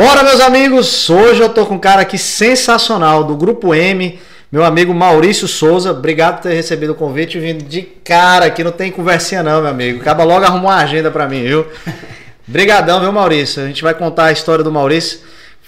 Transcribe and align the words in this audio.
Bora, 0.00 0.22
meus 0.22 0.40
amigos! 0.40 1.10
Hoje 1.10 1.42
eu 1.42 1.50
tô 1.50 1.66
com 1.66 1.74
um 1.74 1.78
cara 1.78 2.00
aqui 2.00 2.16
sensacional 2.16 3.22
do 3.22 3.36
Grupo 3.36 3.74
M, 3.74 4.18
meu 4.50 4.64
amigo 4.64 4.94
Maurício 4.94 5.46
Souza. 5.46 5.90
Obrigado 5.90 6.36
por 6.36 6.44
ter 6.44 6.54
recebido 6.54 6.92
o 6.92 6.94
convite 6.94 7.36
e 7.36 7.40
vindo 7.42 7.62
de 7.62 7.82
cara 7.82 8.46
aqui. 8.46 8.64
Não 8.64 8.72
tem 8.72 8.90
conversinha, 8.90 9.42
não, 9.42 9.60
meu 9.60 9.70
amigo. 9.70 10.00
Acaba 10.00 10.24
logo 10.24 10.42
arrumou 10.42 10.70
uma 10.70 10.76
agenda 10.76 11.10
para 11.10 11.28
mim, 11.28 11.42
viu? 11.42 11.66
Brigadão, 12.48 12.98
viu, 12.98 13.12
Maurício? 13.12 13.62
A 13.62 13.66
gente 13.66 13.82
vai 13.82 13.92
contar 13.92 14.24
a 14.24 14.32
história 14.32 14.64
do 14.64 14.72
Maurício. 14.72 15.20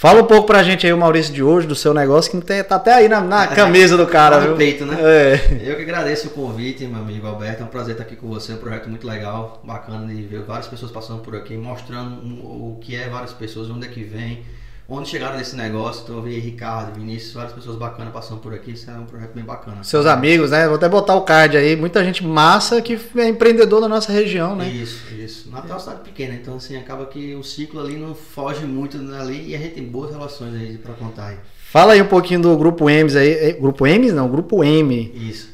Fala 0.02 0.20
um 0.20 0.26
pouco 0.26 0.48
pra 0.48 0.64
gente 0.64 0.84
aí, 0.84 0.92
o 0.92 0.98
Maurício 0.98 1.32
de 1.32 1.44
hoje, 1.44 1.64
do 1.64 1.76
seu 1.76 1.94
negócio, 1.94 2.28
que 2.28 2.44
tem, 2.44 2.60
tá 2.64 2.74
até 2.74 2.92
aí 2.92 3.08
na, 3.08 3.20
na 3.20 3.46
camisa 3.54 3.96
do 3.96 4.04
cara, 4.04 4.40
viu? 4.40 4.50
no 4.50 4.56
peito, 4.56 4.84
né? 4.84 4.96
É. 5.00 5.60
Eu 5.62 5.76
que 5.76 5.82
agradeço 5.82 6.26
o 6.26 6.30
convite, 6.32 6.84
meu 6.88 6.98
amigo 6.98 7.24
Alberto. 7.24 7.62
É 7.62 7.64
um 7.64 7.68
prazer 7.68 7.92
estar 7.92 8.02
aqui 8.02 8.16
com 8.16 8.26
você. 8.26 8.52
Um 8.52 8.56
projeto 8.56 8.88
muito 8.88 9.06
legal, 9.06 9.62
bacana 9.62 10.12
de 10.12 10.20
ver 10.22 10.42
várias 10.42 10.66
pessoas 10.66 10.90
passando 10.90 11.20
por 11.20 11.36
aqui, 11.36 11.56
mostrando 11.56 12.16
o 12.20 12.80
que 12.80 12.96
é 12.96 13.08
várias 13.08 13.32
pessoas, 13.32 13.70
onde 13.70 13.86
é 13.86 13.90
que 13.90 14.02
vem, 14.02 14.42
onde 14.88 15.08
chegaram 15.08 15.36
nesse 15.36 15.56
negócio. 15.56 16.02
Então 16.02 16.16
eu 16.16 16.22
vi 16.22 16.38
Ricardo, 16.38 16.94
Vinícius, 16.98 17.34
várias 17.34 17.52
pessoas 17.52 17.76
bacanas 17.76 18.12
passando 18.12 18.40
por 18.40 18.52
aqui. 18.54 18.72
Isso 18.72 18.90
é 18.90 18.94
um 18.94 19.06
projeto 19.06 19.32
bem 19.34 19.44
bacana. 19.44 19.82
Seus 19.82 20.06
amigos, 20.06 20.50
né? 20.50 20.66
Vou 20.66 20.76
até 20.76 20.88
botar 20.88 21.14
o 21.14 21.22
card 21.22 21.56
aí. 21.56 21.76
Muita 21.76 22.04
gente 22.04 22.24
massa 22.24 22.80
que 22.82 22.98
é 23.16 23.28
empreendedor 23.28 23.80
da 23.80 23.88
nossa 23.88 24.12
região, 24.12 24.56
né? 24.56 24.68
Isso, 24.68 25.02
isso. 25.14 25.50
Natal 25.50 25.70
é 25.70 25.72
uma 25.72 25.80
cidade 25.80 26.00
pequena, 26.00 26.34
então 26.34 26.56
assim, 26.56 26.76
acaba 26.76 27.06
que 27.06 27.34
o 27.34 27.42
ciclo 27.42 27.80
ali 27.80 27.96
não 27.96 28.14
foge 28.14 28.64
muito 28.64 28.96
ali 29.14 29.50
e 29.50 29.54
a 29.54 29.58
gente 29.58 29.74
tem 29.74 29.84
boas 29.84 30.10
relações 30.10 30.54
aí 30.54 30.78
pra 30.78 30.94
contar 30.94 31.28
aí. 31.28 31.36
Fala 31.72 31.94
aí 31.94 32.02
um 32.02 32.06
pouquinho 32.06 32.42
do 32.42 32.56
Grupo 32.56 32.90
M's 32.90 33.16
aí. 33.16 33.32
É, 33.32 33.52
Grupo 33.52 33.86
M's 33.86 34.12
não, 34.12 34.28
Grupo 34.28 34.62
M. 34.62 35.10
Isso. 35.14 35.51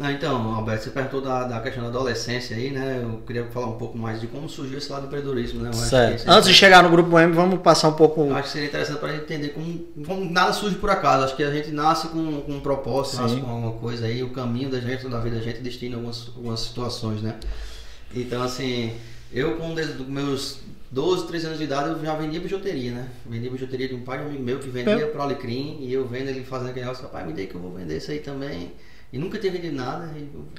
Não, 0.00 0.10
então, 0.10 0.54
Alberto, 0.54 0.84
você 0.84 0.90
perguntou 0.90 1.20
da, 1.20 1.44
da 1.44 1.60
questão 1.60 1.82
da 1.82 1.90
adolescência 1.90 2.56
aí, 2.56 2.70
né? 2.70 3.00
Eu 3.02 3.18
queria 3.26 3.44
falar 3.48 3.66
um 3.66 3.76
pouco 3.76 3.98
mais 3.98 4.18
de 4.18 4.26
como 4.26 4.48
surgiu 4.48 4.78
esse 4.78 4.90
lado 4.90 5.02
do 5.02 5.06
empreendedorismo, 5.08 5.62
né? 5.62 5.70
Certo. 5.74 6.26
Antes 6.26 6.48
de 6.48 6.54
chegar 6.54 6.82
no 6.82 6.88
Grupo 6.88 7.18
M, 7.18 7.34
vamos 7.34 7.60
passar 7.60 7.88
um 7.88 7.92
pouco. 7.92 8.22
Eu 8.22 8.34
acho 8.34 8.44
que 8.44 8.48
seria 8.48 8.68
interessante 8.68 8.98
para 8.98 9.10
a 9.10 9.12
gente 9.12 9.24
entender 9.24 9.50
como, 9.50 9.78
como 10.06 10.24
nada 10.24 10.54
surge 10.54 10.76
por 10.76 10.88
acaso. 10.88 11.26
Acho 11.26 11.36
que 11.36 11.42
a 11.42 11.50
gente 11.50 11.70
nasce 11.70 12.08
com, 12.08 12.40
com 12.40 12.52
um 12.52 12.60
propósito, 12.60 13.16
Sim. 13.16 13.22
nasce 13.24 13.36
com 13.42 13.50
alguma 13.50 13.72
coisa 13.72 14.06
aí, 14.06 14.22
o 14.22 14.30
caminho 14.30 14.70
da 14.70 14.80
gente, 14.80 15.06
da 15.06 15.20
vida 15.20 15.36
da 15.36 15.42
gente 15.42 15.60
destina 15.60 15.96
algumas, 15.96 16.28
algumas 16.34 16.60
situações, 16.60 17.20
né? 17.20 17.34
Então, 18.14 18.42
assim, 18.42 18.94
eu 19.30 19.56
com 19.58 19.74
desde 19.74 20.02
meus 20.04 20.60
12, 20.90 21.26
13 21.26 21.46
anos 21.46 21.58
de 21.58 21.64
idade, 21.64 21.90
eu 21.90 22.02
já 22.02 22.14
vendia 22.14 22.40
bijuteria, 22.40 22.92
né? 22.92 23.08
Vendia 23.26 23.50
bijuteria 23.50 23.86
de 23.86 23.94
um 23.94 24.00
pai 24.00 24.16
de 24.16 24.24
um 24.24 24.28
amigo 24.28 24.42
meu 24.42 24.58
que 24.60 24.70
vendia 24.70 24.94
É. 24.94 25.06
pro 25.06 25.20
Alecrim 25.20 25.76
e 25.82 25.92
eu 25.92 26.08
vendo 26.08 26.28
ele 26.28 26.42
fazendo 26.42 26.70
aquele 26.70 26.86
negócio, 26.86 27.06
pai, 27.10 27.26
me 27.26 27.34
dê 27.34 27.44
que 27.44 27.54
eu 27.54 27.60
vou 27.60 27.70
vender 27.70 27.98
isso 27.98 28.10
aí 28.10 28.20
também. 28.20 28.72
E 29.12 29.18
nunca 29.18 29.38
tinha 29.38 29.52
vendido 29.52 29.74
nada. 29.76 30.08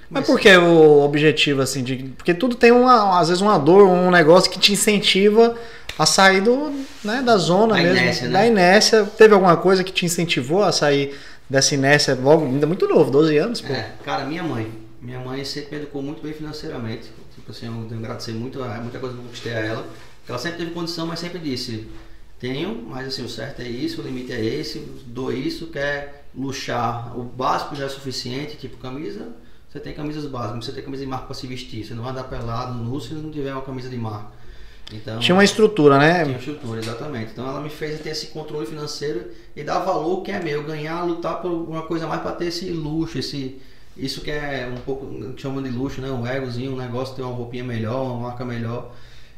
Mas 0.09 0.25
por 0.25 0.39
que 0.39 0.55
o 0.57 1.01
objetivo, 1.03 1.61
assim, 1.61 1.83
de. 1.83 1.95
Porque 2.17 2.33
tudo 2.33 2.55
tem 2.55 2.71
uma, 2.71 3.19
às 3.19 3.29
vezes 3.29 3.41
uma 3.41 3.57
dor, 3.57 3.87
um 3.87 4.11
negócio 4.11 4.51
que 4.51 4.59
te 4.59 4.73
incentiva 4.73 5.55
a 5.97 6.05
sair 6.05 6.41
do, 6.41 6.69
né, 7.03 7.21
da 7.21 7.37
zona 7.37 7.75
Da 7.75 7.81
mesmo. 7.81 7.97
inércia, 7.97 8.27
né? 8.27 8.33
Da 8.33 8.45
inércia. 8.47 9.05
Teve 9.05 9.33
alguma 9.33 9.55
coisa 9.55 9.83
que 9.83 9.91
te 9.93 10.05
incentivou 10.05 10.63
a 10.63 10.71
sair 10.71 11.17
dessa 11.49 11.75
inércia 11.75 12.13
logo, 12.15 12.45
ainda 12.45 12.67
muito 12.67 12.87
novo, 12.87 13.09
12 13.09 13.37
anos, 13.37 13.61
pô. 13.61 13.71
É, 13.71 13.91
cara, 14.03 14.25
minha 14.25 14.43
mãe. 14.43 14.69
Minha 15.01 15.19
mãe 15.19 15.43
sempre 15.45 15.77
me 15.77 15.83
educou 15.83 16.01
muito 16.01 16.21
bem 16.21 16.33
financeiramente. 16.33 17.09
Tipo 17.33 17.51
assim, 17.51 17.67
eu 17.67 17.73
tenho 17.73 17.87
que 17.87 17.95
agradecer 17.95 18.33
muito 18.33 18.59
muita 18.59 18.99
coisa 18.99 19.15
que 19.15 19.21
eu 19.21 19.25
conquistei 19.25 19.53
a 19.53 19.59
ela. 19.59 19.87
Ela 20.27 20.37
sempre 20.37 20.59
teve 20.59 20.71
condição, 20.71 21.07
mas 21.07 21.19
sempre 21.19 21.39
disse: 21.39 21.87
tenho, 22.39 22.83
mas 22.87 23.07
assim, 23.07 23.23
o 23.23 23.29
certo 23.29 23.61
é 23.61 23.67
isso, 23.67 24.01
o 24.01 24.03
limite 24.03 24.31
é 24.33 24.43
esse, 24.43 24.79
dou 25.05 25.31
isso, 25.31 25.67
quer 25.67 26.20
luxar. 26.35 27.17
O 27.17 27.23
básico 27.23 27.75
já 27.75 27.85
é 27.85 27.89
suficiente, 27.89 28.57
tipo 28.57 28.77
camisa. 28.77 29.29
Você 29.69 29.79
tem 29.79 29.93
camisas 29.93 30.25
básicas, 30.25 30.65
você 30.65 30.71
tem 30.73 30.83
camisa 30.83 31.03
de 31.03 31.09
marca 31.09 31.27
para 31.27 31.35
se 31.35 31.47
vestir. 31.47 31.85
Você 31.85 31.93
não 31.93 32.03
vai 32.03 32.11
andar 32.11 32.25
pelado 32.25 32.73
nu 32.73 32.99
se 32.99 33.13
não 33.13 33.31
tiver 33.31 33.53
uma 33.53 33.61
camisa 33.61 33.89
de 33.89 33.97
marca. 33.97 34.41
Então, 34.93 35.19
Tinha 35.19 35.35
uma 35.35 35.43
estrutura, 35.43 35.97
né? 35.97 36.25
tinha 36.25 36.37
estrutura, 36.37 36.79
exatamente. 36.79 37.31
Então 37.31 37.47
ela 37.47 37.61
me 37.61 37.69
fez 37.69 38.01
ter 38.01 38.09
esse 38.09 38.27
controle 38.27 38.65
financeiro 38.65 39.27
e 39.55 39.63
dar 39.63 39.79
valor 39.79 40.21
que 40.21 40.31
é 40.31 40.39
meu, 40.41 40.63
ganhar, 40.63 41.03
lutar 41.03 41.41
por 41.41 41.49
uma 41.49 41.83
coisa 41.83 42.05
mais 42.07 42.21
para 42.21 42.33
ter 42.33 42.47
esse 42.47 42.69
luxo, 42.71 43.17
esse 43.17 43.61
isso 43.95 44.21
que 44.21 44.31
é 44.31 44.71
um 44.73 44.79
pouco 44.81 45.05
que 45.33 45.41
chamam 45.41 45.61
de 45.61 45.69
luxo, 45.69 46.01
né? 46.01 46.09
Um 46.09 46.25
egozinho, 46.25 46.73
um 46.73 46.77
negócio 46.77 47.15
ter 47.15 47.21
uma 47.21 47.33
roupinha 47.33 47.63
melhor, 47.63 48.03
uma 48.03 48.29
marca 48.29 48.45
melhor. 48.45 48.93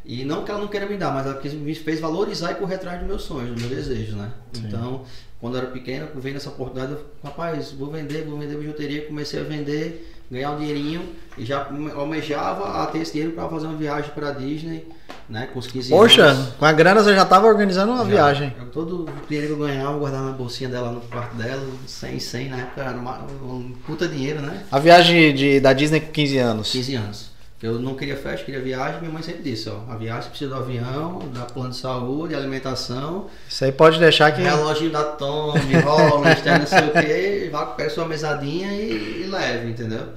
E 0.06 0.24
não 0.26 0.44
que 0.44 0.52
ela 0.52 0.60
não 0.60 0.68
queira 0.68 0.86
me 0.86 0.98
dar, 0.98 1.14
mas 1.14 1.26
ela 1.26 1.40
me 1.42 1.74
fez 1.76 2.00
valorizar 2.00 2.52
e 2.52 2.56
correr 2.56 2.76
atrás 2.76 3.00
dos 3.00 3.08
meus 3.08 3.24
sonhos, 3.24 3.52
dos 3.52 3.62
meus 3.64 3.76
desejos, 3.76 4.16
né? 4.16 4.32
Então, 4.58 5.04
quando 5.44 5.56
eu 5.56 5.62
era 5.64 5.72
pequeno, 5.72 6.08
vendo 6.16 6.38
essa 6.38 6.48
oportunidade, 6.48 6.94
eu, 6.94 7.06
rapaz, 7.22 7.74
vou 7.74 7.92
vender, 7.92 8.24
vou 8.24 8.40
vender 8.40 8.56
bijuteria, 8.56 9.06
comecei 9.06 9.42
a 9.42 9.44
vender, 9.44 10.16
ganhar 10.32 10.52
um 10.52 10.58
dinheirinho 10.58 11.04
e 11.38 11.44
já 11.44 11.68
almejava 11.96 12.82
a 12.82 12.88
ter 12.88 13.00
esse 13.00 13.12
dinheiro 13.12 13.34
para 13.34 13.50
fazer 13.50 13.68
uma 13.68 13.76
viagem 13.76 14.10
para 14.16 14.32
Disney, 14.32 14.88
né? 15.28 15.50
Com 15.52 15.60
os 15.60 15.68
15 15.68 15.90
Poxa, 15.90 16.24
anos. 16.28 16.54
com 16.54 16.64
a 16.64 16.72
grana 16.72 17.04
você 17.04 17.14
já 17.14 17.26
tava 17.26 17.48
organizando 17.48 17.92
uma 17.92 18.06
Já. 18.06 18.10
viagem. 18.10 18.56
Eu, 18.58 18.68
todo 18.68 19.04
o 19.04 19.28
dinheiro 19.28 19.48
que 19.54 19.62
eu 19.62 19.68
ganhava, 19.68 19.92
eu 19.92 20.00
guardava 20.00 20.30
na 20.30 20.32
bolsinha 20.32 20.70
dela 20.70 20.94
no 20.94 21.02
quarto 21.02 21.36
dela, 21.36 21.62
100, 21.88 22.20
100 22.20 22.48
na 22.48 22.58
época, 22.60 22.82
era 22.82 22.98
uma, 22.98 23.18
um 23.44 23.74
puta 23.86 24.08
dinheiro, 24.08 24.42
né? 24.42 24.64
A 24.72 24.80
viagem 24.80 25.36
de, 25.36 25.60
da 25.60 25.74
Disney 25.74 26.00
com 26.00 26.12
15 26.14 26.38
anos. 26.38 26.72
15 26.72 26.96
anos. 26.96 27.33
Eu 27.64 27.80
não 27.80 27.96
queria 27.96 28.18
festa, 28.18 28.46
queria 28.46 28.60
viagem, 28.60 29.00
minha 29.00 29.12
mãe 29.14 29.24
sempre 29.24 29.42
disse, 29.42 29.70
ó, 29.70 29.90
a 29.90 29.96
viagem 29.96 30.30
precisa 30.30 30.54
do 30.54 30.58
avião, 30.58 31.20
da 31.34 31.46
plano 31.46 31.70
de 31.70 31.78
saúde, 31.78 32.36
alimentação, 32.36 33.30
Isso 33.48 33.64
aí 33.64 33.72
pode 33.72 34.00
deixar 34.00 34.34
que. 34.34 34.42
reloginho 34.42 34.92
da 34.92 35.04
Tommy, 35.04 35.74
Rolex, 35.80 36.42
não 36.44 36.68
sei 36.68 36.88
o 36.90 36.92
que, 36.92 37.50
vá, 37.50 37.68
pega 37.68 37.90
sua 37.90 38.06
mesadinha 38.06 38.70
e, 38.74 39.24
e 39.24 39.28
leve, 39.28 39.70
entendeu? 39.70 40.10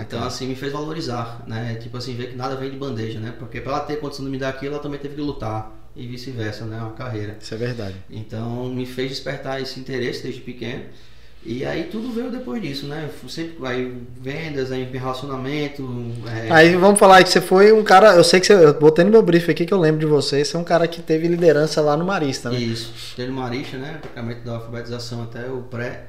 Então 0.00 0.24
assim 0.24 0.46
me 0.46 0.54
fez 0.54 0.72
valorizar, 0.72 1.42
né? 1.46 1.74
Tipo 1.74 1.98
assim, 1.98 2.14
ver 2.14 2.30
que 2.30 2.36
nada 2.36 2.56
vem 2.56 2.70
de 2.70 2.78
bandeja, 2.78 3.20
né? 3.20 3.34
Porque 3.38 3.60
pra 3.60 3.72
ela 3.72 3.80
ter 3.80 3.96
condição 4.00 4.24
de 4.24 4.30
me 4.30 4.38
dar 4.38 4.48
aquilo, 4.48 4.72
ela 4.72 4.82
também 4.82 4.98
teve 4.98 5.14
que 5.14 5.20
lutar. 5.20 5.70
E 5.94 6.06
vice-versa, 6.06 6.66
né? 6.66 6.78
Uma 6.78 6.92
carreira. 6.92 7.38
Isso 7.40 7.54
é 7.54 7.56
verdade. 7.56 7.96
Então 8.10 8.66
me 8.66 8.84
fez 8.84 9.10
despertar 9.10 9.62
esse 9.62 9.80
interesse 9.80 10.22
desde 10.22 10.42
pequeno. 10.42 10.84
E 11.48 11.64
aí 11.64 11.84
tudo 11.84 12.10
veio 12.10 12.28
depois 12.28 12.60
disso, 12.60 12.86
né? 12.86 13.08
Sempre 13.28 13.54
aí 13.64 13.96
vendas, 14.20 14.72
aí 14.72 14.82
relacionamento. 14.82 15.88
é, 16.26 16.50
Aí 16.50 16.74
vamos 16.74 16.98
falar 16.98 17.22
que 17.22 17.30
você 17.30 17.40
foi 17.40 17.72
um 17.72 17.84
cara. 17.84 18.14
Eu 18.16 18.24
sei 18.24 18.40
que 18.40 18.46
você. 18.46 18.54
Eu 18.54 18.74
botei 18.74 19.04
no 19.04 19.12
meu 19.12 19.22
brief 19.22 19.48
aqui 19.48 19.64
que 19.64 19.72
eu 19.72 19.78
lembro 19.78 20.00
de 20.00 20.06
você. 20.06 20.44
Você 20.44 20.56
é 20.56 20.58
um 20.58 20.64
cara 20.64 20.88
que 20.88 21.00
teve 21.00 21.28
liderança 21.28 21.80
lá 21.80 21.96
no 21.96 22.04
Marista, 22.04 22.50
né? 22.50 22.58
Isso. 22.58 22.92
Teve 23.14 23.30
Marista, 23.30 23.76
né? 23.76 23.98
Praticamente 24.00 24.40
da 24.40 24.54
alfabetização 24.54 25.22
até 25.22 25.46
o 25.48 25.62
pré. 25.62 26.06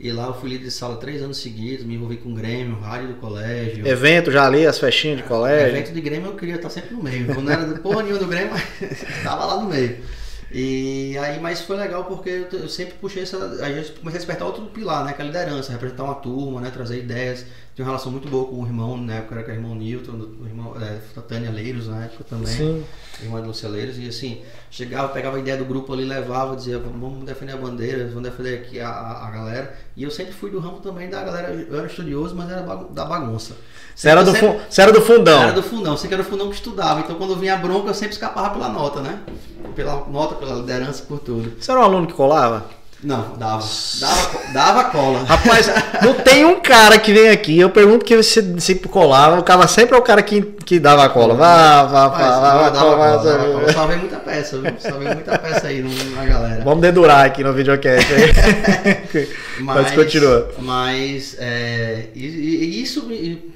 E 0.00 0.10
lá 0.12 0.28
eu 0.28 0.34
fui 0.34 0.48
líder 0.50 0.64
de 0.64 0.70
sala 0.70 0.96
três 0.96 1.20
anos 1.20 1.38
seguidos, 1.38 1.84
me 1.84 1.96
envolvi 1.96 2.16
com 2.18 2.30
o 2.30 2.34
Grêmio, 2.34 2.78
rádio 2.78 3.08
do 3.08 3.14
colégio. 3.14 3.86
Evento 3.86 4.30
já 4.30 4.46
ali, 4.46 4.64
as 4.64 4.78
festinhas 4.78 5.18
de 5.18 5.24
colégio. 5.24 5.76
Evento 5.76 5.92
de 5.92 6.00
Grêmio 6.00 6.28
eu 6.30 6.36
queria 6.36 6.54
estar 6.54 6.70
sempre 6.70 6.94
no 6.94 7.02
meio. 7.02 7.28
Eu 7.30 7.42
não 7.42 7.52
era 7.52 7.66
porra 7.80 8.02
nenhuma 8.04 8.20
do 8.20 8.26
Grêmio, 8.28 8.50
mas 8.52 8.62
estava 9.18 9.44
lá 9.44 9.60
no 9.60 9.68
meio. 9.68 9.98
E 10.50 11.16
aí, 11.18 11.38
mas 11.40 11.60
foi 11.60 11.76
legal 11.76 12.04
porque 12.04 12.46
eu, 12.50 12.68
sempre 12.68 12.94
puxei 12.94 13.22
essa. 13.22 13.36
Aí 13.62 13.76
eu 13.76 13.84
comecei 14.00 14.16
a 14.16 14.24
despertar 14.24 14.46
outro 14.46 14.64
pilar, 14.66 15.04
né? 15.04 15.12
Que 15.12 15.20
é 15.20 15.24
a 15.24 15.26
liderança, 15.26 15.72
representar 15.72 16.04
uma 16.04 16.14
turma, 16.14 16.60
né? 16.60 16.70
Trazer 16.70 16.98
ideias. 16.98 17.44
Tinha 17.74 17.84
uma 17.84 17.92
relação 17.92 18.10
muito 18.10 18.26
boa 18.28 18.44
com 18.44 18.60
o 18.60 18.66
irmão, 18.66 18.96
na 18.96 19.14
época 19.14 19.36
era 19.36 19.44
com 19.44 19.50
o 19.52 19.54
irmão 19.54 19.74
Newton, 19.76 20.10
o 20.12 20.46
irmão 20.46 20.74
é, 20.82 20.98
a 21.16 21.20
Tânia 21.20 21.48
Leiros 21.48 21.86
na 21.86 22.06
época 22.06 22.24
também. 22.24 22.48
Sim. 22.48 22.84
irmã 23.22 23.40
de 23.40 23.46
Lúcia 23.46 23.68
Leiros, 23.68 23.96
e 23.98 24.08
assim, 24.08 24.42
chegava, 24.68 25.08
pegava 25.10 25.36
a 25.36 25.38
ideia 25.38 25.56
do 25.56 25.64
grupo 25.64 25.92
ali, 25.92 26.04
levava, 26.04 26.56
dizia, 26.56 26.76
vamos 26.76 27.24
defender 27.24 27.52
a 27.52 27.56
bandeira, 27.56 28.08
vamos 28.08 28.24
defender 28.24 28.58
aqui 28.58 28.80
a, 28.80 28.88
a, 28.88 29.28
a 29.28 29.30
galera. 29.30 29.78
E 29.96 30.02
eu 30.02 30.10
sempre 30.10 30.32
fui 30.32 30.50
do 30.50 30.58
ramo 30.58 30.80
também 30.80 31.08
da 31.08 31.22
galera, 31.22 31.52
eu 31.52 31.78
era 31.78 31.86
estudioso, 31.86 32.34
mas 32.34 32.50
era 32.50 32.62
da 32.62 33.04
bagunça. 33.04 33.54
Você 33.94 34.08
era, 34.08 34.24
do 34.24 34.32
Sempre- 34.32 34.60
você 34.68 34.82
era 34.82 34.92
do 34.92 35.00
fundão. 35.00 35.42
Era 35.42 35.52
do 35.52 35.62
fundão, 35.62 35.96
sei 35.96 36.08
que 36.08 36.14
era 36.14 36.22
o 36.22 36.26
fundão 36.26 36.48
que 36.48 36.56
estudava, 36.56 36.98
então 36.98 37.14
quando 37.14 37.36
vinha 37.36 37.54
a 37.54 37.58
bronca 37.58 37.90
eu 37.90 37.94
sempre 37.94 38.14
escapava 38.14 38.50
pela 38.50 38.68
nota, 38.68 39.00
né? 39.00 39.20
Pela 39.78 40.04
nota, 40.08 40.34
pela 40.34 40.56
liderança, 40.56 41.04
por 41.04 41.20
tudo. 41.20 41.52
Você 41.56 41.70
era 41.70 41.78
um 41.78 41.84
aluno 41.84 42.08
que 42.08 42.12
colava? 42.12 42.64
Não, 43.02 43.36
dava. 43.36 43.64
Dava, 44.00 44.52
dava 44.52 44.84
cola. 44.90 45.22
Rapaz, 45.22 45.70
não 46.02 46.14
tem 46.14 46.44
um 46.44 46.58
cara 46.58 46.98
que 46.98 47.12
vem 47.12 47.28
aqui, 47.28 47.56
eu 47.56 47.70
pergunto 47.70 48.04
que 48.04 48.20
se, 48.24 48.60
se 48.60 48.74
colava, 48.74 49.38
o 49.38 49.44
cara 49.44 49.68
sempre 49.68 49.94
é 49.94 49.98
o 49.98 50.02
cara 50.02 50.20
que, 50.20 50.42
que 50.42 50.80
dava 50.80 51.04
a 51.04 51.08
cola. 51.08 51.34
Vá, 51.34 51.84
vá, 51.84 52.08
Mas, 52.08 52.20
vá, 52.20 52.70
vá, 52.70 53.72
salvei 53.72 53.98
muita 53.98 54.16
peça, 54.16 54.58
viu? 54.58 54.72
Salvei 54.80 55.14
muita 55.14 55.38
peça 55.38 55.68
aí 55.68 55.80
na 56.16 56.24
galera. 56.24 56.64
Vamos 56.64 56.80
dedurar 56.80 57.24
aqui 57.24 57.44
no 57.44 57.52
videocast 57.52 58.08
aí. 58.12 59.28
Mas 59.62 59.92
continua. 59.92 60.50
Mas 60.58 61.36
é, 61.38 62.08
e, 62.16 62.26
e- 62.26 62.82
isso 62.82 63.08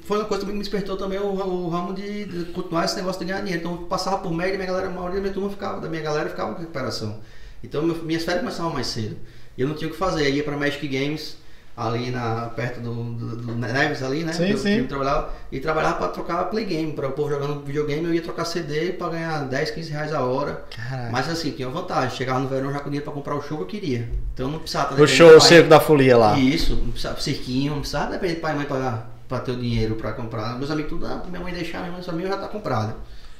foi 0.05 0.19
uma 0.19 0.25
coisa 0.25 0.45
que 0.45 0.51
me 0.53 0.59
despertou 0.59 0.95
também 0.95 1.19
o, 1.19 1.25
o 1.25 1.67
ramo 1.69 1.93
de, 1.93 2.25
de 2.25 2.45
continuar 2.53 2.85
esse 2.85 2.95
negócio 2.95 3.19
de 3.19 3.25
ganhar 3.25 3.41
dinheiro. 3.41 3.59
Então 3.59 3.73
eu 3.73 3.87
passava 3.87 4.19
por 4.19 4.31
média, 4.33 4.55
minha 4.55 4.67
galera, 4.67 4.87
a 4.87 4.89
maioria 4.89 5.15
da 5.15 5.21
minha 5.21 5.33
turma 5.33 5.49
ficava, 5.49 5.81
da 5.81 5.89
minha 5.89 6.01
galera 6.01 6.29
ficava 6.29 6.53
com 6.53 6.61
recuperação. 6.61 7.19
Então 7.61 7.81
minhas 7.83 8.23
férias 8.23 8.41
começavam 8.41 8.71
mais 8.73 8.87
cedo. 8.87 9.17
E 9.57 9.61
eu 9.61 9.67
não 9.67 9.75
tinha 9.75 9.87
o 9.87 9.91
que 9.91 9.97
fazer. 9.97 10.27
Eu 10.27 10.33
ia 10.33 10.43
pra 10.43 10.57
Magic 10.57 10.87
Games, 10.87 11.37
ali 11.75 12.11
na, 12.11 12.51
perto 12.55 12.79
do, 12.79 12.93
do, 12.93 13.35
do 13.35 13.55
Neves 13.55 14.03
ali, 14.03 14.23
né? 14.23 14.31
Sim, 14.33 14.51
eu- 14.51 14.57
sim. 14.57 14.77
eu 14.79 14.87
trabalhava, 14.87 15.33
e 15.51 15.59
trabalhava 15.59 15.95
pra 15.97 16.07
trocar 16.09 16.43
play 16.45 16.65
game, 16.65 16.93
para 16.93 17.07
o 17.07 17.11
povo 17.11 17.29
jogando 17.29 17.63
videogame, 17.65 18.05
eu 18.05 18.13
ia 18.13 18.21
trocar 18.21 18.45
CD 18.45 18.93
pra 18.93 19.09
ganhar 19.09 19.45
10, 19.45 19.71
15 19.71 19.91
reais 19.91 20.13
a 20.13 20.21
hora. 20.21 20.63
Caraca. 20.75 21.11
Mas 21.11 21.29
assim, 21.29 21.51
tinha 21.51 21.67
uma 21.67 21.81
vantagem. 21.81 22.15
Chegava 22.15 22.39
no 22.39 22.47
verão 22.47 22.71
já 22.71 22.79
com 22.79 22.85
dinheiro 22.85 23.05
pra 23.05 23.13
comprar 23.13 23.35
o 23.35 23.41
show 23.41 23.57
que 23.57 23.63
eu 23.63 23.67
queria. 23.67 24.09
Então 24.33 24.49
não 24.49 24.59
precisava 24.59 25.01
O 25.01 25.07
show, 25.07 25.31
do 25.31 25.37
o 25.37 25.41
circo 25.41 25.69
da 25.69 25.79
folia 25.79 26.17
lá. 26.17 26.37
Isso, 26.37 26.75
não 26.75 26.91
precisava 26.91 27.19
cirquinho, 27.19 27.71
não 27.71 27.79
precisava 27.79 28.11
depender 28.11 28.35
de 28.35 28.39
pai 28.39 28.53
e 28.53 28.55
mãe 28.57 28.65
pra, 28.65 29.05
pra 29.27 29.39
ter 29.39 29.51
o 29.51 29.55
dinheiro 29.55 29.95
pra 29.95 30.13
comprar. 30.13 30.57
Meus 30.57 30.69
amigos 30.69 30.91
tudo, 30.91 31.05
ah, 31.07 31.23
minha 31.27 31.41
mãe 31.41 31.53
deixar, 31.53 31.79
minha 31.79 31.91
mãe 31.91 32.01
minha 32.15 32.27
já 32.27 32.37
tá 32.37 32.47
comprada. 32.47 32.95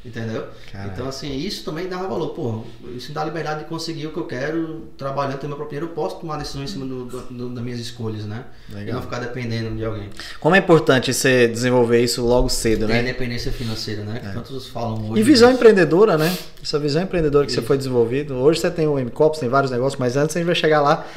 Entendeu? 0.06 0.44
Caralho. 0.70 0.92
Então, 0.92 1.08
assim, 1.08 1.34
isso 1.34 1.64
também 1.64 1.88
dá 1.88 1.96
valor. 1.98 2.30
Pô, 2.32 2.64
isso 2.94 3.14
dá 3.14 3.24
liberdade 3.24 3.60
de 3.64 3.70
conseguir 3.70 4.08
o 4.08 4.12
que 4.12 4.18
eu 4.20 4.26
quero, 4.26 4.90
trabalhando, 4.98 5.40
ter 5.40 5.48
meu 5.48 5.56
próprio 5.56 5.80
dinheiro, 5.80 5.94
eu 5.94 5.96
posso 5.96 6.20
tomar 6.20 6.36
decisão 6.38 6.62
em 6.62 6.68
cima 6.68 6.86
do, 6.86 7.06
do- 7.06 7.50
das 7.50 7.64
minhas 7.64 7.80
escolhas, 7.80 8.26
né? 8.26 8.44
E 8.70 8.74
Legal. 8.76 8.96
não 8.96 9.02
ficar 9.02 9.20
dependendo 9.20 9.74
de 9.78 9.86
alguém. 9.86 10.10
Como 10.42 10.56
é 10.56 10.60
importante 10.60 11.14
você 11.14 11.48
desenvolver 11.48 12.02
isso 12.04 12.22
logo 12.26 12.50
cedo, 12.50 12.86
Tem 12.86 12.96
né? 12.98 13.02
independência 13.02 13.50
financeira, 13.50 14.04
né? 14.04 14.20
Que 14.20 14.34
tantos 14.34 14.68
falam 14.68 15.12
hoje. 15.12 15.22
E 15.22 15.24
visão 15.24 15.48
disso. 15.50 15.60
empreendedora, 15.62 16.18
né? 16.18 16.36
Essa 16.62 16.78
visão 16.78 17.02
empreendedora 17.02 17.46
que 17.46 17.54
você 17.54 17.60
Isso. 17.60 17.68
foi 17.68 17.78
desenvolvido. 17.78 18.36
Hoje 18.36 18.60
você 18.60 18.70
tem 18.70 18.86
o 18.86 19.00
MCOP, 19.00 19.40
tem 19.40 19.48
vários 19.48 19.72
negócios, 19.72 19.98
mas 19.98 20.18
antes 20.18 20.36
a 20.36 20.40
gente 20.40 20.48
vai 20.48 20.56
chegar 20.56 20.82
lá. 20.82 21.08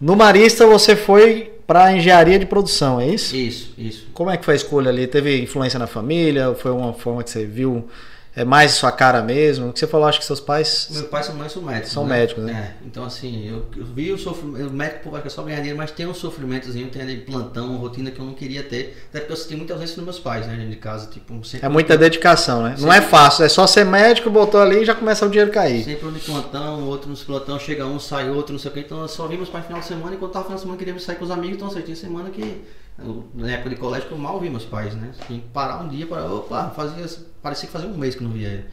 No 0.00 0.14
Marista 0.14 0.64
você 0.64 0.94
foi 0.94 1.52
para 1.66 1.92
engenharia 1.92 2.38
de 2.38 2.46
produção, 2.46 3.00
é 3.00 3.08
isso? 3.08 3.34
Isso, 3.34 3.74
isso. 3.76 4.06
Como 4.14 4.30
é 4.30 4.36
que 4.36 4.44
foi 4.44 4.54
a 4.54 4.56
escolha 4.56 4.90
ali? 4.90 5.06
Teve 5.06 5.42
influência 5.42 5.78
na 5.78 5.86
família? 5.86 6.54
Foi 6.54 6.70
uma 6.70 6.92
forma 6.92 7.22
que 7.22 7.30
você 7.30 7.44
viu? 7.44 7.88
É 8.36 8.44
mais 8.44 8.72
sua 8.72 8.92
cara 8.92 9.22
mesmo? 9.22 9.70
O 9.70 9.72
que 9.72 9.78
você 9.78 9.86
falou, 9.86 10.06
acho 10.06 10.18
que 10.18 10.26
seus 10.26 10.40
pais. 10.40 10.88
Meu 10.90 11.04
pai 11.04 11.22
e 11.22 11.24
sua 11.24 11.34
mãe 11.34 11.48
são 11.48 11.62
médicos. 11.62 11.90
São 11.90 12.06
né? 12.06 12.18
médicos, 12.18 12.44
né? 12.44 12.52
É, 12.52 12.86
então 12.86 13.02
assim, 13.02 13.48
eu, 13.48 13.64
eu 13.74 13.86
vi 13.86 14.12
o 14.12 14.18
sofrimento. 14.18 14.68
O 14.68 14.70
médico, 14.70 15.08
pô, 15.08 15.16
acho 15.16 15.26
é 15.26 15.30
só 15.30 15.42
ganhar 15.42 15.56
dinheiro, 15.56 15.78
mas 15.78 15.90
tem 15.90 16.06
um 16.06 16.12
sofrimentozinho, 16.12 16.90
tem 16.90 17.00
ali 17.00 17.16
plantão, 17.16 17.70
uma 17.70 17.78
rotina 17.78 18.10
que 18.10 18.20
eu 18.20 18.26
não 18.26 18.34
queria 18.34 18.62
ter. 18.62 19.06
Até 19.08 19.20
porque 19.20 19.32
eu 19.32 19.36
senti 19.38 19.56
muita 19.56 19.72
ausência 19.72 19.96
dos 19.96 20.04
meus 20.04 20.18
pais, 20.18 20.46
né, 20.46 20.54
dentro 20.54 20.68
de 20.68 20.76
casa. 20.76 21.06
Tipo, 21.06 21.42
sempre, 21.46 21.64
É 21.64 21.68
muita 21.70 21.96
dedicação, 21.96 22.62
né? 22.62 22.74
Não 22.78 22.92
Sim. 22.92 22.98
é 22.98 23.00
fácil, 23.00 23.42
é 23.42 23.48
só 23.48 23.66
ser 23.66 23.86
médico, 23.86 24.28
botou 24.28 24.60
ali 24.60 24.82
e 24.82 24.84
já 24.84 24.94
começa 24.94 25.24
o 25.24 25.30
dinheiro 25.30 25.50
cair. 25.50 25.82
Sempre 25.82 26.06
um 26.06 26.12
de 26.12 26.20
plantão, 26.20 26.84
outro 26.84 27.08
nos 27.08 27.22
plantão, 27.22 27.58
chega 27.58 27.86
um, 27.86 27.98
sai 27.98 28.28
outro, 28.28 28.52
não 28.52 28.58
sei 28.58 28.70
o 28.70 28.74
que. 28.74 28.80
Então 28.80 29.00
eu 29.00 29.08
só 29.08 29.26
vi 29.26 29.38
meus 29.38 29.48
pais 29.48 29.64
no 29.64 29.68
final 29.68 29.80
de 29.80 29.86
semana 29.88 30.14
e 30.14 30.18
quando 30.18 30.32
tava 30.32 30.42
no 30.42 30.46
final 30.48 30.56
de 30.56 30.62
semana 30.62 30.78
queria 30.78 31.00
sair 31.00 31.16
com 31.16 31.24
os 31.24 31.30
amigos, 31.30 31.56
então 31.56 31.68
assim, 31.68 31.80
tinha 31.80 31.96
semana 31.96 32.28
que. 32.28 32.62
Eu, 32.98 33.28
Na 33.34 33.50
época 33.50 33.70
de 33.70 33.76
colégio 33.76 34.08
que 34.08 34.14
eu 34.14 34.18
mal 34.18 34.40
vi 34.40 34.50
meus 34.50 34.64
pais, 34.64 34.94
né? 34.94 35.10
Tinha 35.26 35.40
que 35.40 35.48
parar 35.48 35.82
um 35.82 35.88
dia 35.88 36.06
para. 36.06 36.24
Opa, 36.32 36.70
fazia. 36.70 37.06
Parecia 37.42 37.66
que 37.66 37.72
fazia 37.72 37.88
um 37.88 37.96
mês 37.96 38.14
que 38.14 38.22
não 38.22 38.30
via 38.30 38.48
ele. 38.48 38.64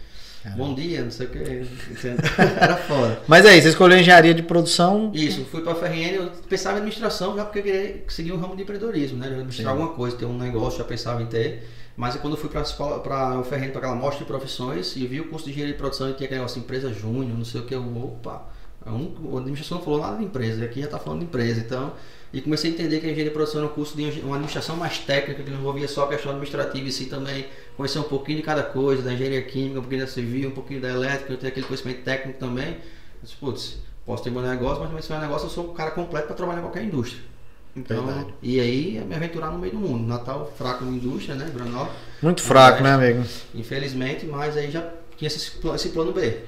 Bom 0.57 0.73
dia, 0.73 1.01
não 1.01 1.11
sei 1.11 1.27
o 1.27 1.29
que. 1.29 1.39
Era 2.59 2.75
foda. 2.75 3.21
Mas 3.27 3.45
aí, 3.45 3.61
você 3.61 3.69
escolheu 3.69 3.97
engenharia 3.97 4.33
de 4.33 4.43
produção. 4.43 5.09
Isso, 5.13 5.45
fui 5.45 5.61
pra 5.61 5.73
FRN, 5.73 6.15
eu 6.15 6.31
pensava 6.49 6.75
em 6.75 6.77
administração 6.79 7.35
já 7.35 7.45
porque 7.45 7.59
eu 7.59 7.63
queria 7.63 8.03
seguir 8.09 8.33
um 8.33 8.37
ramo 8.37 8.55
de 8.55 8.63
empreendedorismo, 8.63 9.17
né? 9.17 9.27
Administrar 9.27 9.73
Sim. 9.73 9.79
alguma 9.79 9.95
coisa, 9.95 10.17
ter 10.17 10.25
um 10.25 10.37
negócio, 10.37 10.79
já 10.79 10.83
pensava 10.83 11.21
em 11.21 11.27
ter. 11.27 11.65
Mas 11.95 12.15
quando 12.17 12.33
eu 12.33 12.37
fui 12.37 12.49
pra 12.49 12.61
escola, 12.61 12.99
pra 12.99 13.41
FRN, 13.43 13.69
pra 13.69 13.79
aquela 13.79 13.95
mostra 13.95 14.19
de 14.19 14.25
profissões, 14.25 14.95
e 14.97 15.07
vi 15.07 15.21
o 15.21 15.29
curso 15.29 15.45
de 15.45 15.51
engenharia 15.51 15.73
de 15.73 15.79
produção 15.79 16.09
e 16.09 16.13
tinha 16.13 16.25
aquele 16.25 16.39
negócio, 16.39 16.59
empresa 16.59 16.91
júnior, 16.91 17.37
não 17.37 17.45
sei 17.45 17.61
o 17.61 17.65
que, 17.65 17.75
eu, 17.75 17.81
opa, 17.81 18.49
a 18.85 19.37
administração 19.37 19.77
não 19.77 19.85
falou 19.85 20.01
nada 20.01 20.17
de 20.17 20.25
empresa, 20.25 20.63
aqui 20.63 20.81
já 20.81 20.87
tá 20.87 20.99
falando 20.99 21.19
de 21.19 21.25
empresa, 21.25 21.59
então... 21.59 21.93
E 22.33 22.41
comecei 22.41 22.71
a 22.71 22.73
entender 22.73 22.99
que 22.99 23.05
a 23.05 23.09
engenharia 23.09 23.25
de 23.25 23.29
produção 23.29 23.61
era 23.61 23.69
um 23.69 23.73
curso 23.75 23.95
de 23.95 24.21
uma 24.21 24.37
administração 24.37 24.75
mais 24.75 24.97
técnica, 24.97 25.43
que 25.43 25.51
não 25.51 25.59
envolvia 25.59 25.87
só 25.87 26.05
a 26.05 26.07
questão 26.07 26.31
administrativa 26.31 26.87
e 26.87 26.91
sim 26.91 27.05
também 27.05 27.45
conhecer 27.77 27.99
um 27.99 28.03
pouquinho 28.03 28.39
de 28.39 28.43
cada 28.43 28.63
coisa, 28.63 29.03
da 29.03 29.13
engenharia 29.13 29.43
química, 29.43 29.77
um 29.77 29.83
pouquinho 29.83 30.01
da 30.01 30.07
civil, 30.07 30.49
um 30.49 30.51
pouquinho 30.51 30.81
da 30.81 30.89
elétrica, 30.89 31.31
eu 31.31 31.37
tenho 31.37 31.51
aquele 31.51 31.67
conhecimento 31.67 32.01
técnico 32.03 32.39
também. 32.39 32.69
Eu 32.69 32.77
disse, 33.21 33.35
putz, 33.35 33.77
posso 34.03 34.23
ter 34.23 34.31
meu 34.31 34.41
negócio, 34.41 34.79
mas 34.79 34.87
também 34.87 35.03
se 35.03 35.11
meu 35.11 35.21
negócio 35.21 35.45
eu 35.45 35.49
sou 35.51 35.69
um 35.69 35.73
cara 35.75 35.91
completo 35.91 36.25
para 36.25 36.35
trabalhar 36.35 36.57
em 36.57 36.63
qualquer 36.63 36.83
indústria. 36.83 37.21
Então, 37.75 38.03
Verdade. 38.03 38.33
e 38.41 38.59
aí 38.59 38.97
é 38.97 39.01
me 39.01 39.13
aventurar 39.13 39.51
no 39.51 39.59
meio 39.59 39.73
do 39.73 39.79
mundo. 39.79 40.07
Natal 40.07 40.51
fraco 40.57 40.85
na 40.85 40.91
indústria, 40.91 41.35
né, 41.35 41.51
Granol? 41.53 41.87
Muito 42.19 42.41
fraco, 42.41 42.81
né, 42.81 42.93
amigo? 42.93 43.23
Infelizmente, 43.53 44.25
mas 44.25 44.57
aí 44.57 44.71
já 44.71 44.89
tinha 45.17 45.27
esse, 45.27 45.51
esse 45.75 45.89
plano 45.89 46.11
B. 46.11 46.39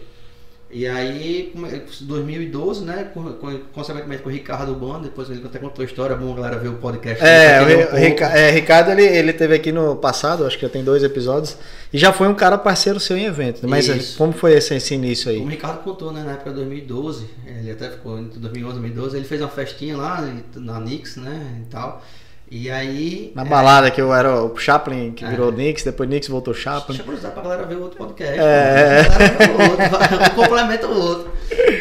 E 0.78 0.86
aí, 0.86 1.52
come- 1.54 1.84
2012, 2.02 2.84
né, 2.84 3.10
com- 3.14 3.32
com- 3.36 3.60
consequentemente 3.74 4.22
com 4.22 4.28
o 4.28 4.32
Ricardo 4.32 4.76
Bando, 4.76 5.04
depois 5.04 5.30
ele 5.30 5.42
até 5.46 5.58
contou 5.58 5.82
a 5.82 5.86
história, 5.86 6.14
é 6.14 6.18
bom 6.18 6.34
a 6.34 6.36
galera 6.36 6.58
ver 6.58 6.68
o 6.68 6.74
podcast. 6.74 7.24
É, 7.24 7.62
o. 7.62 7.96
Rica- 7.96 8.26
é, 8.38 8.52
Ricardo, 8.52 8.92
ele, 8.92 9.04
ele 9.04 9.32
teve 9.32 9.56
aqui 9.56 9.72
no 9.72 9.96
passado, 9.96 10.46
acho 10.46 10.58
que 10.58 10.64
já 10.64 10.70
tem 10.70 10.84
dois 10.84 11.02
episódios, 11.02 11.56
e 11.94 11.98
já 11.98 12.12
foi 12.12 12.28
um 12.28 12.36
cara 12.36 12.58
parceiro 12.58 13.00
seu 13.00 13.16
em 13.16 13.24
evento. 13.24 13.66
Mas 13.70 13.88
Isso. 13.88 14.18
como 14.18 14.34
foi 14.34 14.52
esse, 14.56 14.76
esse 14.76 14.94
início 14.94 15.32
aí? 15.32 15.38
Como 15.38 15.48
o 15.48 15.52
Ricardo 15.52 15.82
contou, 15.82 16.12
né, 16.12 16.24
na 16.26 16.34
época 16.34 16.50
de 16.50 16.58
2012, 16.58 17.26
ele 17.48 17.72
até 17.72 17.90
ficou 17.92 18.20
entre 18.20 18.38
2011 18.38 18.78
e 18.78 18.82
2012, 18.82 19.16
ele 19.16 19.26
fez 19.26 19.40
uma 19.40 19.48
festinha 19.50 19.96
lá 19.96 20.30
na 20.58 20.78
Nix, 20.82 21.16
né, 21.16 21.62
e 21.62 21.70
tal. 21.70 22.04
E 22.50 22.70
aí... 22.70 23.32
Na 23.36 23.42
é, 23.42 23.46
balada 23.46 23.90
que 23.90 24.00
eu 24.00 24.14
era 24.14 24.44
o 24.44 24.56
Chaplin, 24.56 25.12
que 25.12 25.26
É. 25.26 25.30
virou 25.30 25.52
Nix, 25.52 25.84
depois 25.84 26.08
Nix 26.08 26.28
voltou 26.28 26.54
Chaplin. 26.54 26.96
Deixa 26.96 27.12
eu 27.12 27.18
usar 27.18 27.32
pra 27.32 27.42
galera 27.42 27.66
ver 27.66 27.76
o 27.76 27.82
outro 27.82 27.98
podcast. 27.98 28.40
É. 28.40 29.02
A 29.02 29.64
outro, 29.64 30.26
um 30.26 30.36
complementa 30.36 30.88
o 30.88 30.96
outro. 30.96 31.32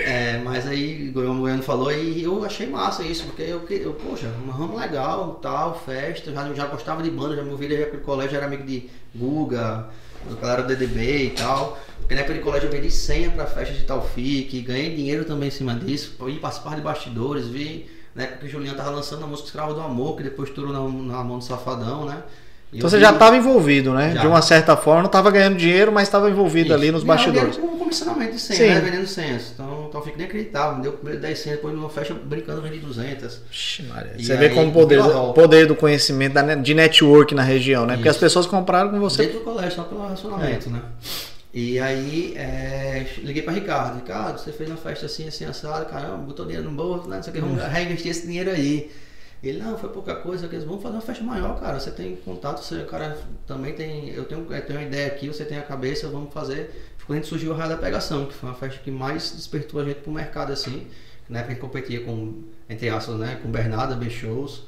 É, 0.07 0.41
mas 0.43 0.67
aí, 0.67 1.11
o 1.11 1.13
Goiano 1.13 1.63
falou, 1.63 1.93
e 1.93 2.23
eu 2.23 2.45
achei 2.45 2.67
massa 2.67 3.03
isso, 3.03 3.25
porque 3.25 3.43
eu, 3.43 3.63
eu 3.69 3.93
poxa, 3.93 4.31
um 4.47 4.51
ramo 4.51 4.79
legal, 4.79 5.39
tal, 5.43 5.81
festa, 5.85 6.33
já, 6.33 6.53
já 6.55 6.67
gostava 6.67 7.03
de 7.03 7.11
banda, 7.11 7.37
já 7.37 7.43
me 7.43 7.51
ouvia 7.51 7.79
já 7.79 7.87
pro 7.87 8.01
colégio, 8.01 8.37
era 8.37 8.47
amigo 8.47 8.65
de 8.65 8.89
Guga, 9.15 9.89
do 10.29 10.37
galera 10.37 10.63
do 10.63 10.69
DDB 10.69 11.25
e 11.25 11.31
tal. 11.31 11.79
Porque 12.01 12.15
na 12.15 12.21
época 12.21 12.35
de 12.35 12.41
colégio 12.41 12.67
eu 12.69 12.73
vendi 12.73 12.91
senha 12.91 13.31
pra 13.31 13.47
festa 13.47 13.75
de 13.75 13.85
Talfic, 13.85 14.61
ganhei 14.63 14.95
dinheiro 14.95 15.25
também 15.25 15.49
em 15.49 15.53
cima 15.53 15.75
disso, 15.75 16.17
ir 16.29 16.39
participar 16.39 16.75
de 16.77 16.83
bastidores, 16.83 17.49
vi, 17.49 17.87
né, 18.15 18.27
que 18.39 18.47
o 18.47 18.49
Juliano 18.49 18.77
tava 18.77 18.91
lançando 18.91 19.25
a 19.25 19.27
música 19.27 19.49
Escravo 19.49 19.75
do 19.75 19.81
Amor, 19.81 20.17
que 20.17 20.23
depois 20.23 20.49
estourou 20.49 20.73
na, 20.73 20.81
na 21.15 21.25
mão 21.25 21.39
do 21.39 21.45
Safadão, 21.45 22.05
né? 22.05 22.23
E 22.73 22.79
Então 22.79 22.91
você 22.91 22.99
já 22.99 23.13
estava 23.13 23.37
envolvido, 23.37 23.93
né? 23.95 24.13
Já. 24.15 24.23
De 24.23 24.27
uma 24.27 24.43
certa 24.43 24.77
forma, 24.77 25.03
não 25.03 25.07
estava 25.07 25.31
ganhando 25.31 25.57
dinheiro, 25.57 25.93
mas 25.93 26.09
estava 26.09 26.29
envolvido 26.29 26.67
Isso. 26.67 26.75
ali 26.75 26.91
nos 26.91 27.05
Ganhava 27.05 27.25
bastidores. 27.25 27.57
Com 27.57 27.79
comissionamento 27.79 28.33
de 28.33 28.41
senha, 28.41 28.59
Sim. 28.59 28.75
né? 28.75 28.81
Vendendo 28.81 29.07
senhas. 29.07 29.53
Então, 29.55 29.87
então 29.89 30.01
eu 30.01 30.05
fico 30.05 30.19
nem 30.19 30.27
acreditava. 30.27 30.77
Me 30.77 30.83
deu 30.83 30.93
primeiro 30.93 31.21
10 31.21 31.39
senhas, 31.39 31.59
depois 31.59 31.75
numa 31.75 31.89
festa 31.89 32.15
brincando, 32.15 32.63
vendi 32.63 32.79
200. 32.79 33.43
Ixi, 33.51 33.83
Maria. 33.85 34.15
E 34.19 34.25
Você 34.25 34.37
vê 34.37 34.47
aí, 34.47 34.55
como 34.55 34.71
o 34.71 34.73
poder, 34.73 35.01
poder 35.35 35.67
do 35.67 35.77
conhecimento 35.77 36.35
de 36.63 36.75
network 36.75 37.33
na 37.35 37.43
região, 37.43 37.87
né? 37.87 37.95
Porque 37.95 38.09
as 38.09 38.17
Isso. 38.17 38.25
pessoas 38.25 38.47
compraram 38.47 38.91
com 38.91 38.99
você. 38.99 39.23
Dentro 39.23 39.39
do 39.39 39.45
colégio, 39.45 39.73
só 39.77 39.85
pelo 39.85 40.03
relacionamento, 40.03 40.69
né? 40.69 40.83
E 41.57 41.79
aí, 41.79 42.35
é, 42.37 43.07
liguei 43.19 43.41
pra 43.41 43.53
Ricardo. 43.53 43.95
Ricardo, 43.95 44.41
você 44.41 44.51
fez 44.51 44.69
uma 44.69 44.77
festa 44.77 45.07
assim, 45.07 45.29
assim, 45.29 45.45
assado, 45.45 45.87
caramba, 45.87 46.17
botou 46.17 46.45
dinheiro 46.45 46.69
no 46.69 46.77
bolso, 46.77 47.09
né? 47.09 47.17
Não 47.17 47.23
sei 47.23 47.31
o 47.31 47.35
que, 47.35 47.41
vamos 47.41 47.63
reinvestir 47.63 48.11
esse 48.11 48.27
dinheiro 48.27 48.51
aí. 48.51 48.91
Ele, 49.41 49.63
não, 49.63 49.79
foi 49.79 49.89
pouca 49.91 50.17
coisa, 50.17 50.49
que 50.49 50.59
vão 50.59 50.81
fazer 50.81 50.97
uma 50.97 51.01
festa 51.01 51.23
maior, 51.23 51.61
cara. 51.61 51.79
Você 51.79 51.93
tem 51.93 52.17
contato, 52.17 52.61
você, 52.61 52.79
o 52.79 52.87
cara 52.87 53.17
também 53.47 53.73
tem. 53.73 54.11
Eu 54.11 54.25
tenho, 54.25 54.53
eu 54.53 54.67
tenho 54.67 54.81
uma 54.81 54.85
ideia 54.85 55.07
aqui, 55.07 55.29
você 55.29 55.45
tem 55.45 55.57
a 55.57 55.63
cabeça, 55.63 56.09
vamos 56.09 56.35
fazer. 56.35 56.91
Quando 57.07 57.19
a 57.19 57.21
gente 57.21 57.29
surgiu 57.29 57.53
o 57.53 57.55
Raio 57.55 57.71
da 57.71 57.77
Pegação, 57.77 58.27
que 58.27 58.35
foi 58.35 58.49
uma 58.49 58.57
festa 58.57 58.81
que 58.83 58.91
mais 58.91 59.31
despertou 59.31 59.81
a 59.81 59.85
gente 59.85 60.01
pro 60.01 60.11
mercado, 60.11 60.53
assim. 60.53 60.89
Na 61.29 61.39
época 61.39 61.53
a 61.53 61.55
gente 61.55 61.63
competia 61.63 62.01
com, 62.01 62.43
entre 62.69 62.89
aspas, 62.89 63.15
né? 63.17 63.39
Com 63.41 63.49
Bernarda, 63.49 63.95
B-Shows. 63.95 64.65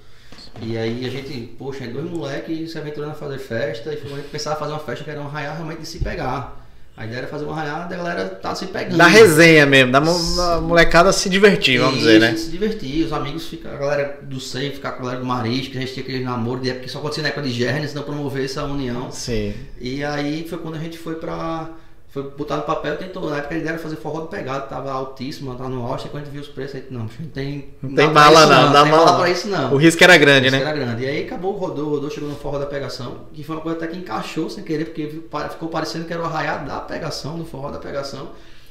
E 0.63 0.79
aí 0.79 1.05
a 1.05 1.11
gente, 1.11 1.49
poxa, 1.59 1.85
é 1.85 1.89
dois 1.89 2.09
moleques 2.09 2.71
se 2.71 2.79
aventurando 2.79 3.11
a 3.11 3.17
fazer 3.17 3.39
festa 3.39 3.93
e 3.93 3.97
a 3.97 4.17
gente 4.17 4.29
pensava 4.29 4.55
em 4.55 4.59
fazer 4.61 4.73
uma 4.73 4.79
festa 4.79 5.03
que 5.03 5.11
era 5.11 5.21
um 5.21 5.27
arraiar 5.27 5.57
realmente 5.57 5.81
de 5.81 5.87
se 5.87 5.99
pegar. 5.99 6.66
A 6.97 7.05
ideia 7.05 7.19
era 7.19 7.27
fazer 7.29 7.45
um 7.45 7.51
arraiar 7.51 7.87
da 7.89 7.95
galera 7.97 8.25
tá 8.25 8.55
se 8.55 8.67
pegando. 8.67 8.97
Da 8.97 9.07
resenha 9.07 9.67
mesmo, 9.67 9.93
da 9.93 10.01
mo- 10.01 10.37
da 10.37 10.61
molecada 10.63 11.13
se 11.13 11.29
divertir, 11.29 11.79
vamos 11.79 11.99
dizer, 11.99 12.19
né? 12.19 12.33
Isso, 12.33 12.45
Se 12.47 12.51
divertir, 12.51 13.05
os 13.05 13.13
amigos, 13.13 13.47
fica, 13.47 13.71
a 13.71 13.77
galera 13.77 14.19
do 14.23 14.41
SEI, 14.41 14.71
ficar 14.71 14.93
com 14.93 15.01
a 15.01 15.03
galera 15.03 15.21
do 15.21 15.27
Marisco, 15.27 15.73
que 15.73 15.77
a 15.79 15.81
gente 15.83 15.93
tinha 15.93 16.03
aquele 16.03 16.25
namoro 16.25 16.61
de 16.61 16.71
época 16.71 16.85
que 16.87 16.91
só 16.91 16.99
acontecia 16.99 17.23
na 17.23 17.29
época 17.29 17.43
de 17.47 17.51
Gernes, 17.53 17.93
não 17.93 18.03
promover 18.03 18.47
essa 18.47 18.65
união. 18.65 19.13
Sim. 19.13 19.53
E 19.79 20.03
aí 20.03 20.47
foi 20.49 20.57
quando 20.59 20.77
a 20.77 20.81
gente 20.81 20.97
foi 20.97 21.17
pra. 21.17 21.69
Foi 22.17 22.23
botar 22.31 22.57
no 22.57 22.63
papel, 22.63 22.97
tentou. 22.97 23.29
Na 23.29 23.37
época 23.37 23.55
a 23.55 23.59
ideia 23.59 23.73
era 23.73 23.79
fazer 23.79 23.97
forró 23.97 24.21
do 24.21 24.29
pegado, 24.29 24.71
tava 24.71 24.91
altíssimo, 24.91 25.55
tava 25.55 25.69
no 25.69 25.85
auge, 25.87 26.09
quando 26.09 26.23
a 26.23 26.25
gente 26.25 26.33
viu 26.33 26.41
os 26.41 26.49
preços, 26.49 26.77
a 26.77 26.79
gente, 26.79 26.91
não, 26.91 27.01
não 27.01 27.29
tem. 27.29 27.75
Não 27.83 27.95
tem 27.95 28.09
bala 28.09 28.41
isso 28.41 28.51
não, 28.51 28.63
não 28.63 28.73
dá 28.73 28.83
tem 28.85 28.91
bala 28.93 29.17
pra 29.19 29.29
isso 29.29 29.49
não. 29.49 29.75
O 29.75 29.77
risco 29.77 30.03
era 30.03 30.17
grande, 30.17 30.47
Isso 30.47 30.57
né? 30.57 30.63
era 30.63 30.73
grande. 30.73 31.03
E 31.03 31.07
aí 31.07 31.27
acabou 31.27 31.53
o 31.53 31.59
rodou, 31.59 31.91
rodou, 31.91 32.09
chegou 32.09 32.31
no 32.31 32.35
forró 32.37 32.59
da 32.59 32.65
pegação, 32.65 33.27
que 33.35 33.45
foi 33.45 33.57
uma 33.57 33.61
coisa 33.61 33.77
até 33.77 33.87
que 33.89 33.99
encaixou 33.99 34.49
sem 34.49 34.65
querer, 34.65 34.87
porque 34.87 35.25
ficou 35.51 35.69
parecendo 35.69 36.07
que 36.07 36.13
era 36.15 36.23
o 36.23 36.25
arraiar 36.25 36.65
da 36.65 36.81
pegação, 36.81 37.37
do 37.37 37.45
forró 37.45 37.71
da 37.71 37.79
pegação. 37.81 38.31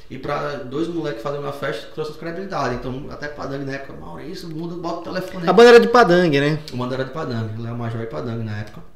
E 0.09 0.17
pra 0.17 0.55
dois 0.55 0.87
moleques 0.87 1.21
fazerem 1.21 1.45
uma 1.45 1.53
festa, 1.53 1.87
trouxe 1.93 2.13
credibilidade. 2.13 2.73
Então, 2.73 3.05
até 3.11 3.27
Padangue 3.27 3.65
na 3.65 3.73
época, 3.73 3.93
Maurício, 3.93 4.49
muda, 4.49 4.73
bota 4.73 5.01
o 5.07 5.13
telefone 5.13 5.45
A 5.45 5.51
aí. 5.51 5.55
banda 5.55 5.69
era 5.69 5.79
de 5.79 5.87
Padangue, 5.87 6.39
né? 6.39 6.59
O 6.73 6.77
mando 6.77 6.95
era 6.95 7.05
de 7.05 7.11
Padangue, 7.11 7.61
Léo 7.61 7.75
Major 7.75 8.01
e 8.01 8.07
Padangue 8.07 8.43
na 8.43 8.57
época. 8.57 8.94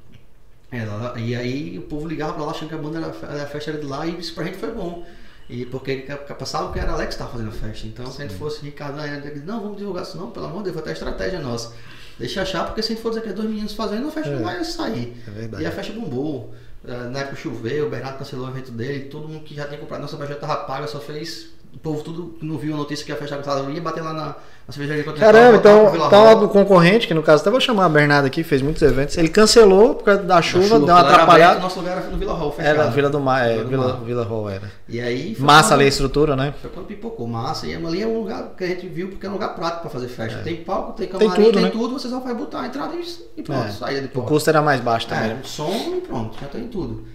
É, 0.71 1.19
e 1.19 1.35
aí 1.35 1.77
o 1.79 1.81
povo 1.83 2.07
ligava 2.07 2.33
pra 2.33 2.43
lá 2.45 2.51
achando 2.51 2.69
que 2.69 2.75
a 2.75 2.77
banda 2.77 2.97
era, 2.99 3.43
a 3.43 3.47
festa 3.47 3.71
era 3.71 3.79
de 3.79 3.85
lá 3.87 4.05
e 4.05 4.19
isso 4.19 4.33
pra 4.35 4.43
gente 4.43 4.57
foi 4.57 4.71
bom. 4.71 5.05
E 5.49 5.65
porque 5.65 6.05
passava 6.37 6.71
que 6.71 6.79
era 6.79 6.91
Alex 6.91 7.07
que 7.07 7.13
estava 7.13 7.31
fazendo 7.31 7.49
a 7.49 7.51
festa. 7.51 7.87
Então 7.87 8.11
se 8.11 8.21
a 8.21 8.27
gente 8.27 8.37
fosse 8.37 8.63
Ricardo, 8.63 8.97
não, 9.45 9.61
vamos 9.61 9.77
divulgar 9.77 10.03
isso 10.03 10.15
não, 10.15 10.29
pelo 10.29 10.45
amor 10.45 10.59
de 10.59 10.65
Deus, 10.65 10.73
foi 10.75 10.81
até 10.81 10.89
a 10.91 10.93
estratégia 10.93 11.39
nossa. 11.39 11.73
Deixa 12.19 12.41
achar, 12.43 12.65
porque 12.65 12.83
se 12.83 12.91
a 12.91 12.95
gente 12.95 13.01
for 13.01 13.09
dizer 13.09 13.21
que 13.21 13.29
é 13.29 13.33
dois 13.33 13.49
meninos 13.49 13.73
fazendo, 13.73 14.07
a 14.09 14.11
festa 14.11 14.29
É. 14.29 14.35
não 14.35 14.43
vai 14.43 14.63
sair. 14.63 15.17
É. 15.57 15.61
E 15.61 15.65
a 15.65 15.71
festa 15.71 15.93
bombou. 15.93 16.53
Eh, 16.85 17.09
Na 17.09 17.19
época 17.19 17.35
choveu, 17.35 17.87
o 17.87 17.89
Bernardo 17.89 18.19
cancelou 18.19 18.45
o 18.45 18.49
evento 18.49 18.71
dele, 18.71 19.05
todo 19.05 19.27
mundo 19.27 19.43
que 19.43 19.55
já 19.55 19.65
tinha 19.67 19.79
comprado 19.79 20.01
nossa 20.01 20.17
festa 20.17 20.33
já 20.35 20.39
tava 20.39 20.55
paga, 20.65 20.85
só 20.87 20.99
fez. 20.99 21.49
O 21.73 21.77
povo 21.77 22.03
tudo 22.03 22.35
não 22.41 22.57
viu 22.57 22.73
a 22.73 22.77
notícia 22.77 23.05
que 23.05 23.11
a 23.11 23.15
festa 23.15 23.35
estava 23.37 23.71
ia 23.71 23.79
bater 23.79 24.01
lá 24.03 24.11
na, 24.11 24.25
na 24.25 24.35
cervejaria 24.73 25.03
Caramba, 25.13 25.57
então, 25.57 25.95
então 25.95 26.09
Hall. 26.09 26.39
do 26.39 26.49
concorrente, 26.49 27.07
que 27.07 27.13
no 27.13 27.21
caso 27.23 27.41
até 27.41 27.51
vou 27.51 27.61
chamar 27.61 27.85
a 27.85 27.89
Bernardo 27.89 28.25
aqui, 28.25 28.43
fez 28.43 28.61
muitos 28.61 28.81
eventos. 28.81 29.15
Ele 29.17 29.29
cancelou 29.29 29.93
por 29.95 30.03
causa 30.03 30.23
da 30.23 30.35
Da 30.35 30.41
chuva, 30.41 30.63
chuva, 30.63 30.79
deu 30.79 30.87
uma 30.87 30.93
lá 30.95 30.99
era 30.99 31.07
aberto, 31.07 31.21
atrapalhada. 31.21 31.59
Nosso 31.59 31.79
lugar 31.79 31.97
era 31.99 32.07
no 32.09 32.17
Vila 32.17 32.33
Hall, 32.33 32.51
fechado. 32.51 32.81
Era 32.81 32.89
Vila 32.89 33.09
do 33.09 33.19
Mar, 33.19 33.47
é, 33.47 33.53
Vila 33.57 33.65
Vila, 33.69 33.87
Mar. 33.87 34.01
Vila 34.03 34.23
Hall 34.25 34.49
era. 34.49 34.71
E 34.89 34.99
aí 34.99 35.37
Massa 35.39 35.75
ali 35.75 35.85
a 35.85 35.87
estrutura, 35.87 36.35
né? 36.35 36.53
Foi 36.59 36.69
quando 36.71 36.87
pipocou 36.87 37.27
massa. 37.27 37.67
E 37.67 37.75
ali 37.75 38.01
é 38.01 38.07
um 38.07 38.17
lugar 38.19 38.51
que 38.57 38.63
a 38.63 38.67
gente 38.67 38.87
viu 38.87 39.07
porque 39.09 39.25
é 39.25 39.29
um 39.29 39.33
lugar 39.33 39.55
prático 39.55 39.81
pra 39.83 39.89
fazer 39.91 40.07
festa. 40.07 40.39
É. 40.39 40.41
Tem 40.41 40.55
palco, 40.57 40.93
tem 40.93 41.07
Tem 41.07 41.19
camarim, 41.19 41.43
tudo, 41.45 41.53
tem 41.53 41.63
né? 41.63 41.69
tudo, 41.69 41.93
você 41.99 42.09
só 42.09 42.19
vai 42.19 42.33
botar 42.33 42.61
a 42.61 42.67
entrada 42.67 42.93
e, 43.37 43.41
pronto, 43.43 43.67
É. 43.67 43.71
saída 43.71 44.01
de 44.01 44.07
O 44.07 44.09
porta. 44.09 44.27
custo 44.29 44.49
era 44.49 44.61
mais 44.61 44.81
baixo 44.81 45.07
também. 45.07 45.31
É, 45.31 45.37
som 45.43 45.71
e 45.97 46.01
pronto, 46.01 46.35
já 46.41 46.47
tem 46.47 46.67
tudo. 46.67 47.05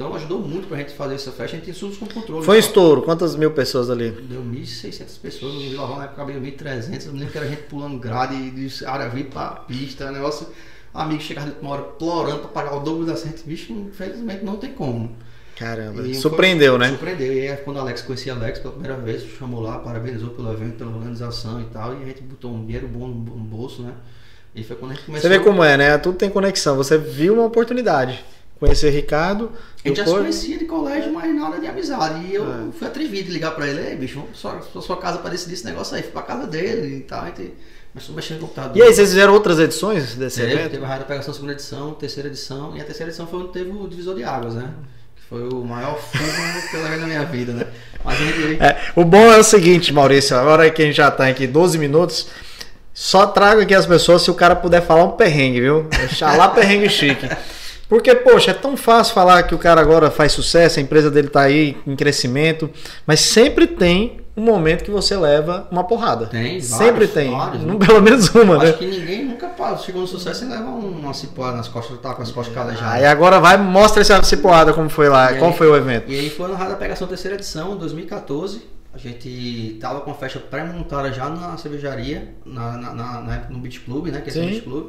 Então 0.00 0.14
ajudou 0.14 0.40
muito 0.40 0.66
pra 0.66 0.78
gente 0.78 0.94
fazer 0.94 1.16
essa 1.16 1.30
festa, 1.30 1.44
a 1.44 1.60
gente 1.60 1.64
tem 1.66 1.74
tudo 1.74 1.94
com 1.98 2.06
controle. 2.06 2.42
Foi 2.42 2.56
um 2.56 2.58
estouro. 2.58 3.02
Quantas 3.02 3.36
mil 3.36 3.50
pessoas 3.50 3.90
ali? 3.90 4.10
Deu 4.10 4.40
1.600 4.40 5.20
pessoas, 5.20 5.52
no 5.52 5.60
Vila 5.60 5.84
Rosa 5.84 5.98
na 5.98 6.04
época 6.04 6.24
cabia 6.24 6.40
1.300, 6.40 7.04
eu 7.04 7.12
me 7.12 7.18
lembro 7.18 7.32
que 7.32 7.36
era 7.36 7.46
gente 7.46 7.62
pulando 7.64 7.98
grade, 7.98 8.50
de 8.50 8.86
área 8.86 9.10
vir 9.10 9.26
pra 9.26 9.48
pista, 9.50 10.10
negócio. 10.10 10.46
Amigo 10.94 11.20
chegava 11.20 11.50
de 11.50 11.60
uma 11.60 11.72
hora 11.72 11.82
plorando 11.82 12.38
pra 12.38 12.48
pagar 12.48 12.76
o 12.76 12.80
dobro 12.80 13.04
da 13.04 13.14
gente, 13.14 13.42
bicho, 13.44 13.74
infelizmente 13.74 14.42
não 14.42 14.56
tem 14.56 14.72
como. 14.72 15.14
Caramba. 15.54 16.00
E 16.08 16.14
Surpreendeu, 16.14 16.78
foi, 16.78 16.80
né? 16.80 16.88
Surpreendeu. 16.88 17.34
E 17.34 17.48
aí 17.48 17.56
quando 17.58 17.76
o 17.76 17.80
Alex 17.80 18.00
conhecia 18.00 18.32
Alex 18.32 18.58
pela 18.58 18.72
primeira 18.72 18.96
vez, 18.96 19.22
chamou 19.38 19.60
lá, 19.60 19.80
parabenizou 19.80 20.30
pelo 20.30 20.50
evento, 20.50 20.78
pela 20.78 20.96
organização 20.96 21.60
e 21.60 21.64
tal, 21.64 21.92
e 21.92 22.04
a 22.04 22.06
gente 22.06 22.22
botou 22.22 22.50
um 22.50 22.64
dinheiro 22.64 22.88
bom 22.88 23.06
no, 23.06 23.14
no 23.14 23.44
bolso, 23.44 23.82
né? 23.82 23.92
E 24.54 24.64
foi 24.64 24.76
quando 24.76 24.92
a 24.92 24.94
gente 24.94 25.04
começou. 25.04 25.30
Você 25.30 25.38
vê 25.38 25.44
como 25.44 25.62
é, 25.62 25.76
né? 25.76 25.98
Tudo 25.98 26.16
tem 26.16 26.30
conexão. 26.30 26.74
Você 26.76 26.96
viu 26.96 27.34
uma 27.34 27.44
oportunidade. 27.44 28.24
Conhecer 28.60 28.90
Ricardo. 28.90 29.50
A 29.82 29.88
gente 29.88 29.96
já 29.96 30.04
se 30.06 30.10
conhecia 30.12 30.58
de 30.58 30.66
colégio, 30.66 31.12
mas 31.12 31.34
nada 31.34 31.58
de 31.58 31.66
amizade. 31.66 32.26
E 32.26 32.34
eu 32.34 32.44
É. 32.44 32.72
fui 32.78 32.86
atrevido 32.86 33.28
de 33.28 33.32
ligar 33.32 33.52
pra 33.52 33.66
ele, 33.66 33.80
ei, 33.80 33.96
bicho, 33.96 34.20
pra 34.20 34.60
sua, 34.62 34.82
sua 34.82 34.96
casa 34.98 35.16
pra 35.18 35.30
decidir 35.30 35.54
esse 35.54 35.64
negócio 35.64 35.96
aí. 35.96 36.02
Fui 36.02 36.12
pra 36.12 36.20
casa 36.22 36.46
dele 36.46 36.98
e 36.98 37.00
tal. 37.00 37.24
Gente 37.24 37.54
começou 37.92 38.14
mexendo 38.14 38.36
no 38.40 38.46
computador. 38.48 38.76
E 38.76 38.82
aí, 38.82 38.92
vocês 38.92 39.08
fizeram 39.08 39.32
outras 39.32 39.58
edições 39.58 40.14
desse 40.14 40.40
Teve, 40.42 40.52
evento? 40.52 40.70
teve 40.72 40.84
a 40.84 40.98
da 40.98 41.04
Pegação 41.04 41.32
segunda 41.32 41.54
edição, 41.54 41.94
terceira 41.94 42.28
edição, 42.28 42.76
e 42.76 42.80
a 42.82 42.84
terceira 42.84 43.10
edição 43.10 43.26
foi 43.26 43.40
onde 43.40 43.52
teve 43.52 43.70
o 43.70 43.88
Divisor 43.88 44.14
de 44.14 44.22
Águas, 44.24 44.54
né? 44.54 44.70
Que 45.16 45.22
foi 45.26 45.48
o 45.48 45.64
maior 45.64 45.98
fumo 45.98 46.22
que 46.70 46.76
eu 46.76 46.82
levei 46.82 46.98
na 46.98 47.06
minha 47.06 47.24
vida, 47.24 47.52
né? 47.52 47.66
Mas 48.04 48.18
gente. 48.18 48.62
É, 48.62 48.78
o 48.94 49.04
bom 49.06 49.32
é 49.32 49.38
o 49.38 49.42
seguinte, 49.42 49.90
Maurício, 49.92 50.36
agora 50.36 50.70
que 50.70 50.82
a 50.82 50.84
gente 50.84 50.96
já 50.96 51.10
tá 51.10 51.26
aqui 51.26 51.46
12 51.46 51.78
minutos, 51.78 52.28
só 52.92 53.26
trago 53.26 53.62
aqui 53.62 53.74
as 53.74 53.86
pessoas 53.86 54.20
se 54.20 54.30
o 54.30 54.34
cara 54.34 54.54
puder 54.54 54.82
falar 54.82 55.04
um 55.04 55.12
perrengue, 55.12 55.60
viu? 55.62 55.82
Deixar 55.84 56.36
lá 56.36 56.48
perrengue 56.48 56.88
chique. 56.90 57.26
Porque, 57.90 58.14
poxa, 58.14 58.52
é 58.52 58.54
tão 58.54 58.76
fácil 58.76 59.12
falar 59.12 59.42
que 59.42 59.54
o 59.54 59.58
cara 59.58 59.80
agora 59.80 60.10
faz 60.10 60.30
sucesso, 60.32 60.78
a 60.78 60.82
empresa 60.82 61.10
dele 61.10 61.28
tá 61.28 61.40
aí 61.42 61.76
em 61.86 61.94
crescimento, 61.96 62.70
mas 63.04 63.20
sempre 63.20 63.66
tem 63.66 64.20
um 64.36 64.42
momento 64.42 64.84
que 64.84 64.90
você 64.92 65.16
leva 65.16 65.66
uma 65.72 65.82
porrada. 65.82 66.26
Tem, 66.26 66.60
Sempre 66.60 66.86
vários, 66.92 67.10
tem. 67.10 67.30
vários, 67.32 67.62
Não, 67.64 67.74
né? 67.78 67.84
pelo 67.86 68.00
menos 68.00 68.28
uma, 68.32 68.58
né? 68.58 68.68
Acho 68.70 68.78
que 68.78 68.86
ninguém 68.86 69.24
nunca 69.24 69.50
chegou 69.78 70.02
no 70.02 70.06
sucesso 70.06 70.38
sem 70.40 70.48
levar 70.48 70.70
um- 70.70 71.00
uma 71.00 71.12
cipoada 71.12 71.56
nas 71.56 71.66
costas, 71.66 71.98
tá 71.98 72.14
com 72.14 72.22
as 72.22 72.30
costas 72.30 72.54
calejadas. 72.54 72.92
Aí 72.92 73.04
agora 73.04 73.40
vai, 73.40 73.58
mostra 73.58 74.00
essa 74.00 74.22
cipoada 74.22 74.72
como 74.72 74.88
foi 74.88 75.08
lá, 75.08 75.32
E 75.32 75.38
qual 75.38 75.50
aí- 75.50 75.56
foi 75.58 75.66
o 75.68 75.76
evento. 75.76 76.10
E 76.10 76.16
aí 76.18 76.30
foi 76.30 76.48
na 76.48 76.54
Rádio 76.56 76.74
da 76.74 76.78
Pegação 76.78 77.08
terceira 77.08 77.36
edição, 77.36 77.76
2014. 77.76 78.62
A 78.94 78.98
gente 78.98 79.76
tava 79.80 80.00
com 80.00 80.10
a 80.12 80.14
festa 80.14 80.38
pré-montada 80.38 81.12
já 81.12 81.28
na 81.28 81.56
cervejaria, 81.56 82.34
na, 82.46 82.76
na, 82.76 82.94
na, 82.94 83.36
no 83.50 83.58
Beach 83.58 83.80
Club, 83.80 84.06
né? 84.08 84.20
Que 84.20 84.30
é 84.30 84.32
o 84.32 84.34
Sim. 84.34 84.46
Beach 84.48 84.62
Club. 84.62 84.86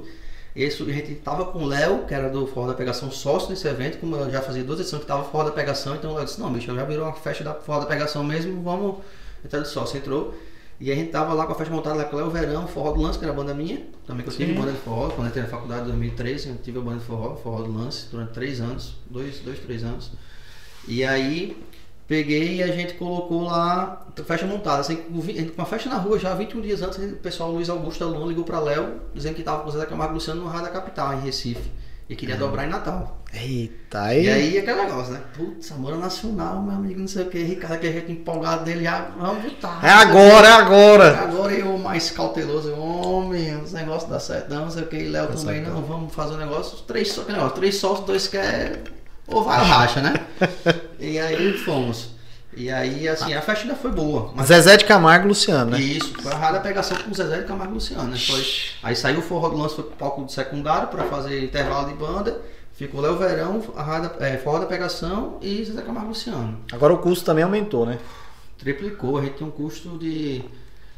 Esse, 0.56 0.84
a 0.84 0.86
gente 0.86 1.16
tava 1.16 1.46
com 1.46 1.60
o 1.60 1.66
Léo, 1.66 2.06
que 2.06 2.14
era 2.14 2.30
do 2.30 2.46
Forró 2.46 2.68
da 2.68 2.74
Pegação, 2.74 3.10
sócio 3.10 3.50
nesse 3.50 3.68
evento, 3.68 4.00
como 4.00 4.16
eu 4.18 4.30
já 4.30 4.42
fazia 4.42 4.64
duas 4.64 4.80
edições 4.80 5.02
que 5.02 5.08
tava 5.08 5.24
Forró 5.24 5.46
da 5.46 5.52
Pegação, 5.52 5.96
então 5.96 6.12
o 6.12 6.16
Léo 6.16 6.26
disse, 6.26 6.40
não, 6.40 6.52
bicho, 6.52 6.74
já 6.76 6.84
virou 6.84 7.06
uma 7.06 7.14
festa 7.14 7.44
da 7.44 7.54
Forró 7.54 7.80
da 7.80 7.86
Pegação 7.86 8.24
mesmo, 8.24 8.62
vamos 8.62 8.98
entrar 9.44 9.62
de 9.62 9.68
sócio. 9.68 9.98
Entrou. 9.98 10.34
E 10.80 10.92
a 10.92 10.96
gente 10.96 11.12
tava 11.12 11.34
lá 11.34 11.46
com 11.46 11.52
a 11.52 11.56
festa 11.56 11.74
montada 11.74 11.96
lá 11.96 12.06
com 12.06 12.16
o 12.16 12.20
Léo 12.20 12.32
Verão, 12.32 12.68
Forró 12.68 12.92
do 12.92 13.02
Lance, 13.02 13.20
que 13.20 13.24
era 13.24 13.32
a 13.32 13.36
banda 13.36 13.54
minha. 13.54 13.86
Também 14.06 14.24
que 14.24 14.32
eu 14.32 14.36
tive 14.36 14.54
banda 14.54 14.72
de 14.72 14.80
forró, 14.80 15.10
quando 15.10 15.26
eu 15.26 15.28
entrei 15.28 15.44
na 15.44 15.50
faculdade 15.50 15.84
em 15.84 15.86
2013, 15.86 16.50
eu 16.50 16.56
tive 16.56 16.80
a 16.80 16.82
banda 16.82 16.98
de 16.98 17.06
forró, 17.06 17.36
Forró 17.36 17.62
do 17.62 17.72
Lance, 17.72 18.08
durante 18.10 18.32
três 18.32 18.60
anos, 18.60 18.96
dois, 19.08 19.40
dois 19.40 19.60
três 19.60 19.84
anos. 19.84 20.12
E 20.88 21.04
aí 21.04 21.56
peguei 22.12 22.56
e 22.58 22.64
a 22.64 22.68
gente 22.68 22.96
colocou 22.96 23.44
lá 23.44 24.06
festa 24.26 24.46
montada, 24.46 24.82
assim, 24.82 24.98
com 24.98 25.22
vi- 25.22 25.46
com 25.46 25.62
a 25.62 25.66
festa 25.66 25.88
na 25.90 25.96
rua 25.96 26.20
já 26.20 26.34
21 26.34 26.60
dias 26.60 26.82
antes, 26.82 26.98
o 27.00 27.16
pessoal 27.16 27.50
Luiz 27.52 27.70
Augusto 27.70 28.04
Aluno 28.04 28.28
ligou 28.28 28.44
pra 28.44 28.60
Léo, 28.60 28.96
dizendo 29.16 29.36
que 29.36 29.44
tava 29.44 29.64
com 29.64 29.70
o 29.70 29.72
Zé 29.72 29.86
Camargo 29.86 30.16
Luciano 30.16 30.42
no 30.42 30.48
Rádio 30.48 30.66
da 30.66 30.72
Capital, 30.72 31.14
em 31.14 31.22
Recife. 31.22 31.72
E 32.10 32.16
queria 32.18 32.36
dobrar 32.36 32.66
em 32.66 32.70
Natal. 32.70 33.22
Eita, 33.34 34.02
aí. 34.02 34.26
E 34.26 34.30
aí 34.30 34.58
aquele 34.58 34.82
negócio, 34.84 35.14
né? 35.14 35.22
Putz, 35.34 35.72
Amor 35.72 35.98
Nacional, 35.98 36.62
meu 36.62 36.76
amigo, 36.76 37.00
não 37.00 37.08
sei 37.08 37.24
o 37.24 37.30
que, 37.30 37.42
Ricardo, 37.42 37.80
que 37.80 37.88
a 37.88 37.92
gente 37.94 38.12
empolgado 38.12 38.66
dele, 38.66 38.84
já 38.84 39.08
vamos 39.18 39.44
botar. 39.44 39.80
É 39.82 39.90
agora, 39.90 40.48
é 40.48 40.52
agora. 40.52 41.18
Agora 41.22 41.54
eu 41.54 41.78
mais 41.78 42.12
cauteloso, 42.12 42.68
eu, 42.68 42.78
homem, 42.78 43.56
os 43.64 43.72
negócios 43.72 44.10
dá 44.12 44.20
certo, 44.20 44.50
não, 44.54 44.64
não 44.66 44.72
sei 44.72 44.84
o 44.84 44.88
que, 44.88 44.98
Léo 45.08 45.28
também, 45.30 45.62
não, 45.62 45.82
vamos 45.84 46.14
fazer 46.14 46.34
um 46.34 46.38
negócio, 46.38 46.80
três 46.86 47.14
só 47.14 47.24
negócio, 47.24 47.52
três 47.56 47.76
sócios, 47.78 48.06
dois 48.06 48.28
quer, 48.28 48.82
ou 49.32 49.44
vai 49.44 49.60
ou 49.60 49.66
racha, 49.66 50.02
né? 50.02 50.14
e 51.00 51.20
aí 51.20 51.58
fomos. 51.58 52.12
E 52.56 52.70
aí, 52.70 53.08
assim, 53.08 53.34
a 53.34 53.42
festa 53.42 53.64
ainda 53.64 53.76
foi 53.76 53.92
boa. 53.92 54.34
Mas 54.36 54.48
Zezé 54.48 54.76
de 54.76 54.84
Camargo 54.84 55.26
e 55.26 55.30
Luciano, 55.30 55.72
né? 55.72 55.80
isso, 55.80 56.14
foi 56.22 56.32
a 56.34 56.36
rara 56.36 56.60
pegação 56.60 56.98
com 56.98 57.10
o 57.10 57.14
Zezé 57.14 57.40
de 57.40 57.46
Camargo 57.46 57.72
e 57.72 57.76
Luciano, 57.76 58.10
né? 58.10 58.18
Foi, 58.18 58.46
aí 58.84 58.96
saiu 58.96 59.20
o 59.20 59.22
forró 59.22 59.50
do 59.50 59.58
lance, 59.58 59.76
foi 59.76 59.86
pro 59.86 59.96
palco 59.96 60.26
de 60.26 60.34
secundário 60.34 60.90
pra 60.90 61.06
fazer 61.06 61.44
intervalo 61.44 61.88
de 61.88 61.94
banda. 61.94 62.42
Ficou 62.74 63.00
Léo 63.00 63.18
Verão, 63.18 63.64
a 63.76 63.84
rada, 63.84 64.16
é, 64.26 64.38
forró 64.38 64.60
da 64.60 64.66
pegação 64.66 65.38
e 65.42 65.64
Zezé 65.64 65.82
Camargo 65.82 66.08
e 66.08 66.10
Luciano. 66.10 66.60
Agora 66.74 66.94
o 66.94 66.98
custo 66.98 67.24
também 67.24 67.44
aumentou, 67.44 67.86
né? 67.86 67.98
Triplicou, 68.58 69.18
a 69.18 69.22
gente 69.22 69.36
tem 69.36 69.48
um 69.48 69.52
custo 69.52 69.98
de 69.98 70.44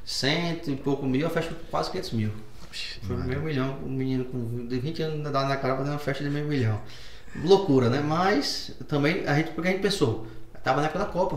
cento 0.04 0.72
e 0.72 0.76
pouco 0.76 1.06
mil, 1.06 1.28
a 1.28 1.30
festa 1.30 1.52
foi 1.52 1.60
quase 1.70 1.92
500 1.92 2.12
mil. 2.14 2.32
Foi 3.04 3.16
meio 3.18 3.42
milhão, 3.42 3.78
um 3.84 3.90
menino 3.90 4.26
com 4.26 4.68
de 4.68 4.80
20 4.80 5.04
anos 5.04 5.32
dá 5.32 5.46
na 5.46 5.58
cara 5.58 5.78
fazer 5.78 5.92
uma 5.92 6.00
festa 6.00 6.24
de 6.24 6.30
meio 6.30 6.46
milhão. 6.46 6.82
Loucura, 7.42 7.90
né? 7.90 8.02
Mas 8.06 8.72
também 8.88 9.26
a 9.26 9.36
gente, 9.36 9.52
porque 9.52 9.70
a 9.70 9.72
gente 9.72 9.82
pensou, 9.82 10.28
tava 10.64 10.82
na 10.82 10.88
época 10.88 11.00
da 11.00 11.06
Copa. 11.06 11.36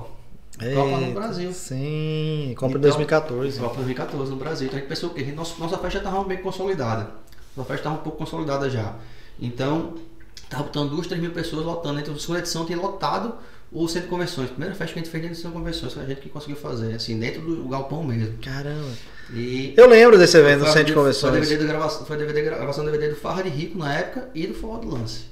Copa 0.59 0.91
no 0.97 1.07
Eita, 1.07 1.21
Brasil. 1.21 1.53
Sim, 1.53 2.55
Copa 2.57 2.71
Então, 2.71 2.81
2014. 2.81 3.59
Copa 3.59 3.75
2014 3.77 4.31
no 4.31 4.37
Brasil. 4.37 4.67
Então 4.67 4.79
a 4.79 4.81
gente 4.81 4.89
pensou 4.89 5.11
o 5.11 5.15
quê? 5.15 5.23
Nossa, 5.35 5.55
nossa 5.59 5.79
festa 5.79 5.99
estava 5.99 6.25
bem 6.25 6.39
consolidada. 6.39 7.11
Nossa 7.57 7.69
festa 7.69 7.81
estava 7.83 7.97
um 7.97 8.03
pouco 8.03 8.19
consolidada 8.19 8.71
já. 8.71 8.95
Então, 9.39 9.95
estava 10.43 10.63
botando 10.65 10.91
duas, 10.91 11.07
três 11.07 11.21
mil 11.21 11.33
pessoas 11.33 11.65
lotando. 11.65 12.01
Então, 12.01 12.15
a 12.15 12.19
segunda 12.19 12.39
edição 12.39 12.65
tinha 12.65 12.79
lotado 12.79 13.35
o 13.71 13.87
centro 13.87 14.05
de 14.05 14.11
convenções. 14.11 14.49
Primeira 14.49 14.75
festa 14.75 14.95
que 14.95 15.01
a 15.01 15.03
gente 15.03 15.11
fez 15.11 15.23
dentro 15.23 15.37
do 15.37 15.41
centro 15.43 15.59
de 15.59 15.65
convenções, 15.65 15.93
foi 15.93 16.03
a 16.03 16.07
gente 16.07 16.21
que 16.21 16.29
conseguiu 16.31 16.57
fazer, 16.57 16.95
assim, 16.95 17.19
dentro 17.19 17.43
do 17.43 17.69
galpão 17.69 18.03
mesmo. 18.03 18.39
Caramba. 18.39 18.93
E 19.35 19.75
Eu 19.77 19.89
lembro 19.89 20.17
desse 20.17 20.39
evento 20.39 20.61
foi, 20.61 20.69
Centro 20.69 20.85
de 20.87 20.93
foi 20.93 21.03
Convenções. 21.03 21.33
DVD 21.35 21.57
de 21.59 21.67
gravação, 21.67 22.07
foi 22.07 22.17
DVD, 22.17 22.43
gravação 22.43 22.85
DVD 22.85 23.09
do 23.09 23.17
Farra 23.17 23.43
de 23.43 23.49
Rico 23.51 23.77
na 23.77 23.93
época 23.93 24.31
e 24.35 24.47
do 24.47 24.55
Forró 24.55 24.79
do 24.79 24.89
Lance. 24.89 25.25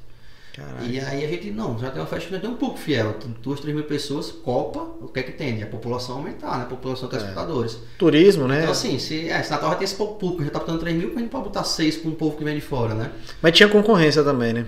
Caralho. 0.55 0.87
E 0.89 1.01
aí 1.01 1.25
a 1.25 1.29
gente, 1.29 1.51
não, 1.51 1.77
já 1.79 1.91
tem 1.91 2.01
uma 2.01 2.07
festa 2.07 2.29
que 2.29 2.35
já 2.35 2.41
tem 2.41 2.49
um 2.49 2.55
pouco 2.55 2.79
fiel. 2.79 3.17
Duas, 3.43 3.59
três 3.59 3.75
mil 3.75 3.85
pessoas, 3.85 4.31
Copa, 4.31 4.79
o 5.01 5.09
que 5.09 5.19
é 5.19 5.23
que 5.25 5.33
tem? 5.33 5.61
A 5.63 5.67
população 5.67 6.17
aumentar, 6.19 6.59
né? 6.59 6.63
A 6.63 6.67
população 6.67 7.09
É. 7.09 7.11
telespectadores. 7.11 7.79
Turismo, 7.99 8.47
né? 8.47 8.61
Então 8.61 8.71
assim, 8.71 8.99
se, 9.01 9.29
é, 9.29 9.43
se 9.43 9.51
Natal 9.51 9.71
já 9.71 9.77
tem 9.77 9.85
esse 9.85 9.97
pouco 9.97 10.15
público, 10.19 10.45
já 10.45 10.51
tá 10.51 10.61
botando 10.61 10.79
3 10.79 10.97
mil, 10.97 11.09
como 11.09 11.19
a 11.19 11.23
gente 11.23 11.31
pode 11.31 11.45
botar 11.45 11.65
6 11.65 11.97
com 11.97 12.11
o 12.11 12.13
povo 12.15 12.37
que 12.37 12.45
vem 12.45 12.55
de 12.55 12.61
fora, 12.61 12.95
né? 12.95 13.11
Mas 13.43 13.53
tinha 13.57 13.69
concorrência 13.69 14.23
também, 14.23 14.53
né? 14.53 14.67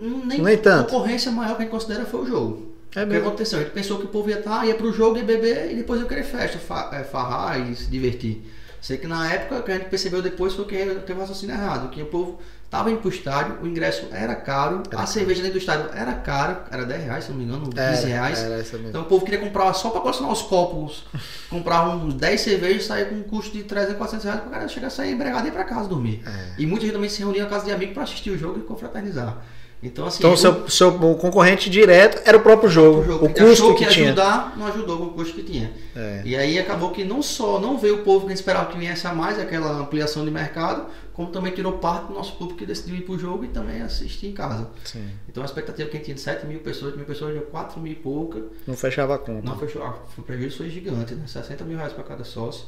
Hum, 0.00 0.22
Nem 0.26 0.58
tanto. 0.58 0.88
A 0.88 0.90
concorrência 0.90 1.32
maior 1.32 1.56
que 1.56 1.62
a 1.62 1.64
gente 1.64 1.70
considera 1.72 2.04
foi 2.04 2.20
o 2.20 2.26
jogo. 2.26 2.76
É 2.94 3.04
o 3.04 3.08
que 3.08 3.16
aconteceu? 3.16 3.58
A 3.58 3.62
gente 3.62 3.72
pensou 3.72 3.98
que 3.98 4.04
o 4.04 4.08
povo 4.08 4.28
ia 4.30 4.38
estar, 4.38 4.66
ia 4.66 4.74
pro 4.74 4.92
jogo, 4.92 5.16
ia 5.16 5.24
beber 5.24 5.70
e 5.72 5.74
depois 5.76 6.00
ia 6.00 6.06
querer 6.06 6.24
festa, 6.24 6.58
é, 6.94 7.02
farrar 7.04 7.58
e 7.70 7.74
se 7.74 7.86
divertir. 7.90 8.42
Sei 8.80 8.98
que 8.98 9.06
na 9.06 9.30
época, 9.32 9.58
o 9.58 9.62
que 9.62 9.72
a 9.72 9.74
gente 9.78 9.88
percebeu 9.88 10.22
depois 10.22 10.54
foi 10.54 10.64
que 10.64 10.76
teve 10.76 11.14
um 11.14 11.18
raciocínio 11.20 11.54
errado, 11.54 11.90
que 11.90 12.00
o 12.00 12.06
povo 12.06 12.38
tava 12.70 12.90
indo 12.90 13.00
pro 13.00 13.08
estádio, 13.08 13.58
o 13.62 13.66
ingresso 13.66 14.08
era 14.10 14.34
caro, 14.34 14.82
Era 14.90 15.02
a 15.02 15.06
cerveja 15.06 15.40
dentro 15.40 15.58
do 15.58 15.60
estádio 15.60 15.90
era 15.94 16.14
cara, 16.14 16.64
era 16.70 16.84
10 16.84 17.04
reais, 17.04 17.24
se 17.24 17.30
não 17.30 17.38
me 17.38 17.44
engano, 17.44 17.70
15 17.70 18.06
reais. 18.06 18.38
Era 18.38 18.54
essa 18.56 18.76
mesmo. 18.76 18.88
Então 18.88 19.02
o 19.02 19.04
povo 19.04 19.24
queria 19.24 19.40
comprar 19.40 19.72
só 19.74 19.90
para 19.90 20.00
colecionar 20.00 20.32
os 20.32 20.42
copos, 20.42 21.04
comprar 21.48 21.88
uns 21.88 22.14
10 22.14 22.40
cervejas 22.40 22.84
e 22.84 22.86
sair 22.86 23.08
com 23.08 23.14
um 23.16 23.22
custo 23.22 23.56
de 23.56 23.62
300, 23.64 23.96
400 23.96 24.24
reais 24.24 24.40
para 24.40 24.48
o 24.48 24.52
cara 24.52 24.68
chegar 24.68 24.88
a 24.88 24.90
sair 24.90 25.12
embriagado 25.12 25.46
e 25.46 25.48
ir 25.48 25.52
para 25.52 25.64
casa 25.64 25.88
dormir. 25.88 26.22
É. 26.26 26.54
E 26.58 26.66
muita 26.66 26.84
gente 26.84 26.94
também 26.94 27.08
se 27.08 27.20
reunia 27.20 27.44
na 27.44 27.50
casa 27.50 27.64
de 27.64 27.72
amigo 27.72 27.94
para 27.94 28.02
assistir 28.02 28.30
o 28.30 28.38
jogo 28.38 28.58
e 28.58 28.62
confraternizar. 28.62 29.38
Então 29.86 30.06
assim, 30.06 30.18
Então 30.18 30.32
o 30.32 30.36
seu, 30.36 30.68
seu 30.68 30.88
o 30.88 31.16
concorrente 31.16 31.70
direto 31.70 32.20
era 32.24 32.36
o 32.36 32.40
próprio 32.40 32.68
jogo. 32.68 33.00
o 33.00 33.04
jogo 33.04 33.26
O 33.26 33.32
que 33.32 33.40
achou 33.40 33.68
custo 33.68 33.74
que, 33.76 33.84
ia 33.84 33.90
tinha. 33.90 34.06
ajudar, 34.06 34.54
não 34.56 34.66
ajudou 34.66 34.98
com 34.98 35.04
o 35.04 35.10
custo 35.10 35.34
que 35.34 35.42
tinha. 35.42 35.72
É. 35.94 36.22
E 36.24 36.36
aí 36.36 36.58
acabou 36.58 36.90
que 36.90 37.04
não 37.04 37.22
só 37.22 37.60
não 37.60 37.78
veio 37.78 37.96
o 37.96 38.02
povo 38.02 38.20
que 38.20 38.26
a 38.26 38.28
gente 38.30 38.38
esperava 38.38 38.70
que 38.72 38.78
viesse 38.78 39.06
a 39.06 39.14
mais, 39.14 39.38
aquela 39.38 39.72
ampliação 39.80 40.24
de 40.24 40.30
mercado, 40.30 40.86
como 41.12 41.30
também 41.30 41.52
tirou 41.52 41.72
parte 41.74 42.08
do 42.08 42.14
nosso 42.14 42.32
público 42.36 42.58
que 42.58 42.66
decidiu 42.66 42.96
ir 42.96 43.02
pro 43.02 43.18
jogo 43.18 43.44
e 43.44 43.48
também 43.48 43.80
assistir 43.80 44.26
em 44.26 44.32
casa. 44.32 44.68
Sim. 44.84 45.08
Então 45.28 45.42
a 45.42 45.46
expectativa 45.46 45.88
que 45.88 45.96
a 45.96 45.98
gente 45.98 46.04
tinha 46.06 46.14
de 46.14 46.20
7 46.20 46.46
mil 46.46 46.60
pessoas, 46.60 46.86
8 46.92 46.96
mil 46.96 47.06
pessoas, 47.06 47.32
deu 47.32 47.42
4 47.42 47.80
mil 47.80 47.92
e 47.92 47.96
pouca. 47.96 48.42
Não 48.66 48.74
fechava 48.74 49.14
a 49.14 49.18
conta. 49.18 49.42
Não 49.42 49.58
fechou. 49.58 49.82
Ah, 49.82 49.94
o 50.18 50.22
prejuízo 50.22 50.58
foi 50.58 50.68
gigante, 50.68 51.14
né? 51.14 51.24
60 51.26 51.64
mil 51.64 51.76
reais 51.78 51.92
para 51.92 52.04
cada 52.04 52.24
sócio. 52.24 52.66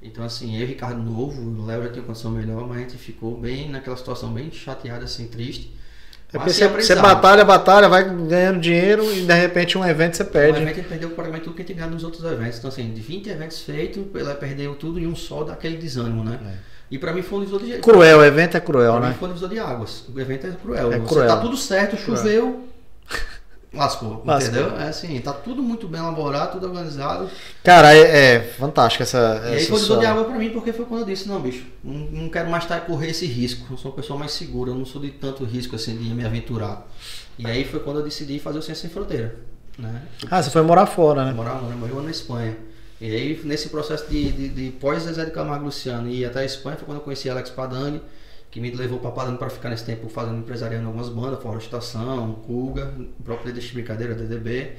Então, 0.00 0.22
assim, 0.24 0.56
eu 0.56 0.62
e 0.62 0.64
Ricardo 0.66 1.02
Novo, 1.02 1.42
o 1.42 1.66
Léo 1.66 1.82
já 1.82 1.88
tinha 1.90 2.04
condição 2.04 2.30
melhor, 2.30 2.66
mas 2.68 2.76
a 2.76 2.80
gente 2.82 2.96
ficou 2.96 3.36
bem 3.36 3.68
naquela 3.68 3.96
situação 3.96 4.32
bem 4.32 4.48
chateada, 4.52 5.04
assim, 5.04 5.26
triste. 5.26 5.74
É 6.30 6.36
porque 6.36 6.52
você, 6.52 6.68
você 6.68 6.94
batalha, 6.94 7.42
batalha, 7.44 7.88
vai 7.88 8.04
ganhando 8.04 8.60
dinheiro 8.60 9.02
e 9.14 9.22
de 9.22 9.32
repente 9.34 9.78
um 9.78 9.84
evento 9.84 10.16
você 10.16 10.22
O 10.22 10.26
perde. 10.26 10.58
evento 10.60 10.72
a 10.72 10.74
gente 10.74 10.88
perdeu 10.88 11.10
praticamente 11.10 11.44
tudo 11.44 11.56
que 11.56 11.62
a 11.62 11.64
gente 11.64 11.74
ganhou 11.76 11.90
nos 11.90 12.04
outros 12.04 12.22
eventos. 12.24 12.58
Então, 12.58 12.68
assim, 12.68 12.92
de 12.92 13.00
20 13.00 13.30
eventos 13.30 13.60
feitos, 13.62 14.04
ela 14.14 14.34
perdeu 14.34 14.74
tudo 14.74 14.98
em 14.98 15.06
um 15.06 15.16
só 15.16 15.42
daquele 15.42 15.78
desânimo, 15.78 16.22
né? 16.22 16.38
É. 16.46 16.52
E 16.90 16.98
pra 16.98 17.12
mim 17.14 17.22
foi 17.22 17.38
um 17.38 17.44
divisor 17.44 17.62
de 17.62 17.78
Cruel, 17.78 18.18
o 18.18 18.24
evento 18.24 18.56
é 18.56 18.60
cruel, 18.60 18.92
Pra 18.92 19.00
mim 19.00 19.06
né? 19.08 19.16
foi 19.18 19.28
um 19.28 19.32
divisor 19.32 19.48
de 19.50 19.58
águas. 19.58 20.04
O 20.14 20.20
evento 20.20 20.46
é 20.46 20.50
cruel. 20.50 20.92
É 20.92 20.98
Você 20.98 21.14
cruel. 21.14 21.28
tá 21.28 21.36
tudo 21.38 21.56
certo, 21.56 21.96
choveu, 21.96 22.64
lascou, 23.72 24.22
Lascou. 24.24 24.52
entendeu? 24.52 24.76
É 24.78 24.88
assim, 24.88 25.20
tá 25.20 25.32
tudo 25.32 25.62
muito 25.62 25.86
bem 25.88 26.00
elaborado, 26.00 26.52
tudo 26.52 26.66
organizado. 26.68 27.28
Cara, 27.62 27.94
é, 27.94 28.34
é 28.36 28.40
fantástico 28.40 29.02
essa. 29.02 29.40
E 29.44 29.48
aí 29.48 29.56
essa 29.56 29.66
foi 29.68 29.76
o 29.76 29.78
divisor 29.78 29.78
sua- 29.86 29.98
de 29.98 30.06
água 30.06 30.24
pra 30.24 30.36
mim, 30.38 30.50
porque 30.50 30.72
foi 30.72 30.84
quando 30.86 31.00
eu 31.00 31.06
disse, 31.06 31.28
não, 31.28 31.40
bicho, 31.40 31.64
não, 31.82 31.94
não 32.22 32.28
quero 32.28 32.48
mais 32.50 32.64
estar 32.64 32.80
correr 32.80 33.10
esse 33.10 33.26
risco. 33.26 33.66
Eu 33.70 33.76
sou 33.76 33.90
uma 33.90 33.96
pessoa 33.96 34.18
mais 34.18 34.32
segura, 34.32 34.70
eu 34.70 34.74
não 34.74 34.84
sou 34.86 35.00
de 35.00 35.10
tanto 35.10 35.44
risco 35.44 35.76
assim 35.76 35.96
de 35.96 36.04
me 36.14 36.24
aventurar. 36.24 36.86
E 37.38 37.46
aí 37.46 37.64
foi 37.64 37.80
quando 37.80 37.98
eu 38.00 38.04
decidi 38.04 38.38
fazer 38.38 38.58
o 38.58 38.62
Ciência 38.62 38.82
Sem 38.82 38.90
Fronteira. 38.90 39.36
Né? 39.78 40.02
Ah, 40.30 40.42
você 40.42 40.50
foi 40.50 40.62
morar 40.62 40.86
fora, 40.86 41.24
né? 41.26 41.32
Morar, 41.32 41.54
morar, 41.62 41.76
morar 41.76 42.02
na 42.02 42.10
Espanha. 42.10 42.56
E 43.00 43.14
aí, 43.14 43.40
nesse 43.44 43.68
processo 43.68 44.06
de, 44.10 44.32
de, 44.32 44.48
de 44.48 44.70
pós-Zezé 44.72 45.24
de 45.24 45.30
Camargo 45.30 45.66
Luciano 45.66 46.08
e 46.08 46.22
ir 46.22 46.24
até 46.24 46.40
a 46.40 46.44
Espanha, 46.44 46.76
foi 46.76 46.84
quando 46.84 46.98
eu 46.98 47.04
conheci 47.04 47.30
Alex 47.30 47.48
Padani, 47.50 48.02
que 48.50 48.60
me 48.60 48.70
levou 48.70 48.98
para 48.98 49.10
Padani 49.10 49.38
para 49.38 49.50
ficar 49.50 49.68
nesse 49.68 49.84
tempo 49.84 50.08
fazendo 50.08 50.38
empresariando 50.38 50.86
algumas 50.86 51.08
bandas, 51.08 51.40
Florestação, 51.40 52.34
Kuga, 52.46 52.94
o 53.18 53.22
próprio 53.22 53.52
Deixa 53.52 53.68
de 53.68 53.74
Brincadeira, 53.74 54.14
DDB. 54.14 54.76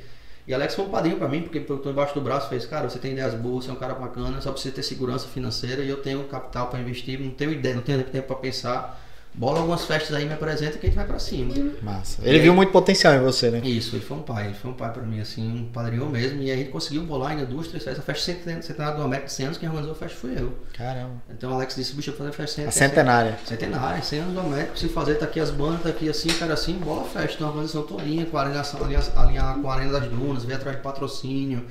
E 0.48 0.54
Alex 0.54 0.74
foi 0.74 0.86
um 0.86 0.90
padrinho 0.90 1.18
para 1.18 1.28
mim, 1.28 1.44
porque 1.44 1.60
eu 1.60 1.78
tô 1.78 1.92
embaixo 1.92 2.16
do 2.16 2.22
braço 2.22 2.50
fez, 2.50 2.66
cara, 2.66 2.90
você 2.90 2.98
tem 2.98 3.12
ideias 3.12 3.36
boas, 3.36 3.66
você 3.66 3.72
é 3.72 3.74
um 3.74 3.78
cara 3.78 3.94
bacana, 3.94 4.42
só 4.42 4.52
precisa 4.52 4.74
ter 4.74 4.82
segurança 4.82 5.28
financeira 5.28 5.84
e 5.84 5.90
eu 5.90 6.02
tenho 6.02 6.24
capital 6.24 6.70
para 6.70 6.80
investir, 6.80 7.20
não 7.20 7.30
tenho 7.30 7.52
ideia, 7.52 7.76
não 7.76 7.84
tenho 7.84 8.04
tempo 8.04 8.28
para 8.28 8.38
pensar 8.38 9.00
bola 9.34 9.60
algumas 9.60 9.86
festas 9.86 10.16
aí, 10.16 10.26
me 10.26 10.34
apresenta 10.34 10.78
que 10.78 10.86
a 10.86 10.90
gente 10.90 10.96
vai 10.96 11.06
pra 11.06 11.20
cima. 11.20 11.54
Massa. 11.82 12.22
Ele 12.24 12.40
viu 12.40 12.54
muito 12.54 12.72
potencial 12.72 13.14
em 13.14 13.20
você, 13.20 13.50
né? 13.50 13.62
Isso, 13.64 13.96
ele 13.96 14.04
foi 14.04 14.18
um 14.18 14.22
pai, 14.22 14.46
ele 14.46 14.54
foi 14.54 14.72
um 14.72 14.74
pai 14.74 14.92
pra 14.92 15.04
mim, 15.04 15.20
assim, 15.20 15.48
um 15.48 15.66
padrinho 15.66 16.10
mesmo. 16.10 16.42
E 16.42 16.52
aí 16.52 16.62
ele 16.62 16.70
conseguiu 16.70 17.04
bolar 17.04 17.36
na 17.36 17.44
indústria, 17.44 17.78
essa 17.78 18.02
festa 18.02 18.34
centenária 18.62 18.98
do 18.98 19.04
América 19.04 19.28
de 19.28 19.34
100 19.34 19.46
anos, 19.46 19.58
quem 19.58 19.70
organizou 19.70 19.96
a 19.96 19.98
festa 19.98 20.18
foi 20.18 20.38
eu. 20.38 20.54
Caramba. 20.74 21.14
Então 21.30 21.52
o 21.52 21.54
Alex 21.54 21.76
disse, 21.76 21.94
bicho, 21.94 22.10
eu 22.10 22.16
vou 22.16 22.28
fazer 22.28 22.38
festa 22.38 22.68
a 22.68 22.72
centenária. 22.72 23.38
Centenária, 23.46 24.02
100 24.02 24.20
anos 24.20 24.34
do 24.34 24.40
América, 24.42 24.72
preciso 24.72 24.94
fazer, 24.94 25.16
tá 25.16 25.26
aqui 25.26 25.40
as 25.40 25.52
bandas, 25.52 25.84
tá 25.84 25.90
aqui 25.90 26.10
assim, 26.10 26.30
cara 26.30 26.54
assim, 26.54 26.74
bola 26.74 27.06
festa. 27.06 27.36
Então 27.36 27.48
a 27.48 27.50
organização 27.52 27.84
todinha, 27.84 28.26
com 28.26 28.38
a 28.38 28.42
alinhar 28.42 29.60
com 29.60 29.70
a 29.70 29.76
Arena 29.76 30.00
das 30.00 30.10
Dunas, 30.10 30.44
veio 30.44 30.58
atrás 30.58 30.78
de 30.78 30.84
patrocínio. 30.84 31.66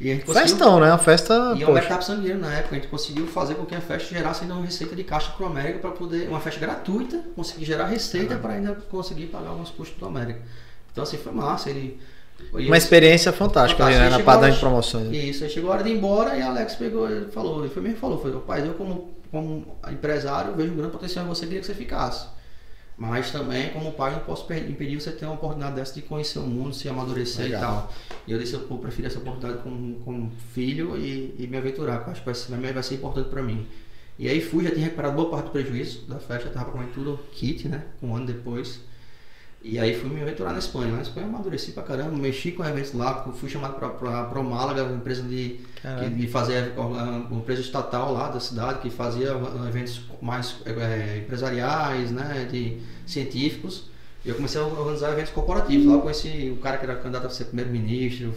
E 0.00 0.10
a 0.10 0.14
gente. 0.14 0.32
Festão, 0.32 0.80
né? 0.80 0.88
Uma 0.88 0.98
festa. 0.98 1.34
E 1.56 1.64
o 1.64 1.70
América 1.70 1.98
estava 1.98 2.18
dinheiro 2.18 2.38
na 2.38 2.52
época. 2.54 2.76
A 2.76 2.78
gente 2.78 2.88
conseguiu 2.88 3.26
fazer 3.26 3.54
com 3.54 3.66
que 3.66 3.74
a 3.74 3.80
festa 3.80 4.14
gerasse 4.14 4.42
ainda 4.42 4.54
uma 4.54 4.64
receita 4.64 4.94
de 4.94 5.04
caixa 5.04 5.32
para 5.32 5.44
o 5.44 5.48
América 5.48 5.78
para 5.80 5.90
poder. 5.90 6.28
Uma 6.28 6.40
festa 6.40 6.60
gratuita, 6.60 7.20
conseguir 7.34 7.64
gerar 7.64 7.86
receita 7.86 8.36
para 8.36 8.52
ainda 8.54 8.74
conseguir 8.90 9.26
pagar 9.26 9.50
alguns 9.50 9.70
custos 9.70 9.98
do 9.98 10.06
América. 10.06 10.40
Então, 10.92 11.02
assim, 11.02 11.16
foi 11.16 11.32
massa. 11.32 11.70
Ele. 11.70 12.00
Uma 12.52 12.76
experiência 12.76 13.32
fantástica, 13.32 13.84
ali, 13.84 13.96
né? 13.96 14.10
Na 14.10 14.20
padrão 14.20 14.48
de 14.48 14.58
promoções. 14.60 15.12
Isso, 15.12 15.42
aí 15.42 15.50
chegou 15.50 15.70
a 15.70 15.74
hora 15.74 15.82
de 15.82 15.90
ir 15.90 15.96
embora 15.96 16.36
e 16.36 16.42
Alex 16.42 16.76
pegou, 16.76 17.10
ele 17.10 17.26
falou, 17.32 17.64
ele 17.64 17.68
foi 17.68 17.82
mesmo 17.82 17.98
falou, 17.98 18.20
foi, 18.20 18.30
pai, 18.40 18.64
eu 18.64 18.74
como, 18.74 19.12
como 19.28 19.76
empresário 19.90 20.54
vejo 20.54 20.72
um 20.72 20.76
grande 20.76 20.92
potencial 20.92 21.24
em 21.24 21.28
você, 21.28 21.46
queria 21.46 21.60
que 21.60 21.66
você 21.66 21.74
ficasse. 21.74 22.28
Mas 22.98 23.30
também, 23.30 23.70
como 23.70 23.92
pai, 23.92 24.10
não 24.10 24.20
posso 24.20 24.52
impedir 24.52 25.00
você 25.00 25.12
ter 25.12 25.24
uma 25.24 25.34
oportunidade 25.34 25.76
dessa 25.76 25.94
de 25.94 26.02
conhecer 26.02 26.40
o 26.40 26.42
mundo, 26.42 26.74
se 26.74 26.88
amadurecer 26.88 27.44
Legal. 27.44 27.60
e 27.60 27.64
tal. 27.64 27.94
E 28.26 28.32
eu 28.32 28.38
disse, 28.40 28.54
eu 28.54 28.60
prefiro 28.60 29.06
essa 29.06 29.20
oportunidade 29.20 29.62
como, 29.62 29.94
como 30.00 30.32
filho 30.52 30.96
e, 30.96 31.32
e, 31.38 31.46
me 31.46 31.56
aventurar, 31.56 32.02
que 32.02 32.10
acho 32.10 32.20
que 32.20 32.26
vai 32.26 32.34
ser, 32.34 32.50
vai 32.56 32.82
ser 32.82 32.96
importante 32.96 33.28
para 33.28 33.40
mim. 33.40 33.64
E 34.18 34.28
aí 34.28 34.40
fui, 34.40 34.64
já 34.64 34.70
tinha 34.72 34.82
recuperado 34.82 35.14
boa 35.14 35.30
parte 35.30 35.44
do 35.44 35.50
prejuízo 35.52 36.06
da 36.08 36.18
festa, 36.18 36.50
tava 36.50 36.72
comendo 36.72 36.90
tudo 36.92 37.20
kit, 37.30 37.68
né? 37.68 37.84
Um 38.02 38.16
ano 38.16 38.26
depois. 38.26 38.80
E 39.62 39.78
aí 39.78 39.94
fui 39.94 40.08
me 40.08 40.22
aventurar 40.22 40.52
na 40.52 40.58
Espanha. 40.58 40.92
Na 40.92 41.02
Espanha 41.02 41.26
eu 41.26 41.30
amadureci 41.34 41.72
pra 41.72 41.82
caramba, 41.82 42.10
mexi 42.16 42.52
com 42.52 42.64
eventos 42.64 42.92
lá, 42.92 43.24
fui 43.32 43.48
chamado 43.48 43.74
pra, 43.74 43.88
pra, 43.88 44.24
pra 44.24 44.42
Málaga, 44.42 44.84
uma 44.84 44.96
empresa 44.96 45.22
de, 45.22 45.60
que, 46.00 46.10
de 46.10 46.26
fazer 46.28 46.72
uma 46.76 47.38
empresa 47.38 47.60
estatal 47.60 48.12
lá 48.12 48.28
da 48.28 48.38
cidade, 48.38 48.78
que 48.80 48.90
fazia 48.90 49.32
eventos 49.66 50.02
mais 50.22 50.56
é, 50.64 51.18
empresariais, 51.18 52.12
né, 52.12 52.48
de 52.50 52.78
científicos. 53.04 53.90
E 54.24 54.28
eu 54.28 54.36
comecei 54.36 54.60
a 54.60 54.64
organizar 54.64 55.12
eventos 55.12 55.32
corporativos. 55.32 55.86
Lá 55.86 55.94
eu 55.94 56.00
conheci 56.00 56.54
o 56.56 56.60
cara 56.60 56.78
que 56.78 56.84
era 56.84 56.94
candidato 56.96 57.26
a 57.26 57.30
ser 57.30 57.46
primeiro-ministro, 57.46 58.34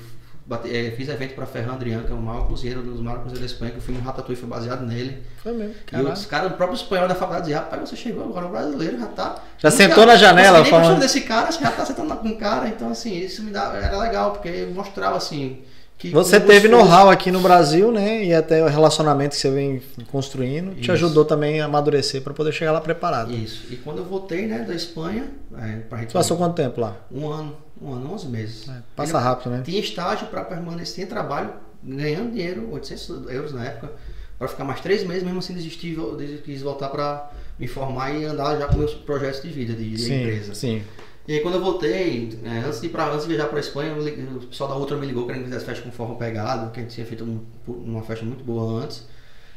Bate, 0.51 0.69
é, 0.69 0.91
fiz 0.91 1.07
evento 1.07 1.33
para 1.33 1.45
Ferran 1.45 1.75
Adriano, 1.75 2.03
que 2.03 2.11
é 2.11 2.13
o 2.13 2.17
maior 2.17 2.45
cozinheiro, 2.45 2.81
um 2.81 2.83
dos 2.83 2.99
maiores 2.99 3.23
cozinheiros 3.23 3.49
da 3.49 3.53
Espanha, 3.55 3.71
que 3.71 3.77
o 3.77 3.81
filme 3.81 4.01
Ratatouille 4.01 4.35
foi 4.35 4.49
baseado 4.49 4.85
nele. 4.85 5.23
Foi 5.41 5.53
mesmo. 5.53 5.75
Caralho. 5.85 6.09
E 6.09 6.11
os 6.11 6.25
caras, 6.25 6.51
o 6.51 6.55
próprio 6.55 6.75
espanhol 6.75 7.07
da 7.07 7.15
faculdade 7.15 7.45
dizia, 7.45 7.59
rapaz, 7.59 7.89
você 7.89 7.95
chegou 7.95 8.25
agora, 8.25 8.47
o 8.47 8.49
brasileiro 8.49 8.99
já 8.99 9.05
tá. 9.05 9.35
Já 9.57 9.71
sentou 9.71 10.05
na 10.05 10.17
janela 10.17 10.65
falando. 10.65 10.99
desse 10.99 11.21
cara, 11.21 11.49
você 11.49 11.63
já 11.63 11.71
tá 11.71 11.85
sentando 11.85 12.13
com 12.17 12.27
o 12.27 12.37
cara, 12.37 12.67
então 12.67 12.89
assim, 12.91 13.17
isso 13.17 13.41
me 13.43 13.51
dá, 13.51 13.71
era 13.81 13.97
legal, 13.97 14.31
porque 14.31 14.67
mostrava 14.75 15.15
assim 15.15 15.63
você 16.09 16.39
teve 16.39 16.67
know-how 16.67 17.09
aqui 17.09 17.31
no 17.31 17.39
Brasil, 17.39 17.91
né? 17.91 18.23
E 18.23 18.33
até 18.33 18.63
o 18.63 18.67
relacionamento 18.67 19.35
que 19.35 19.41
você 19.41 19.51
vem 19.51 19.81
construindo 20.11 20.71
Isso. 20.71 20.81
te 20.81 20.91
ajudou 20.91 21.25
também 21.25 21.61
a 21.61 21.65
amadurecer 21.65 22.21
para 22.21 22.33
poder 22.33 22.51
chegar 22.51 22.71
lá 22.71 22.81
preparado. 22.81 23.31
Isso. 23.31 23.67
E 23.71 23.75
quando 23.75 23.99
eu 23.99 24.05
voltei, 24.05 24.47
né, 24.47 24.59
da 24.59 24.73
Espanha, 24.73 25.25
é, 25.57 26.05
passou 26.11 26.37
quanto 26.37 26.55
tempo 26.55 26.81
lá? 26.81 26.97
Um 27.11 27.27
ano, 27.29 27.55
um 27.81 27.93
ano, 27.93 28.13
11 28.13 28.27
meses. 28.27 28.69
É, 28.69 28.81
passa 28.95 29.19
rápido, 29.19 29.51
né? 29.51 29.61
Tinha 29.63 29.79
estágio 29.79 30.27
para 30.27 30.43
permanecer, 30.43 30.95
tinha 30.95 31.07
trabalho, 31.07 31.53
ganhando 31.83 32.31
dinheiro, 32.31 32.71
800 32.71 33.29
euros 33.29 33.53
na 33.53 33.65
época, 33.65 33.91
para 34.37 34.47
ficar 34.47 34.63
mais 34.63 34.81
três 34.81 35.03
meses, 35.03 35.23
mesmo 35.23 35.39
assim 35.39 35.53
desisti, 35.53 35.95
quis 36.43 36.61
voltar 36.61 36.89
para 36.89 37.29
me 37.59 37.67
formar 37.67 38.11
e 38.11 38.25
andar 38.25 38.57
já 38.57 38.67
com 38.67 38.77
meus 38.77 38.93
projetos 38.93 39.41
de 39.43 39.49
vida, 39.49 39.73
de, 39.73 39.91
de 39.91 40.01
sim, 40.01 40.19
empresa. 40.19 40.55
Sim. 40.55 40.81
E 41.27 41.33
aí 41.33 41.39
quando 41.41 41.55
eu 41.55 41.61
voltei, 41.61 42.39
é, 42.43 42.65
antes, 42.65 42.81
de 42.81 42.89
pra, 42.89 43.07
antes 43.09 43.21
de 43.23 43.27
viajar 43.29 43.47
para 43.47 43.57
a 43.57 43.61
Espanha, 43.61 43.93
o 43.93 44.47
pessoal 44.47 44.69
da 44.69 44.75
outra 44.75 44.97
me 44.97 45.05
ligou 45.05 45.25
querendo 45.25 45.43
que 45.43 45.49
fizesse 45.49 45.65
festa 45.65 45.83
com 45.83 45.91
forró 45.91 46.15
pegado, 46.15 46.71
que 46.71 46.79
a 46.79 46.83
gente 46.83 46.93
tinha 46.93 47.05
feito 47.05 47.23
um, 47.23 47.39
uma 47.67 48.01
festa 48.01 48.25
muito 48.25 48.43
boa 48.43 48.83
antes. 48.83 49.05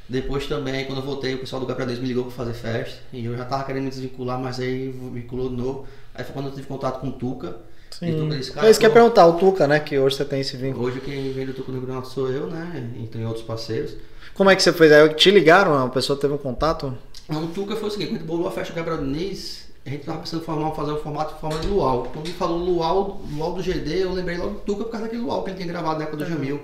Depois 0.07 0.47
também, 0.47 0.85
quando 0.85 0.99
eu 0.99 1.05
voltei, 1.05 1.35
o 1.35 1.39
pessoal 1.39 1.61
do 1.61 1.67
Gabriel 1.67 1.89
me 2.01 2.07
ligou 2.07 2.25
para 2.25 2.33
fazer 2.33 2.53
festa. 2.53 2.99
E 3.13 3.25
eu 3.25 3.37
já 3.37 3.45
tava 3.47 3.65
querendo 3.65 3.85
me 3.85 3.91
desvincular, 3.91 4.39
mas 4.39 4.61
aí 4.61 4.95
vinculou 5.13 5.49
de 5.49 5.57
novo. 5.57 5.87
Aí 6.15 6.23
foi 6.23 6.35
quando 6.35 6.47
eu 6.47 6.53
tive 6.53 6.67
contato 6.67 7.01
com 7.01 7.09
o 7.09 7.13
Tuca. 7.13 7.57
Sim. 7.91 8.11
E 8.11 8.15
Tuca 8.15 8.37
disse, 8.37 8.59
é 8.59 8.71
isso 8.71 8.79
que 8.79 8.85
eu 8.85 8.91
ia 8.91 8.95
perguntar, 8.95 9.27
o 9.27 9.39
Tuca, 9.39 9.67
né? 9.67 9.81
Que 9.81 9.99
hoje 9.99 10.17
você 10.17 10.25
tem 10.25 10.41
esse 10.41 10.57
vínculo. 10.59 10.87
Hoje 10.87 11.01
quem 11.01 11.33
vem 11.33 11.47
do 11.47 11.55
Tuca 11.55 11.73
no 11.73 11.79
Rio 11.79 11.87
Grande 11.87 12.09
sou 12.09 12.31
eu, 12.31 12.47
né? 12.47 12.93
E 13.03 13.07
tem 13.07 13.25
outros 13.25 13.45
parceiros. 13.45 13.97
Como 14.35 14.51
é 14.51 14.57
que 14.57 14.63
você 14.63 14.73
fez? 14.73 14.93
Aí 14.93 15.09
te 15.15 15.31
ligaram? 15.31 15.75
A 15.83 15.89
pessoa 15.89 16.19
teve 16.19 16.35
um 16.35 16.39
contato? 16.39 16.95
Não, 17.27 17.45
o 17.45 17.47
Tuca 17.49 17.75
foi 17.75 17.89
o 17.89 17.91
seguinte, 17.91 18.11
quando 18.11 18.27
bolou 18.27 18.49
a 18.49 18.51
festa 18.51 18.75
do 18.75 18.77
Gabriel 18.77 18.99
Diniz, 18.99 19.64
a 19.87 19.91
gente 19.91 20.01
estava 20.01 20.19
pensando 20.19 20.43
em 20.43 20.47
formar, 20.47 20.71
fazer 20.73 20.93
um 20.93 20.99
formato 20.99 21.35
de 21.35 21.41
forma 21.41 21.59
de 21.61 21.67
luau. 21.67 22.05
Quando 22.13 22.27
ele 22.27 22.35
falou 22.35 22.59
luau, 22.59 23.21
luau 23.31 23.53
do 23.53 23.63
GD, 23.63 24.05
eu 24.05 24.13
lembrei 24.13 24.39
logo 24.39 24.53
do 24.53 24.61
Tuca 24.61 24.85
por 24.85 24.91
causa 24.91 25.07
daquele 25.07 25.23
luau 25.23 25.43
que 25.43 25.51
ele 25.51 25.57
tinha 25.57 25.69
gravado 25.69 25.99
na 25.99 26.05
época 26.05 26.17
do 26.17 26.27
Jamil. 26.27 26.63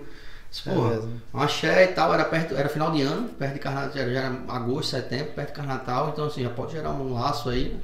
Porra, 0.65 0.95
é 0.95 1.01
uma 1.33 1.45
axé 1.45 1.85
e 1.85 1.89
tal, 1.89 2.13
era, 2.13 2.25
perto, 2.25 2.57
era 2.57 2.69
final 2.69 2.91
de 2.91 3.03
ano, 3.03 3.29
perto 3.29 3.55
de 3.55 3.61
carnaval, 3.61 3.93
já 3.95 4.01
era 4.01 4.43
agosto, 4.49 4.91
setembro, 4.91 5.33
perto 5.33 5.49
de 5.49 5.55
carnaval, 5.55 6.09
então 6.09 6.25
assim, 6.25 6.43
já 6.43 6.51
pode 6.51 6.73
gerar 6.73 6.91
um 6.91 7.13
laço 7.13 7.51
aí. 7.51 7.79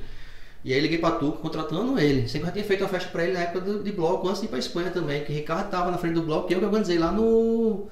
E 0.64 0.72
aí 0.72 0.81
liguei 0.81 0.99
pra 0.99 1.12
Tuca 1.12 1.38
contratando 1.38 1.99
ele. 1.99 2.27
Sei 2.29 2.40
que 2.40 2.44
eu 2.44 2.49
já 2.49 2.53
tinha 2.53 2.64
feito 2.64 2.81
uma 2.83 2.88
festa 2.88 3.11
pra 3.11 3.22
ele 3.22 3.35
na 3.35 3.40
época 3.40 3.61
de, 3.61 3.83
de 3.85 3.92
bloco, 3.92 4.27
antes 4.27 4.40
de 4.40 4.46
ir 4.46 4.49
pra 4.49 4.59
Espanha 4.59 4.90
também, 4.90 5.22
que 5.22 5.33
o 5.33 5.35
Ricardo 5.35 5.70
tava 5.70 5.90
na 5.90 5.99
frente 5.99 6.14
do 6.14 6.22
bloco, 6.22 6.49
que 6.49 6.55
eu 6.55 6.59
que 6.59 6.64
organizei 6.64 6.99
lá 6.99 7.12
no. 7.12 7.87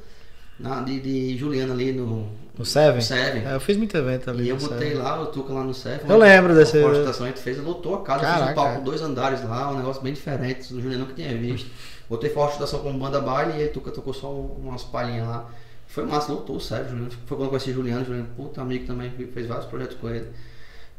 Na, 0.58 0.80
de, 0.80 0.98
de 1.00 1.36
Juliana 1.36 1.72
ali 1.72 1.92
no, 1.92 2.28
no 2.56 2.64
Seven? 2.64 3.00
Seven. 3.00 3.46
É, 3.46 3.54
eu 3.54 3.60
fiz 3.60 3.76
muito 3.76 3.96
evento 3.96 4.30
ali. 4.30 4.44
E 4.44 4.48
eu 4.48 4.56
botei 4.56 4.90
Seven. 4.90 5.02
lá, 5.02 5.20
o 5.20 5.26
Tuca 5.26 5.52
lá 5.52 5.64
no 5.64 5.74
Seven. 5.74 6.08
Eu 6.08 6.16
lembro 6.16 6.54
desse. 6.54 6.78
A 6.78 6.92
estação 6.92 7.26
a 7.26 7.28
gente 7.28 7.40
fez, 7.40 7.58
lotou 7.58 7.96
a 7.96 8.02
casa, 8.02 8.20
Caraca. 8.20 8.42
fiz 8.42 8.52
um 8.52 8.54
palco 8.54 8.80
dois 8.82 9.02
andares 9.02 9.42
lá, 9.44 9.70
um 9.70 9.76
negócio 9.76 10.00
bem 10.02 10.12
diferente, 10.12 10.72
o 10.72 10.80
Juliano 10.80 11.04
nunca 11.04 11.14
tinha 11.14 11.36
visto. 11.36 11.68
Botei 12.08 12.30
forte 12.30 12.52
estação 12.52 12.80
com 12.80 12.96
banda 12.98 13.20
baile 13.20 13.58
e 13.58 13.62
ele 13.62 13.70
Tuca 13.70 13.90
tocou 13.90 14.14
só 14.14 14.30
umas 14.30 14.84
palhinhas 14.84 15.26
lá. 15.26 15.50
Foi 15.86 16.04
massa, 16.04 16.32
lotou, 16.32 16.58
sério, 16.60 16.88
Juliano. 16.88 17.10
Foi 17.26 17.36
quando 17.36 17.44
eu 17.44 17.48
conheci 17.48 17.70
o 17.70 17.74
Juliano, 17.74 18.04
Juliano, 18.04 18.28
puta 18.36 18.60
amigo 18.60 18.86
também, 18.86 19.10
fez 19.10 19.46
vários 19.46 19.66
projetos 19.66 19.96
com 19.96 20.08
ele. 20.10 20.28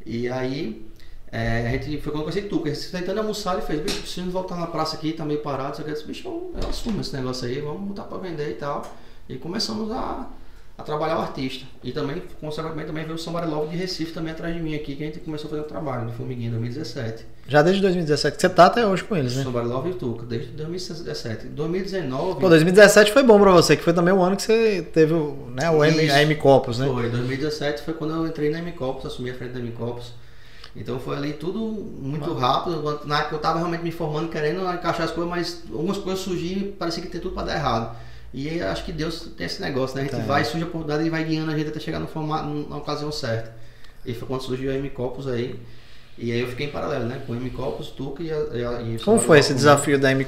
E 0.06 0.28
aí, 0.30 0.86
é, 1.32 1.68
a 1.68 1.72
gente 1.72 2.02
foi 2.02 2.12
quando 2.12 2.26
eu 2.26 2.32
conheci 2.32 2.48
Tuca, 2.48 2.70
a 2.70 2.74
gente 2.74 2.92
tentando 2.92 3.20
almoçar, 3.20 3.54
ele 3.54 3.62
fez, 3.62 3.82
bicho, 3.82 4.02
preciso 4.02 4.30
voltar 4.30 4.56
na 4.56 4.68
praça 4.68 4.96
aqui, 4.96 5.14
tá 5.14 5.26
meio 5.26 5.42
parado, 5.42 5.76
só 5.78 5.84
que 5.84 5.90
eu 5.90 5.94
disse, 5.94 6.06
bicho, 6.06 6.28
eu 6.28 6.70
assumo 6.70 7.02
esse 7.02 7.16
negócio 7.16 7.48
aí, 7.48 7.60
vamos 7.62 7.82
botar 7.82 8.04
pra 8.04 8.18
vender 8.18 8.50
e 8.50 8.54
tal. 8.56 8.96
E 9.28 9.38
começamos 9.38 9.92
a 9.92 10.30
a 10.78 10.84
trabalhar 10.84 11.18
o 11.18 11.22
artista. 11.22 11.66
E 11.84 11.92
também, 11.92 12.22
consequentemente, 12.42 12.88
também 12.88 13.04
veio 13.06 13.16
o 13.16 13.18
Somebody 13.18 13.48
Love 13.48 13.70
de 13.70 13.78
Recife 13.78 14.12
também 14.12 14.34
atrás 14.34 14.54
de 14.54 14.62
mim 14.62 14.76
aqui, 14.76 14.96
que 14.96 15.04
a 15.04 15.06
gente 15.06 15.20
começou 15.20 15.48
a 15.48 15.52
fazer 15.52 15.62
o 15.62 15.66
trabalho 15.66 16.06
no 16.06 16.12
Formiguinho 16.12 16.50
em 16.50 16.52
2017. 16.52 17.26
Já 17.48 17.62
desde 17.62 17.82
2017, 17.82 18.36
que 18.36 18.42
você 18.42 18.50
tá 18.50 18.66
até 18.66 18.86
hoje 18.86 19.04
com 19.04 19.16
eles, 19.16 19.36
né? 19.36 19.44
Somebody 19.44 19.68
Love 19.68 19.90
e 19.92 19.94
Tuca, 19.94 20.26
desde 20.26 20.52
2017. 20.52 21.48
2019... 21.48 22.42
Pô, 22.42 22.50
2017 22.50 23.12
foi 23.12 23.24
bom 23.24 23.40
pra 23.40 23.52
você, 23.52 23.78
que 23.78 23.84
foi 23.84 23.94
também 23.94 24.14
o 24.14 24.22
ano 24.22 24.36
que 24.36 24.42
você 24.42 24.82
teve 24.82 25.14
né, 25.14 25.70
o 25.70 25.84
M, 25.84 26.12
a 26.12 26.22
M 26.24 26.36
né? 26.36 26.42
Foi, 26.42 27.10
2017 27.10 27.82
foi 27.84 27.94
quando 27.94 28.14
eu 28.14 28.28
entrei 28.28 28.50
na 28.50 28.60
M 28.60 28.72
Copos, 28.74 29.06
assumi 29.06 29.30
a 29.30 29.34
frente 29.34 29.54
da 29.54 29.60
M 29.60 29.72
Copos. 29.72 30.14
Então 30.76 31.00
foi 31.00 31.16
ali 31.16 31.34
tudo 31.34 31.60
muito 31.60 32.34
rápido. 32.34 33.00
Na 33.06 33.20
época 33.20 33.36
eu 33.36 33.40
tava 33.40 33.60
realmente 33.60 33.82
me 33.82 33.92
formando, 33.92 34.28
querendo 34.30 34.62
encaixar 34.62 35.04
as 35.04 35.12
coisas, 35.12 35.30
mas 35.30 35.64
algumas 35.72 35.98
coisas 35.98 36.22
surgiram 36.22 36.64
e 36.64 36.72
parecia 36.74 37.02
que 37.02 37.08
tem 37.08 37.22
tudo 37.22 37.34
para 37.34 37.48
dar 37.48 37.56
errado. 37.56 37.96
E 38.34 38.62
acho 38.62 38.84
que 38.84 38.92
Deus 38.92 39.32
tem 39.38 39.46
esse 39.46 39.62
negócio, 39.62 39.96
né? 39.96 40.04
A 40.04 40.06
gente 40.06 40.26
vai, 40.26 40.44
surge 40.44 40.64
a 40.64 40.68
oportunidade 40.68 41.08
e 41.08 41.10
vai 41.10 41.24
guiando 41.24 41.52
a 41.52 41.58
gente 41.58 41.70
até 41.70 41.80
chegar 41.80 42.00
no 42.00 42.08
formato, 42.08 42.48
na 42.48 42.78
ocasião 42.78 43.12
certa. 43.12 43.56
E 44.06 44.14
foi 44.14 44.28
quando 44.28 44.42
surgiu 44.42 44.72
a 44.72 44.76
M 44.76 44.90
Copos 44.90 45.28
aí. 45.28 45.60
E 46.18 46.32
aí 46.32 46.40
eu 46.40 46.48
fiquei 46.48 46.68
em 46.68 46.70
paralelo, 46.70 47.06
né? 47.06 47.22
Com 47.28 47.34
o 47.34 47.36
M 47.36 47.50
Copos, 47.50 47.90
Tuca 47.90 48.24
e, 48.24 48.32
a, 48.32 48.82
e, 48.82 48.96
e 48.96 49.00
Como 49.00 49.20
foi 49.20 49.40
esse 49.40 49.54
desafio 49.54 50.00
da 50.00 50.12
M? 50.12 50.26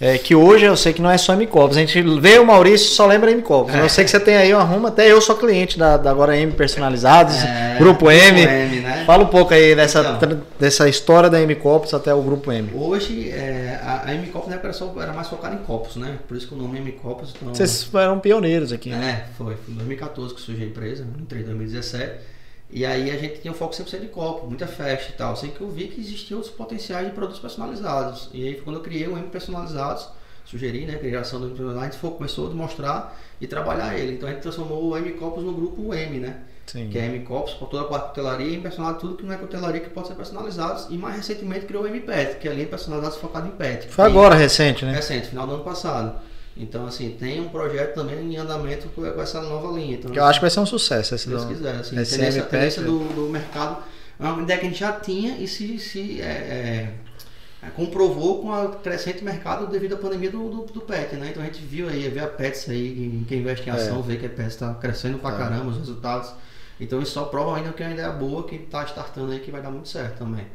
É, 0.00 0.16
que 0.16 0.34
hoje 0.34 0.64
eu 0.64 0.76
sei 0.76 0.92
que 0.92 1.02
não 1.02 1.10
é 1.10 1.18
só 1.18 1.32
M-Copos. 1.34 1.76
A 1.76 1.80
gente 1.80 2.00
vê 2.20 2.38
o 2.38 2.46
Maurício 2.46 2.88
só 2.90 3.04
lembra 3.04 3.32
M-Copos. 3.32 3.74
É. 3.74 3.82
Eu 3.82 3.88
sei 3.88 4.04
que 4.04 4.10
você 4.10 4.20
tem 4.20 4.36
aí 4.36 4.54
uma 4.54 4.62
arruma, 4.62 4.88
até 4.88 5.10
eu 5.10 5.20
sou 5.20 5.36
cliente 5.36 5.76
da, 5.76 5.96
da 5.96 6.10
Agora 6.10 6.36
M 6.36 6.52
Personalizados, 6.52 7.34
é, 7.36 7.76
Grupo 7.78 8.08
M. 8.08 8.40
M 8.40 8.80
né? 8.80 9.04
Fala 9.04 9.24
um 9.24 9.28
pouco 9.28 9.52
aí 9.52 9.74
dessa, 9.74 10.20
então, 10.22 10.40
dessa 10.58 10.88
história 10.88 11.28
da 11.28 11.40
M-Copos 11.40 11.94
até 11.94 12.14
o 12.14 12.22
Grupo 12.22 12.52
M. 12.52 12.70
Hoje, 12.74 13.30
é, 13.30 13.80
a, 13.82 14.04
a 14.06 14.14
M-Copos 14.14 14.52
era, 14.52 14.72
só, 14.72 14.94
era 15.00 15.12
mais 15.12 15.26
focada 15.26 15.56
em 15.56 15.58
copos, 15.58 15.96
né? 15.96 16.18
Por 16.28 16.36
isso 16.36 16.46
que 16.46 16.54
o 16.54 16.56
nome 16.56 16.78
é 16.78 16.82
M-Copos. 16.82 17.34
Então... 17.34 17.54
Vocês 17.54 17.88
eram 17.94 18.20
pioneiros 18.20 18.72
aqui. 18.72 18.90
Né? 18.90 19.24
É, 19.26 19.36
foi. 19.36 19.56
Foi 19.56 19.74
em 19.74 19.76
2014 19.76 20.34
que 20.34 20.40
surgiu 20.40 20.64
a 20.64 20.68
empresa, 20.68 21.04
entrei 21.20 21.42
em 21.42 21.46
2017. 21.46 22.37
E 22.70 22.84
aí 22.84 23.10
a 23.10 23.16
gente 23.16 23.40
tinha 23.40 23.52
um 23.52 23.56
foco 23.56 23.74
100% 23.74 24.00
de 24.00 24.08
copo, 24.08 24.46
muita 24.46 24.66
festa 24.66 25.10
e 25.10 25.16
tal. 25.16 25.34
Sei 25.36 25.50
que 25.50 25.60
eu 25.60 25.70
vi 25.70 25.88
que 25.88 26.00
existiam 26.00 26.38
outros 26.38 26.54
potenciais 26.54 27.06
de 27.06 27.12
produtos 27.12 27.40
personalizados. 27.40 28.28
E 28.32 28.46
aí 28.46 28.60
quando 28.60 28.76
eu 28.76 28.82
criei 28.82 29.08
o 29.08 29.16
M 29.16 29.28
Personalizados, 29.28 30.08
sugeri, 30.44 30.84
né, 30.84 30.94
a 30.94 30.98
criação 30.98 31.40
do 31.40 31.78
a 31.78 31.84
gente 31.84 31.98
começou 31.98 32.46
a 32.46 32.50
demonstrar 32.50 33.18
e 33.40 33.46
trabalhar 33.46 33.98
ele. 33.98 34.14
Então 34.14 34.28
a 34.28 34.32
gente 34.32 34.42
transformou 34.42 34.84
o 34.84 34.96
M 34.96 35.12
Copos 35.12 35.44
no 35.44 35.52
grupo 35.52 35.94
M, 35.94 36.18
né? 36.18 36.42
Sim. 36.66 36.90
Que 36.90 36.98
é 36.98 37.06
M 37.06 37.20
Copos, 37.20 37.54
por 37.54 37.68
toda 37.68 37.84
a 37.84 37.86
parte 37.86 38.02
de 38.02 38.08
cutelaria 38.10 38.58
e 38.58 38.60
personalizado 38.60 39.00
tudo 39.00 39.16
que 39.16 39.24
não 39.24 39.32
é 39.32 39.38
cutelaria 39.38 39.80
que 39.80 39.88
pode 39.88 40.08
ser 40.08 40.14
personalizados. 40.14 40.88
E 40.90 40.98
mais 40.98 41.16
recentemente 41.16 41.64
criou 41.64 41.84
o 41.84 41.86
M 41.86 42.00
Pet, 42.00 42.38
que 42.38 42.46
é 42.46 42.50
a 42.50 42.54
linha 42.54 42.66
personalizada 42.66 43.14
focada 43.16 43.48
em 43.48 43.52
pet. 43.52 43.88
Foi 43.88 44.04
agora 44.04 44.34
recente, 44.34 44.84
né? 44.84 44.92
Recente, 44.92 45.28
final 45.28 45.46
do 45.46 45.54
ano 45.54 45.64
passado. 45.64 46.20
Então, 46.58 46.86
assim, 46.86 47.16
tem 47.18 47.40
um 47.40 47.48
projeto 47.48 47.94
também 47.94 48.18
em 48.18 48.36
andamento 48.36 48.88
com 48.88 49.06
essa 49.20 49.40
nova 49.40 49.78
linha. 49.78 49.94
Então, 49.94 50.10
Que 50.10 50.18
eu 50.18 50.24
acho 50.24 50.40
que 50.40 50.42
vai 50.42 50.50
ser 50.50 50.60
um 50.60 50.66
sucesso 50.66 51.14
esse 51.14 51.24
se 51.24 51.30
Deus 51.30 51.44
quiser, 51.44 51.76
assim, 51.76 51.98
esse 52.00 52.16
tendência, 52.16 52.42
tendência 52.42 52.82
do, 52.82 52.98
do 53.14 53.28
mercado 53.30 53.82
é 54.18 54.24
uma 54.24 54.42
ideia 54.42 54.58
que 54.58 54.66
a 54.66 54.68
gente 54.68 54.80
já 54.80 54.92
tinha 54.92 55.36
e 55.38 55.46
se, 55.46 55.78
se 55.78 56.20
é, 56.20 56.24
é, 56.24 56.94
é, 57.62 57.70
comprovou 57.70 58.42
com 58.42 58.50
o 58.50 58.68
crescente 58.80 59.22
mercado 59.22 59.68
devido 59.68 59.94
à 59.94 59.96
pandemia 59.96 60.30
do, 60.30 60.48
do, 60.48 60.64
do 60.64 60.80
PET, 60.80 61.14
né? 61.14 61.28
Então 61.30 61.40
a 61.40 61.46
gente 61.46 61.60
viu 61.62 61.88
aí, 61.88 62.08
vê 62.08 62.18
a 62.18 62.26
PETS 62.26 62.68
aí, 62.68 63.24
quem 63.28 63.38
investe 63.38 63.68
em 63.68 63.72
ação 63.72 64.02
vê 64.02 64.16
que 64.16 64.26
a 64.26 64.28
PETS 64.28 64.54
está 64.54 64.74
crescendo 64.74 65.18
pra 65.18 65.34
É. 65.34 65.38
caramba, 65.38 65.70
os 65.70 65.78
resultados. 65.78 66.32
Então 66.80 67.00
isso 67.00 67.12
só 67.12 67.24
prova 67.24 67.56
ainda 67.56 67.72
que 67.72 67.82
é 67.82 67.86
uma 67.86 67.92
ideia 67.92 68.10
boa, 68.10 68.42
que 68.42 68.56
está 68.56 68.84
startando 68.84 69.30
aí, 69.32 69.38
que 69.38 69.52
vai 69.52 69.62
dar 69.62 69.70
muito 69.70 69.88
certo 69.88 70.18
também. 70.18 70.46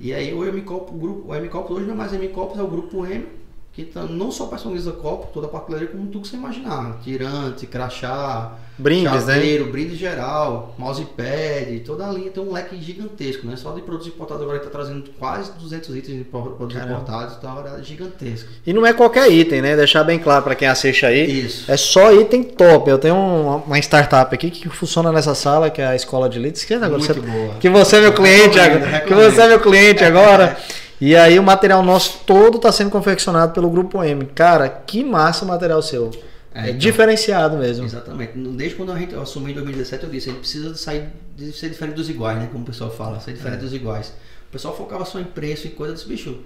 E 0.00 0.12
aí 0.14 0.32
o 0.32 0.42
MCOP, 0.42 0.90
o 0.90 0.98
grupo, 0.98 1.32
o 1.32 1.34
MCOP 1.34 1.72
hoje 1.72 1.84
não 1.86 1.94
é 1.94 1.96
mais 1.96 2.12
MCOP, 2.12 2.58
é 2.58 2.62
o 2.62 2.66
grupo 2.66 3.06
M, 3.06 3.26
que 3.72 3.84
tá, 3.84 4.02
não 4.02 4.30
só 4.30 4.46
personaliza 4.46 4.92
copo, 4.92 5.28
toda 5.32 5.46
a 5.46 5.50
papelaria, 5.50 5.88
como 5.88 6.06
tudo 6.08 6.22
que 6.22 6.28
você 6.28 6.36
imaginar. 6.36 6.98
Tirante, 7.02 7.66
crachá, 7.66 8.52
Brindes, 8.76 9.04
né? 9.26 9.34
chaveiro, 9.34 9.66
brinde 9.72 9.96
geral, 9.96 10.74
mousepad, 10.78 11.80
toda 11.84 12.06
a 12.08 12.12
linha 12.12 12.30
tem 12.30 12.42
um 12.42 12.52
leque 12.52 12.76
gigantesco, 12.80 13.46
né? 13.46 13.56
Só 13.56 13.72
de 13.72 13.80
produtos 13.80 14.08
importados 14.08 14.42
agora 14.42 14.58
está 14.58 14.70
trazendo 14.70 15.04
quase 15.18 15.52
200 15.58 15.88
itens 15.96 16.18
de 16.18 16.24
pro- 16.24 16.42
produtos 16.52 16.74
Caramba. 16.76 16.92
importados, 17.00 17.36
então 17.38 17.64
é 17.78 17.82
gigantesco. 17.82 18.48
E 18.66 18.72
não 18.72 18.84
é 18.86 18.92
qualquer 18.92 19.30
item, 19.30 19.62
né? 19.62 19.76
Deixar 19.76 20.04
bem 20.04 20.18
claro 20.18 20.42
para 20.42 20.54
quem 20.54 20.68
assiste 20.68 21.06
aí. 21.06 21.44
Isso. 21.46 21.70
É 21.70 21.76
só 21.76 22.12
item 22.12 22.42
top. 22.42 22.90
Eu 22.90 22.98
tenho 22.98 23.14
um- 23.14 23.56
uma 23.56 23.78
startup 23.78 24.34
aqui 24.34 24.50
que 24.50 24.68
funciona 24.68 25.10
nessa 25.12 25.34
sala, 25.34 25.70
que 25.70 25.80
é 25.80 25.86
a 25.86 25.96
Escola 25.96 26.28
de 26.28 26.38
Leads. 26.38 26.64
Que, 26.64 26.74
agora 26.74 26.90
Muito 26.90 27.06
você, 27.06 27.20
boa. 27.20 27.54
que 27.54 27.68
você 27.70 27.96
é 27.96 28.00
meu 28.00 28.12
cliente 28.12 28.58
agora. 28.58 29.00
Que 29.00 29.14
você 29.14 29.40
é 29.40 29.48
meu 29.48 29.60
cliente 29.60 30.04
agora. 30.04 30.56
E 31.04 31.16
aí 31.16 31.36
o 31.36 31.42
material 31.42 31.82
nosso 31.82 32.18
todo 32.24 32.58
está 32.58 32.70
sendo 32.70 32.88
confeccionado 32.90 33.52
pelo 33.52 33.68
Grupo 33.68 34.04
M. 34.04 34.24
Cara, 34.26 34.68
que 34.68 35.02
massa 35.02 35.44
o 35.44 35.48
material 35.48 35.82
seu. 35.82 36.10
É, 36.54 36.60
É, 36.60 36.66
então. 36.68 36.78
diferenciado 36.78 37.56
mesmo. 37.56 37.84
Exatamente. 37.84 38.38
Desde 38.38 38.76
quando 38.76 38.92
a 38.92 38.98
gente 38.98 39.12
eu 39.12 39.20
assumi 39.20 39.50
em 39.50 39.54
2017, 39.54 40.04
eu 40.04 40.10
disse, 40.10 40.28
a 40.28 40.32
gente 40.32 40.40
precisa 40.42 40.74
sair 40.76 41.08
de 41.36 41.50
ser 41.52 41.70
diferente 41.70 41.96
dos 41.96 42.08
iguais, 42.08 42.38
né? 42.38 42.48
Como 42.52 42.62
o 42.62 42.66
pessoal 42.66 42.88
fala, 42.90 43.18
ser 43.18 43.32
diferente 43.32 43.58
É. 43.58 43.62
dos 43.62 43.72
iguais. 43.74 44.12
O 44.48 44.52
pessoal 44.52 44.76
focava 44.76 45.04
só 45.04 45.18
em 45.18 45.24
preço 45.24 45.66
e 45.66 45.70
coisa 45.70 45.92
desse 45.94 46.06
bicho. 46.06 46.38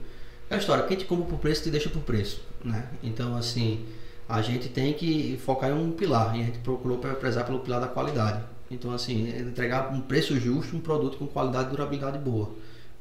É 0.48 0.54
a 0.54 0.58
história, 0.58 0.84
quem 0.84 0.96
te 0.96 1.04
compra 1.04 1.26
por 1.26 1.38
preço 1.38 1.64
te 1.64 1.70
deixa 1.70 1.90
por 1.90 2.00
preço, 2.00 2.40
né? 2.64 2.84
Então, 3.02 3.36
assim, 3.36 3.84
a 4.28 4.40
gente 4.40 4.68
tem 4.70 4.94
que 4.94 5.38
focar 5.44 5.68
em 5.70 5.74
um 5.74 5.90
pilar 5.90 6.34
e 6.36 6.40
a 6.40 6.44
gente 6.44 6.58
procurou 6.60 6.96
pre- 6.98 7.14
prezar 7.16 7.44
pelo 7.44 7.58
pilar 7.58 7.80
da 7.80 7.88
qualidade. 7.88 8.40
Então, 8.70 8.90
assim, 8.92 9.28
entregar 9.38 9.92
um 9.92 10.00
preço 10.00 10.38
justo, 10.40 10.74
um 10.76 10.80
produto 10.80 11.18
com 11.18 11.26
qualidade 11.26 11.66
e 11.66 11.70
durabilidade 11.72 12.16
boa. 12.18 12.50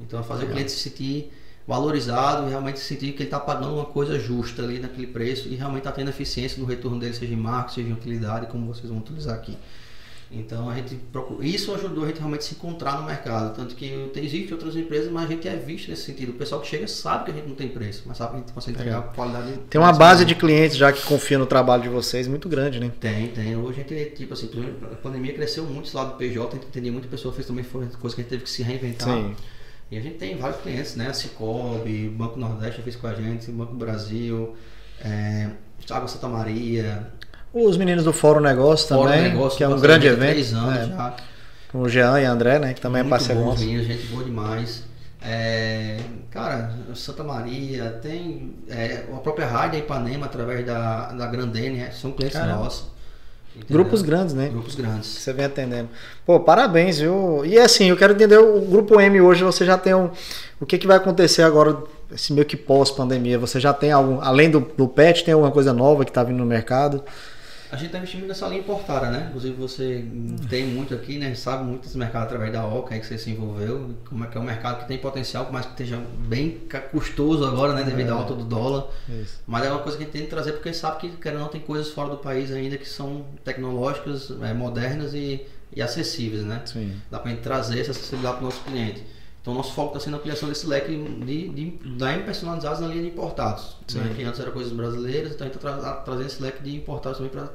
Então, 0.02 0.20
é 0.20 0.24
fazer 0.24 0.46
o 0.46 0.50
cliente 0.50 0.72
se 0.72 0.80
sentir 0.80 1.32
valorizado 1.68 2.48
e 2.48 2.50
realmente 2.50 2.80
sentir 2.80 3.14
que 3.14 3.24
ele 3.24 3.24
está 3.24 3.40
pagando 3.40 3.74
uma 3.74 3.86
coisa 3.86 4.20
justa 4.20 4.62
ali 4.62 4.80
naquele 4.80 5.08
preço 5.08 5.48
e 5.48 5.56
realmente 5.56 5.80
está 5.80 5.92
tendo 5.92 6.10
eficiência 6.10 6.60
no 6.60 6.66
retorno 6.66 7.00
dele, 7.00 7.14
seja 7.14 7.34
em 7.34 7.38
marketing, 7.38 7.76
seja 7.76 7.90
em 7.90 7.94
utilidade, 7.94 8.46
como 8.48 8.72
vocês 8.72 8.88
vão 8.88 9.00
utilizar 9.00 9.36
aqui. 9.36 9.58
Então 10.32 10.70
a 10.70 10.76
gente 10.76 10.96
procura, 11.12 11.46
isso 11.46 11.74
ajudou 11.74 12.04
a 12.04 12.08
gente 12.08 12.18
realmente 12.18 12.44
se 12.44 12.56
encontrar 12.56 13.00
no 13.00 13.06
mercado, 13.06 13.56
tanto 13.56 13.76
que 13.76 14.12
existe 14.16 14.54
outras 14.54 14.76
empresas, 14.76 15.12
mas 15.12 15.26
a 15.26 15.28
gente 15.28 15.48
é 15.48 15.56
visto 15.56 15.90
nesse 15.90 16.04
sentido. 16.04 16.32
O 16.32 16.34
pessoal 16.34 16.60
que 16.62 16.68
chega 16.68 16.88
sabe 16.88 17.26
que 17.26 17.32
a 17.32 17.34
gente 17.34 17.48
não 17.48 17.56
tem 17.56 17.70
preço, 17.70 18.04
mas 18.06 18.18
sabe 18.18 18.32
que 18.32 18.36
a 18.36 18.40
gente 18.40 18.54
consegue 18.54 18.78
entregar 18.78 19.02
qualidade. 19.14 19.60
Tem 19.70 19.80
uma 19.80 19.94
base 19.94 20.26
de 20.26 20.36
clientes 20.36 20.78
já 20.78 20.92
que 20.92 21.02
confia 21.04 21.38
no 21.38 21.46
trabalho 21.46 21.84
de 21.84 21.90
vocês 21.90 22.28
muito 22.28 22.50
grande, 22.50 22.80
né? 22.80 22.92
Tem, 23.00 23.28
tem. 23.30 23.56
Hoje 23.56 23.82
a 23.82 23.88
gente, 23.88 24.16
tipo 24.16 24.34
assim, 24.34 24.50
a 24.92 24.96
pandemia 24.96 25.34
cresceu 25.34 25.64
muito 25.64 25.88
esse 25.88 25.96
lado 25.96 26.12
do 26.12 26.18
PJ, 26.18 26.48
a 26.48 26.56
gente 26.56 26.68
entendeu, 26.68 26.92
muita 26.92 27.08
pessoa 27.08 27.34
fez 27.34 27.48
também 27.48 27.64
foi 27.64 27.86
coisa 28.00 28.16
que 28.16 28.22
a 28.22 28.24
gente 28.24 28.30
teve 28.30 28.44
que 28.44 28.50
se 28.50 28.64
reinventar. 28.64 29.08
Sim. 29.08 29.36
E 29.92 29.98
a 29.98 30.02
gente 30.02 30.18
tem 30.18 30.36
vários 30.38 30.62
clientes, 30.62 30.96
né? 30.96 31.14
Cicobi, 31.14 32.10
Banco 32.10 32.40
Nordeste 32.40 32.82
fez 32.82 32.96
com 32.96 33.08
a 33.08 33.14
gente, 33.14 33.52
Banco 33.52 33.76
Brasil, 33.76 34.56
é, 35.04 35.50
Água 35.90 36.08
Santa 36.08 36.28
Maria, 36.28 37.08
Os 37.54 37.78
meninos 37.78 38.04
do 38.04 38.12
Fórum 38.12 38.40
Negócio 38.40 38.88
Fórum 38.88 39.04
também, 39.10 39.30
Negócio, 39.30 39.58
que 39.58 39.64
é 39.64 39.68
um 39.68 39.80
grande 39.80 40.08
evento. 40.08 40.32
Três 40.32 40.54
anos 40.54 40.78
é, 40.78 40.86
já. 40.88 41.16
com 41.72 41.82
o 41.82 41.90
Jean 41.90 42.20
e 42.20 42.26
André, 42.26 42.60
né? 42.60 42.74
Que 42.74 42.82
também 42.82 43.02
é 43.02 43.04
Muito 43.04 43.12
parceiro 43.12 43.42
bons 43.42 43.50
nosso. 43.52 43.64
meninos, 43.64 43.86
gente 43.86 44.08
boa 44.08 44.24
demais. 44.24 44.84
É, 45.22 45.98
cara, 46.32 46.72
Santa 46.94 47.24
Maria, 47.24 47.92
tem 48.02 48.54
é, 48.68 49.06
a 49.12 49.18
própria 49.18 49.48
Rádio 49.48 49.80
Ipanema, 49.80 50.26
através 50.26 50.66
da, 50.66 51.12
da 51.14 51.28
Grandene, 51.28 51.80
é, 51.80 51.92
são 51.92 52.12
clientes 52.12 52.38
Caramba. 52.38 52.64
nossos. 52.64 52.95
Entendeu? 53.56 53.84
Grupos 53.84 54.02
grandes, 54.02 54.34
né? 54.34 54.50
Grupos 54.50 54.76
grandes. 54.76 55.08
Você 55.08 55.34
vem 55.34 55.46
atendendo. 55.46 55.90
Pô, 56.26 56.40
parabéns, 56.40 57.00
viu? 57.00 57.46
E 57.46 57.58
assim, 57.58 57.90
eu 57.90 57.98
quero 57.98 58.14
entender 58.14 58.38
o 58.38 58.62
grupo 58.62 59.00
M 59.00 59.22
hoje, 59.22 59.44
você 59.44 59.66
já 59.66 59.78
tem 59.78 59.94
um. 59.94 60.10
O 60.60 60.66
que, 60.66 60.78
que 60.78 60.88
vai 60.88 60.98
acontecer 60.98 61.44
agora, 61.44 61.78
esse 62.14 62.34
meio 62.34 62.46
que 62.46 62.58
pós-pandemia? 62.58 63.38
Você 63.40 63.60
já 63.60 63.74
tem 63.74 63.92
algum. 63.92 64.22
Além 64.22 64.50
do, 64.50 64.60
do 64.60 64.88
PET, 64.88 65.24
tem 65.24 65.34
alguma 65.34 65.52
coisa 65.52 65.74
nova 65.74 66.06
que 66.06 66.12
tá 66.12 66.24
vindo 66.24 66.38
no 66.38 66.46
mercado? 66.46 67.04
A 67.76 67.78
gente 67.78 67.88
está 67.88 67.98
investindo 67.98 68.26
nessa 68.26 68.48
linha 68.48 68.62
importada, 68.62 69.10
né? 69.10 69.26
Inclusive 69.28 69.54
você 69.56 70.06
tem 70.50 70.66
muito 70.66 70.96
aqui, 70.96 71.18
né? 71.18 71.36
Sabe 71.36 71.66
muito 71.66 71.84
desse 71.84 71.98
mercado 71.98 72.24
através 72.24 72.54
da 72.54 72.66
OCA 72.66 72.94
aí 72.94 73.02
que 73.02 73.06
você 73.06 73.18
se 73.18 73.30
envolveu. 73.30 73.94
Como 74.08 74.24
é 74.24 74.28
que 74.28 74.38
é 74.38 74.40
um 74.40 74.46
mercado 74.46 74.80
que 74.80 74.88
tem 74.88 74.98
potencial, 74.98 75.52
mais 75.52 75.66
que 75.66 75.74
esteja 75.74 76.02
bem 76.20 76.62
custoso 76.90 77.46
agora, 77.46 77.74
né? 77.74 77.84
Devido 77.84 78.12
à 78.12 78.14
alta 78.14 78.34
do 78.34 78.46
dólar. 78.46 78.88
Isso. 79.10 79.42
Mas 79.46 79.66
é 79.66 79.70
uma 79.70 79.80
coisa 79.80 79.98
que 79.98 80.04
a 80.04 80.06
gente 80.06 80.14
tem 80.14 80.24
que 80.24 80.30
trazer 80.30 80.54
porque 80.54 80.72
sabe 80.74 81.02
que, 81.02 81.10
querendo 81.18 81.40
ou 81.40 81.44
não, 81.44 81.52
tem 81.52 81.60
coisas 81.60 81.92
fora 81.92 82.12
do 82.12 82.18
país 82.18 82.50
ainda 82.50 82.78
que 82.78 82.88
são 82.88 83.26
tecnológicas, 83.44 84.32
é, 84.42 84.54
modernas 84.54 85.14
e, 85.14 85.46
e 85.76 85.82
acessíveis, 85.82 86.44
né? 86.44 86.62
Sim. 86.64 86.96
Dá 87.12 87.20
pra 87.20 87.30
gente 87.30 87.42
trazer 87.42 87.82
essa 87.82 87.92
acessibilidade 87.92 88.38
para 88.38 88.44
o 88.44 88.46
nosso 88.46 88.64
cliente. 88.64 89.04
Então, 89.46 89.54
nosso 89.54 89.74
foco 89.74 89.90
está 89.90 90.00
sendo 90.00 90.16
a 90.16 90.18
ampliação 90.18 90.50
desse 90.50 90.66
leque 90.66 90.92
de, 90.92 91.50
de, 91.50 91.70
da 92.00 92.12
M 92.14 92.24
personalizados 92.24 92.80
na 92.80 92.88
linha 92.88 93.04
de 93.04 93.10
importados. 93.10 93.78
Né? 93.94 94.12
Que 94.16 94.24
antes 94.24 94.40
era 94.40 94.50
coisas 94.50 94.74
brasileiras, 94.74 95.34
então 95.34 95.46
a 95.46 95.52
gente 95.52 95.64
está 95.64 95.92
trazendo 95.98 96.26
esse 96.26 96.42
leque 96.42 96.64
de 96.64 96.76
importados 96.76 97.20
também 97.20 97.32
para 97.32 97.52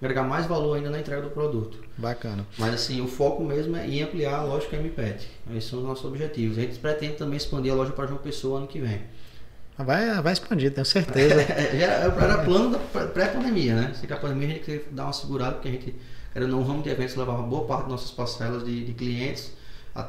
agregar 0.00 0.22
mais 0.22 0.46
valor 0.46 0.76
ainda 0.76 0.88
na 0.88 1.00
entrega 1.00 1.20
do 1.20 1.30
produto. 1.30 1.78
Bacana. 1.98 2.46
Mas 2.56 2.74
assim, 2.74 3.00
o 3.00 3.08
foco 3.08 3.42
mesmo 3.42 3.76
é 3.76 3.84
em 3.88 4.02
ampliar 4.02 4.36
a 4.36 4.44
lógica 4.44 4.76
MPET. 4.76 5.28
Esses 5.50 5.68
são 5.68 5.80
os 5.80 5.84
nossos 5.84 6.04
objetivos. 6.04 6.58
A 6.58 6.60
gente 6.60 6.78
pretende 6.78 7.14
também 7.14 7.38
expandir 7.38 7.72
a 7.72 7.74
loja 7.74 7.90
para 7.90 8.06
João 8.06 8.20
Pessoa 8.20 8.58
ano 8.58 8.68
que 8.68 8.78
vem. 8.78 9.00
Vai, 9.76 10.22
vai 10.22 10.32
expandir, 10.32 10.72
tenho 10.72 10.86
certeza. 10.86 11.34
É, 11.42 11.76
já 11.76 11.86
era 11.86 12.44
plano 12.44 12.78
pré-pandemia, 13.12 13.74
né? 13.74 13.92
Sei 13.96 14.06
que 14.06 14.12
a 14.12 14.16
pandemia 14.16 14.46
a 14.46 14.50
gente 14.52 14.64
teve 14.64 14.78
que 14.84 14.94
dar 14.94 15.06
uma 15.06 15.12
segurada, 15.12 15.54
porque 15.54 15.68
a 15.68 15.72
gente 15.72 15.96
era 16.36 16.46
num 16.46 16.62
ramo 16.62 16.84
de 16.84 16.90
eventos 16.90 17.16
levava 17.16 17.42
boa 17.42 17.64
parte 17.64 17.82
das 17.82 17.90
nossas 17.90 18.12
parcelas 18.12 18.64
de, 18.64 18.84
de 18.84 18.94
clientes. 18.94 19.60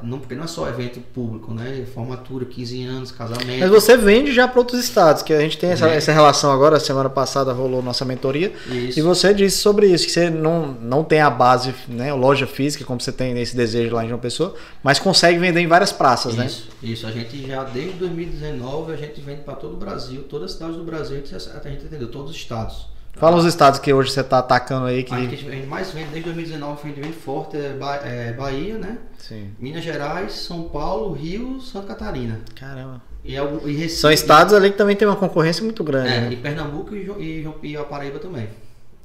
Não, 0.01 0.17
porque 0.17 0.33
não 0.33 0.45
é 0.45 0.47
só 0.47 0.69
evento 0.69 1.01
público, 1.13 1.53
né? 1.53 1.85
Formatura, 1.93 2.45
15 2.45 2.83
anos, 2.85 3.11
casamento. 3.11 3.59
Mas 3.59 3.69
você 3.69 3.97
vende 3.97 4.31
já 4.31 4.47
para 4.47 4.59
outros 4.59 4.81
estados, 4.81 5.21
que 5.21 5.33
a 5.33 5.41
gente 5.41 5.57
tem 5.57 5.71
essa, 5.71 5.85
Vende. 5.85 5.97
essa 5.97 6.13
relação 6.13 6.53
agora. 6.53 6.79
Semana 6.79 7.09
passada 7.09 7.51
rolou 7.51 7.83
nossa 7.83 8.05
mentoria. 8.05 8.53
Isso. 8.65 8.97
E 8.97 9.01
você 9.01 9.33
disse 9.33 9.57
sobre 9.57 9.87
isso, 9.87 10.05
que 10.05 10.11
você 10.11 10.29
não, 10.29 10.67
não 10.67 11.03
tem 11.03 11.19
a 11.19 11.29
base, 11.29 11.75
né, 11.89 12.13
loja 12.13 12.47
física, 12.47 12.85
como 12.85 13.01
você 13.01 13.11
tem 13.11 13.37
esse 13.41 13.57
desejo 13.57 13.93
lá 13.93 14.05
em 14.05 14.07
João 14.07 14.21
Pessoa, 14.21 14.55
mas 14.81 14.99
consegue 14.99 15.37
vender 15.37 15.59
em 15.59 15.67
várias 15.67 15.91
praças, 15.91 16.35
né? 16.35 16.45
Isso, 16.45 16.69
isso. 16.81 17.05
A 17.05 17.11
gente 17.11 17.45
já, 17.45 17.65
desde 17.65 17.97
2019, 17.97 18.93
a 18.93 18.95
gente 18.95 19.19
vende 19.19 19.41
para 19.41 19.55
todo 19.55 19.73
o 19.73 19.77
Brasil, 19.77 20.23
todas 20.23 20.51
as 20.51 20.53
cidades 20.53 20.77
do 20.77 20.83
Brasil, 20.85 21.17
a 21.17 21.19
gente, 21.19 21.35
a 21.35 21.69
gente 21.69 21.85
entendeu, 21.85 22.07
todos 22.07 22.31
os 22.31 22.37
estados. 22.37 22.92
Fala 23.15 23.37
os 23.37 23.45
estados 23.45 23.79
que 23.79 23.93
hoje 23.93 24.11
você 24.11 24.21
está 24.21 24.39
atacando 24.39 24.87
aí. 24.87 25.03
Que... 25.03 25.13
A 25.13 25.19
gente, 25.19 25.47
a 25.47 25.51
gente 25.51 25.67
mais 25.67 25.91
vende 25.91 26.07
desde 26.09 26.23
2019, 26.31 26.79
a 26.83 26.87
gente 26.87 27.01
vende 27.01 27.13
forte, 27.13 27.55
é, 27.57 27.69
Ba- 27.73 27.97
é 28.03 28.33
Bahia, 28.33 28.77
né? 28.77 28.97
Sim. 29.19 29.51
Minas 29.59 29.83
Gerais, 29.83 30.33
São 30.33 30.63
Paulo, 30.63 31.13
Rio, 31.13 31.61
Santa 31.61 31.87
Catarina. 31.87 32.41
Caramba. 32.55 33.01
E, 33.23 33.37
algum- 33.37 33.67
e 33.67 33.73
Recife. 33.73 34.01
São 34.01 34.11
estados 34.11 34.53
ali 34.53 34.71
que 34.71 34.77
também 34.77 34.95
tem 34.95 35.07
uma 35.07 35.15
concorrência 35.15 35.63
muito 35.63 35.83
grande. 35.83 36.09
É, 36.09 36.21
né? 36.21 36.33
e 36.33 36.35
Pernambuco 36.35 36.95
e, 36.95 37.07
e, 37.19 37.69
e 37.71 37.77
a 37.77 37.83
Paraíba 37.83 38.19
também. 38.19 38.49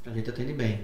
A 0.07 0.11
gente 0.11 0.29
atende 0.31 0.53
bem. 0.55 0.81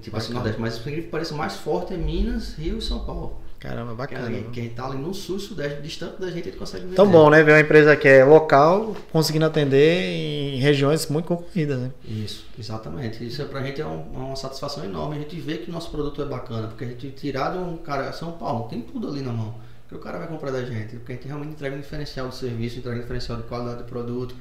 Tipo 0.00 0.16
assim. 0.18 0.34
Nordeste. 0.34 0.60
Mas 0.60 0.78
o 0.78 0.82
que 0.84 1.00
parece 1.02 1.32
mais 1.32 1.56
forte 1.56 1.94
é 1.94 1.96
Minas, 1.96 2.54
Rio 2.58 2.76
e 2.78 2.82
São 2.82 3.00
Paulo. 3.00 3.40
Caramba, 3.68 3.94
bacana. 3.94 4.28
viu? 4.28 4.50
Quem 4.50 4.68
tá 4.70 4.86
ali 4.86 4.98
no 4.98 5.12
sul, 5.12 5.38
sudeste, 5.38 5.80
distante 5.82 6.20
da 6.20 6.30
gente, 6.30 6.48
ele 6.48 6.56
consegue 6.56 6.84
vender. 6.84 6.96
Tão 6.96 7.08
bom, 7.10 7.28
né? 7.30 7.42
Ver 7.42 7.52
uma 7.52 7.60
empresa 7.60 7.96
que 7.96 8.06
é 8.06 8.24
local 8.24 8.94
conseguindo 9.12 9.44
atender 9.44 10.02
em 10.02 10.58
regiões 10.58 11.06
muito 11.08 11.26
concorridas, 11.26 11.78
né? 11.80 11.90
Isso, 12.04 12.46
exatamente. 12.58 13.26
Isso 13.26 13.42
é 13.42 13.44
pra 13.44 13.62
gente 13.62 13.80
é 13.80 13.86
um- 13.86 14.02
uma 14.12 14.36
satisfação 14.36 14.84
enorme. 14.84 15.16
A 15.16 15.18
gente 15.20 15.38
vê 15.40 15.58
que 15.58 15.70
o 15.70 15.72
nosso 15.72 15.90
produto 15.90 16.22
é 16.22 16.24
bacana, 16.24 16.68
porque 16.68 16.84
a 16.84 16.88
gente 16.88 17.10
tirar 17.10 17.50
de 17.52 17.58
um 17.58 17.76
cara, 17.76 18.12
São 18.12 18.32
Paulo, 18.32 18.68
tem 18.68 18.80
tudo 18.80 19.08
ali 19.08 19.20
na 19.22 19.32
mão. 19.32 19.54
Que 19.88 19.94
o 19.94 19.98
cara 20.00 20.18
vai 20.18 20.26
comprar 20.26 20.50
da 20.50 20.64
gente, 20.64 20.96
porque 20.96 21.12
a 21.12 21.14
gente 21.14 21.28
realmente 21.28 21.52
entrega 21.52 21.76
um 21.76 21.80
diferencial 21.80 22.28
do 22.28 22.34
serviço, 22.34 22.78
entrega 22.78 22.96
um 22.98 23.00
diferencial 23.00 23.38
de 23.38 23.44
qualidade 23.44 23.78
do 23.78 23.84
produto. 23.84 24.34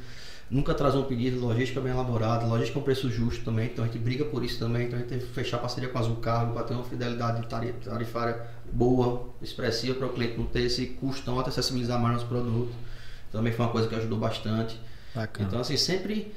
Nunca 0.50 0.72
atrasou 0.72 1.02
um 1.02 1.06
pedido, 1.06 1.40
logística 1.40 1.82
bem 1.82 1.92
elaborada, 1.92 2.46
logística 2.46 2.80
com 2.80 2.86
preço 2.86 3.10
justo 3.10 3.44
também, 3.44 3.68
então 3.68 3.84
a 3.84 3.88
gente 3.88 4.00
briga 4.00 4.26
por 4.26 4.44
isso 4.44 4.60
também, 4.60 4.86
então 4.86 4.98
a 4.98 5.02
gente 5.02 5.10
teve 5.10 5.26
que 5.26 5.34
fechar 5.34 5.58
parceria 5.58 5.90
com 5.90 5.98
a 5.98 6.02
Azul 6.02 6.18
Cargo 6.18 6.54
para 6.54 6.64
ter 6.64 6.74
uma 6.74 6.84
fidelidade 6.84 7.46
tarifária 7.48 8.42
boa, 8.72 9.30
expressiva 9.42 9.96
para 9.96 10.08
o 10.08 10.10
cliente 10.10 10.38
não 10.38 10.46
ter 10.46 10.62
esse 10.62 10.86
custo 10.86 11.30
alto, 11.32 11.50
acessibilizar 11.50 12.00
mais 12.00 12.16
nos 12.16 12.24
produtos. 12.24 12.76
Também 13.32 13.52
foi 13.52 13.66
uma 13.66 13.72
coisa 13.72 13.88
que 13.88 13.96
ajudou 13.96 14.18
bastante. 14.18 14.80
Bacana. 15.14 15.48
Então, 15.48 15.60
assim, 15.60 15.78
sempre 15.78 16.32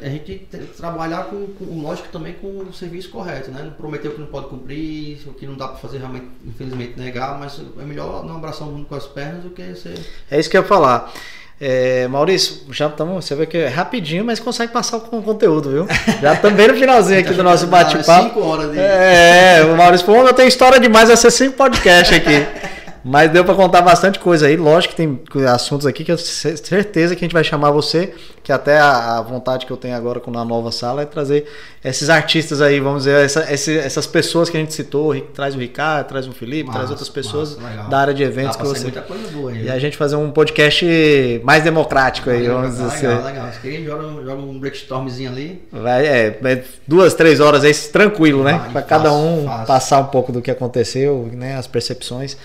a 0.00 0.08
gente 0.08 0.38
tem 0.50 0.60
que 0.60 0.74
trabalhar 0.74 1.24
com, 1.24 1.46
com, 1.54 1.80
lógico 1.80 2.08
também 2.08 2.34
com 2.34 2.58
o 2.58 2.72
serviço 2.72 3.10
correto, 3.10 3.50
né? 3.50 3.62
Não 3.62 3.72
prometer 3.72 4.08
o 4.08 4.12
que 4.12 4.20
não 4.20 4.26
pode 4.26 4.48
cumprir, 4.48 5.20
o 5.26 5.32
que 5.32 5.46
não 5.46 5.56
dá 5.56 5.68
para 5.68 5.76
fazer 5.78 5.98
realmente, 5.98 6.26
infelizmente, 6.44 6.98
negar, 6.98 7.38
mas 7.38 7.60
é 7.78 7.84
melhor 7.84 8.24
não 8.24 8.36
abraçar 8.36 8.66
o 8.68 8.72
mundo 8.72 8.86
com 8.86 8.94
as 8.94 9.06
pernas 9.06 9.42
do 9.42 9.50
que 9.50 9.74
ser. 9.74 9.98
É 10.30 10.38
isso 10.38 10.50
que 10.50 10.56
eu 10.56 10.62
ia 10.62 10.66
falar. 10.66 11.12
É, 11.60 12.06
Maurício, 12.08 12.62
já 12.70 12.88
estamos. 12.88 13.24
Você 13.24 13.34
vê 13.34 13.46
que 13.46 13.56
é 13.56 13.68
rapidinho, 13.68 14.24
mas 14.24 14.40
consegue 14.40 14.72
passar 14.72 15.00
com 15.00 15.18
o 15.18 15.22
conteúdo, 15.22 15.70
viu? 15.70 15.86
Já 16.20 16.36
também 16.36 16.68
no 16.68 16.74
finalzinho 16.74 17.20
aqui 17.20 17.32
do 17.32 17.42
nosso 17.42 17.66
bate-papo. 17.68 18.28
Cinco 18.28 18.40
horas 18.40 18.72
de... 18.72 18.78
É, 18.78 19.62
o 19.64 19.76
Maurício 19.76 20.04
falou: 20.04 20.26
eu 20.26 20.34
tenho 20.34 20.48
história 20.48 20.80
demais, 20.80 21.08
vai 21.08 21.16
ser 21.16 21.30
cinco 21.30 21.56
podcasts 21.56 22.16
aqui. 22.16 22.46
Mas 23.04 23.30
deu 23.30 23.44
para 23.44 23.54
contar 23.54 23.82
bastante 23.82 24.18
coisa 24.18 24.46
aí. 24.46 24.56
Lógico 24.56 24.94
que 24.94 25.02
tem 25.02 25.44
assuntos 25.46 25.86
aqui 25.86 26.02
que 26.02 26.10
eu 26.10 26.16
tenho 26.16 26.56
certeza 26.56 27.14
que 27.14 27.22
a 27.22 27.26
gente 27.26 27.34
vai 27.34 27.44
chamar 27.44 27.70
você, 27.70 28.14
que 28.42 28.50
até 28.50 28.78
a, 28.78 29.20
vontade 29.20 29.66
que 29.66 29.72
eu 29.72 29.76
tenho 29.76 29.94
agora 29.94 30.20
com 30.20 30.36
a 30.38 30.44
nova 30.44 30.72
sala 30.72 31.02
é 31.02 31.04
trazer 31.04 31.46
esses 31.84 32.08
artistas 32.08 32.62
aí, 32.62 32.80
vamos 32.80 33.04
dizer, 33.04 33.24
essa, 33.24 33.52
esse, 33.52 33.76
essas 33.76 34.06
pessoas 34.06 34.48
que 34.48 34.56
a 34.56 34.60
gente 34.60 34.72
citou, 34.72 35.14
traz 35.34 35.54
o 35.54 35.58
Ricardo, 35.58 36.08
traz 36.08 36.26
o 36.26 36.32
Felipe, 36.32 36.64
massa, 36.68 36.78
traz 36.78 36.90
outras 36.90 37.08
pessoas 37.10 37.58
massa, 37.58 37.90
da 37.90 37.98
área 37.98 38.14
de 38.14 38.22
eventos 38.22 38.56
que 38.56 38.62
você. 38.62 38.84
Muita 38.84 39.02
coisa 39.02 39.28
boa 39.28 39.50
aí, 39.50 39.64
e 39.64 39.70
a 39.70 39.78
gente 39.78 39.96
fazer 39.98 40.16
um 40.16 40.30
podcast 40.30 41.40
mais 41.44 41.62
democrático 41.62 42.30
aí, 42.30 42.40
legal, 42.40 42.62
vamos 42.62 42.76
dizer 42.76 42.86
assim. 42.86 43.06
Legal, 43.06 43.24
legal. 43.24 43.52
Se 43.52 43.84
joga, 43.84 44.22
joga 44.24 44.42
um 44.42 44.58
brainstormzinho 44.58 45.30
ali. 45.30 45.62
Vai, 45.70 46.06
é, 46.06 46.64
duas, 46.88 47.12
três 47.12 47.40
horas 47.40 47.64
aí, 47.64 47.74
tranquilo, 47.74 48.42
né? 48.42 48.68
Para 48.72 48.82
cada 48.82 49.12
um 49.12 49.44
fácil. 49.44 49.66
passar 49.66 49.98
um 49.98 50.06
pouco 50.06 50.32
do 50.32 50.40
que 50.40 50.50
aconteceu, 50.50 51.28
né? 51.32 51.56
As 51.56 51.66
percepções. 51.66 52.36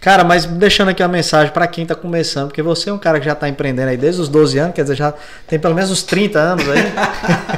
Cara, 0.00 0.24
mas 0.24 0.44
deixando 0.44 0.88
aqui 0.88 1.02
a 1.02 1.08
mensagem 1.08 1.52
para 1.52 1.66
quem 1.66 1.82
está 1.82 1.94
começando, 1.94 2.48
porque 2.48 2.62
você 2.62 2.90
é 2.90 2.92
um 2.92 2.98
cara 2.98 3.18
que 3.18 3.26
já 3.26 3.32
está 3.32 3.48
empreendendo 3.48 3.90
aí 3.90 3.96
desde 3.96 4.20
os 4.20 4.28
12 4.28 4.58
anos, 4.58 4.74
quer 4.74 4.82
dizer, 4.82 4.94
já 4.94 5.14
tem 5.46 5.58
pelo 5.58 5.74
menos 5.74 5.90
uns 5.90 6.02
30 6.02 6.38
anos 6.38 6.64
aí. 6.68 6.78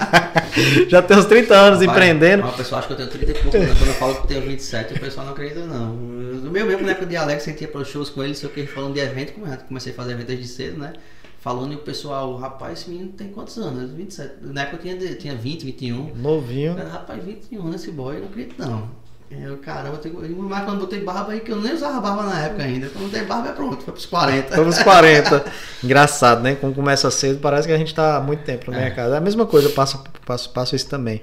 já 0.88 1.03
tem 1.03 1.16
uns 1.16 1.27
30 1.27 1.55
anos 1.55 1.83
empreendendo. 1.83 2.46
O 2.46 2.53
pessoal 2.53 2.79
acha 2.81 2.88
que 2.88 2.94
eu 2.94 2.96
tenho 2.96 3.11
30 3.11 3.31
e 3.31 3.35
pouco, 3.42 3.59
né? 3.59 3.66
quando 3.66 3.88
eu 3.88 3.94
falo 3.94 4.14
que 4.14 4.20
eu 4.20 4.27
tenho 4.27 4.42
27, 4.42 4.94
o 4.94 5.01
pessoal 5.01 5.27
não 5.27 5.33
acredita 5.33 5.61
não. 5.61 5.94
No 5.94 6.51
meu 6.51 6.66
mesmo, 6.66 6.85
na 6.85 6.92
época 6.92 7.07
de 7.07 7.16
Alex, 7.16 7.42
sentia 7.42 7.68
para 7.68 7.81
os 7.81 7.88
shows 7.88 8.09
com 8.09 8.22
ele, 8.22 8.35
sei 8.35 8.48
o 8.48 8.53
que, 8.53 8.66
falando 8.66 8.94
de 8.94 9.01
evento, 9.01 9.35
comecei 9.66 9.92
a 9.92 9.94
fazer 9.94 10.12
evento 10.12 10.29
desde 10.29 10.46
cedo, 10.48 10.79
né? 10.79 10.92
falando 11.40 11.72
e 11.72 11.77
o 11.77 11.79
pessoal, 11.79 12.37
rapaz, 12.37 12.81
esse 12.81 12.90
menino 12.90 13.12
tem 13.12 13.29
quantos 13.29 13.57
anos? 13.59 13.90
27. 13.92 14.35
Na 14.42 14.62
época 14.62 14.87
eu 14.87 14.98
tinha, 14.98 15.14
tinha 15.14 15.35
20, 15.35 15.64
21. 15.64 16.14
Novinho. 16.16 16.77
rapaz, 16.77 17.24
21, 17.24 17.74
esse 17.74 17.90
boy, 17.90 18.16
eu 18.16 18.20
não 18.20 18.29
acredito 18.29 18.59
não. 18.59 18.90
Eu, 19.31 19.59
caramba, 19.59 19.97
eu 19.97 19.99
tenho, 19.99 20.43
mas 20.43 20.64
quando 20.64 20.81
botei 20.81 21.01
barba 21.01 21.33
aí, 21.33 21.41
que 21.41 21.53
eu 21.53 21.61
nem 21.61 21.75
usava 21.75 22.01
barba 22.01 22.23
na 22.23 22.47
época 22.47 22.62
ainda. 22.62 22.88
Quando 22.88 23.05
botei 23.11 23.23
barba 23.25 23.51
é 23.51 23.53
pronto, 23.53 23.85
foi 23.85 23.93
pros 23.93 24.07
40. 24.07 24.55
Foi 24.55 24.64
pros 24.64 24.83
40. 24.83 25.45
Engraçado, 25.85 26.43
né? 26.43 26.57
Quando 26.59 26.75
começa 26.75 27.11
cedo, 27.11 27.38
parece 27.38 27.69
que 27.69 27.75
a 27.75 27.77
gente 27.77 27.95
tá 27.95 28.17
há 28.17 28.21
muito 28.21 28.43
tempo 28.43 28.71
na 28.71 28.79
minha 28.79 28.88
é. 28.88 28.93
casa. 28.93 29.14
É 29.14 29.19
a 29.19 29.21
mesma 29.21 29.45
coisa, 29.45 29.69
eu 29.69 29.73
passo, 29.73 30.03
passo, 30.25 30.51
passo 30.51 30.75
isso 30.75 30.88
também. 30.88 31.21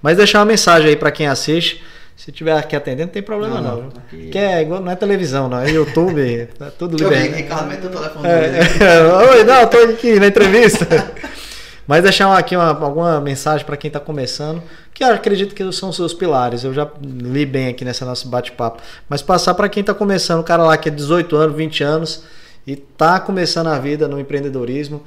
Mas 0.00 0.16
deixar 0.16 0.38
uma 0.38 0.44
mensagem 0.44 0.88
aí 0.88 0.96
para 0.96 1.10
quem 1.10 1.26
assiste. 1.26 1.82
Se 2.16 2.32
tiver 2.32 2.56
aqui 2.56 2.74
atendendo, 2.74 3.06
não 3.06 3.12
tem 3.12 3.22
problema 3.22 3.60
não. 3.60 3.82
não. 3.82 3.88
Aqui... 3.88 4.28
Que 4.28 4.38
é 4.38 4.62
igual, 4.62 4.80
não 4.80 4.90
é 4.90 4.96
televisão, 4.96 5.48
não. 5.48 5.60
É 5.60 5.70
YouTube, 5.70 6.48
tá 6.58 6.70
tudo 6.76 6.96
liberado. 6.96 7.26
Eu 7.26 7.30
vi, 7.30 7.36
Ricardo, 7.42 7.68
mete 7.68 7.86
o 7.86 7.90
telefone 7.90 8.26
é, 8.28 9.30
Oi, 9.30 9.44
não, 9.44 9.66
tô 9.66 9.78
aqui 9.78 10.18
na 10.18 10.26
entrevista. 10.26 10.86
Mas 11.88 12.02
deixar 12.02 12.36
aqui 12.36 12.54
uma, 12.54 12.68
alguma 12.68 13.18
mensagem 13.18 13.64
para 13.64 13.74
quem 13.74 13.88
está 13.88 13.98
começando, 13.98 14.62
que 14.92 15.02
eu 15.02 15.08
acredito 15.08 15.54
que 15.54 15.72
são 15.72 15.90
seus 15.90 16.12
pilares. 16.12 16.62
Eu 16.62 16.74
já 16.74 16.86
li 17.02 17.46
bem 17.46 17.68
aqui 17.68 17.82
nessa 17.82 18.04
nosso 18.04 18.28
bate-papo. 18.28 18.82
Mas 19.08 19.22
passar 19.22 19.54
para 19.54 19.70
quem 19.70 19.80
está 19.80 19.94
começando, 19.94 20.40
o 20.40 20.44
cara 20.44 20.62
lá 20.62 20.76
que 20.76 20.90
é 20.90 20.92
18 20.92 21.34
anos, 21.34 21.56
20 21.56 21.82
anos 21.82 22.24
e 22.66 22.72
está 22.72 23.18
começando 23.18 23.68
a 23.68 23.78
vida 23.78 24.06
no 24.06 24.20
empreendedorismo, 24.20 25.02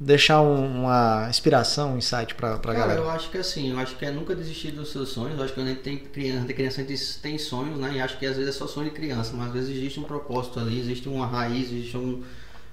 deixar 0.00 0.40
um, 0.40 0.84
uma 0.84 1.26
inspiração, 1.28 1.92
um 1.92 1.98
insight 1.98 2.34
para 2.34 2.54
a 2.54 2.72
galera. 2.72 3.00
Eu 3.00 3.10
acho 3.10 3.30
que 3.30 3.36
assim, 3.36 3.70
eu 3.70 3.78
acho 3.78 3.94
que 3.96 4.06
é 4.06 4.10
nunca 4.10 4.34
desistir 4.34 4.70
dos 4.70 4.90
seus 4.90 5.10
sonhos. 5.10 5.36
Eu 5.36 5.44
acho 5.44 5.52
que 5.52 5.60
a 5.60 5.66
gente 5.66 5.80
tem 5.80 5.98
criança, 5.98 6.46
tem 6.46 6.56
criança 6.56 6.86
tem 7.20 7.36
sonhos, 7.36 7.78
né? 7.78 7.92
E 7.96 8.00
acho 8.00 8.18
que 8.18 8.24
às 8.24 8.36
vezes 8.36 8.56
é 8.56 8.58
só 8.58 8.66
sonho 8.66 8.88
de 8.88 8.96
criança, 8.96 9.34
mas 9.36 9.48
às 9.48 9.52
vezes 9.52 9.76
existe 9.76 10.00
um 10.00 10.04
propósito 10.04 10.58
ali, 10.58 10.80
existe 10.80 11.10
uma 11.10 11.26
raiz, 11.26 11.70
existe 11.70 11.98
um, 11.98 12.22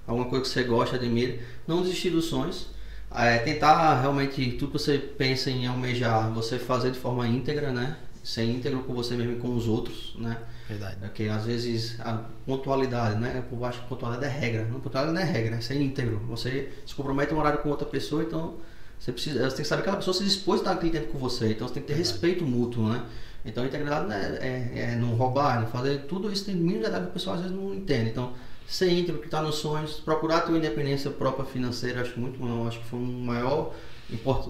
alguma 0.08 0.30
coisa 0.30 0.46
que 0.46 0.50
você 0.50 0.64
gosta, 0.64 0.96
admira. 0.96 1.40
Não 1.68 1.82
desistir 1.82 2.10
dos 2.10 2.24
sonhos 2.24 2.79
é, 3.16 3.40
tentar 3.40 4.02
realmente 4.02 4.52
tudo 4.52 4.74
que 4.74 4.80
você 4.80 4.98
pensa 4.98 5.50
em 5.50 5.66
almejar, 5.66 6.32
você 6.32 6.60
fazer 6.60 6.92
de 6.92 7.00
forma 7.00 7.28
íntegra, 7.28 7.72
né? 7.72 7.98
Ser 8.24 8.44
íntegro 8.44 8.84
com 8.84 8.94
você 8.94 9.16
mesmo 9.16 9.34
e 9.34 9.36
com 9.38 9.56
os 9.56 9.68
outros, 9.68 10.16
né? 10.18 10.38
Verdade. 10.68 10.98
Porque 11.00 11.24
às 11.24 11.46
vezes 11.46 12.00
a 12.00 12.24
pontualidade, 12.46 13.20
né? 13.20 13.44
Eu 13.52 13.66
acho 13.66 13.82
que 13.82 13.88
pontualidade 13.88 14.32
é 14.32 14.38
regra. 14.38 14.66
Não, 14.66 14.80
pontualidade 14.80 15.14
não 15.16 15.22
é 15.22 15.32
regra, 15.32 15.56
é 15.56 15.62
ser 15.62 15.82
íntegro. 15.82 16.20
Você 16.28 16.70
se 16.86 16.94
compromete 16.94 17.34
um 17.34 17.40
horário 17.40 17.60
com 17.60 17.70
outra 17.70 17.88
pessoa, 17.88 18.22
então 18.22 18.58
você 19.00 19.12
precisa. 19.12 19.50
Você 19.50 19.56
tem 19.56 19.64
que 19.64 19.70
saber 19.70 19.82
que 19.82 19.90
aquela 19.90 19.98
pessoa 19.98 20.16
se 20.16 20.24
dispôs 20.24 20.60
a 20.60 20.64
estar 20.64 20.72
aquele 20.74 20.92
tempo 20.92 21.08
com 21.14 21.18
você. 21.18 21.52
Então 21.52 21.68
você 21.68 21.76
tem 21.76 21.82
que 21.82 21.88
ter 21.88 21.96
Verdade. 21.96 22.14
respeito 22.14 22.46
mútuo, 22.46 22.88
né? 22.88 23.04
Então 23.44 23.64
a 23.64 23.68
integridade 23.68 24.12
é, 24.12 24.38
é, 24.42 24.80
é 24.92 24.96
não 24.96 25.16
roubar, 25.16 25.62
não 25.62 25.68
fazer 25.68 26.02
tudo 26.02 26.32
isso 26.32 26.46
tem 26.46 26.56
mínimo 26.56 26.84
detalhe 26.84 27.06
que 27.06 27.10
o 27.10 27.14
pessoal 27.14 27.38
às 27.38 27.42
vezes 27.42 27.56
não 27.56 27.74
entende. 27.74 28.12
Então 28.12 28.34
ser 28.70 28.92
íntegro, 28.92 29.20
que 29.20 29.26
está 29.26 29.42
nos 29.42 29.56
sonhos, 29.56 29.94
procurar 29.94 30.42
ter 30.42 30.50
uma 30.50 30.60
independência 30.60 31.10
própria 31.10 31.44
financeira, 31.44 32.02
acho 32.02 32.20
muito 32.20 32.40
bom, 32.40 32.68
acho 32.68 32.80
que 32.80 32.86
foi 32.86 33.00
uma 33.00 33.34
maior, 33.34 33.74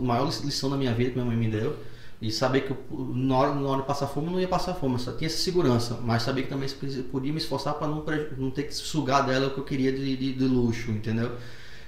maior 0.01 0.29
lição 0.43 0.69
da 0.69 0.75
minha 0.75 0.93
vida 0.93 1.11
que 1.11 1.15
minha 1.15 1.25
mãe 1.25 1.37
me 1.37 1.49
deu. 1.49 1.75
E 2.21 2.29
saber 2.29 2.61
que 2.61 2.71
eu, 2.71 2.77
na, 3.15 3.37
hora, 3.37 3.55
na 3.55 3.69
hora 3.69 3.81
de 3.81 3.87
passar 3.87 4.07
fome, 4.07 4.27
eu 4.27 4.33
não 4.33 4.41
ia 4.41 4.47
passar 4.47 4.73
fome, 4.73 4.99
só 4.99 5.13
tinha 5.13 5.27
essa 5.27 5.37
segurança. 5.37 5.99
Mas 6.03 6.23
saber 6.23 6.43
que 6.43 6.49
também 6.49 6.67
podia 7.09 7.31
me 7.31 7.37
esforçar 7.37 7.75
para 7.75 7.87
não, 7.87 8.03
não 8.37 8.51
ter 8.51 8.63
que 8.63 8.73
sugar 8.73 9.25
dela 9.25 9.47
o 9.47 9.51
que 9.51 9.59
eu 9.59 9.63
queria 9.63 9.91
de, 9.93 10.17
de, 10.17 10.33
de 10.33 10.43
luxo, 10.43 10.91
entendeu? 10.91 11.31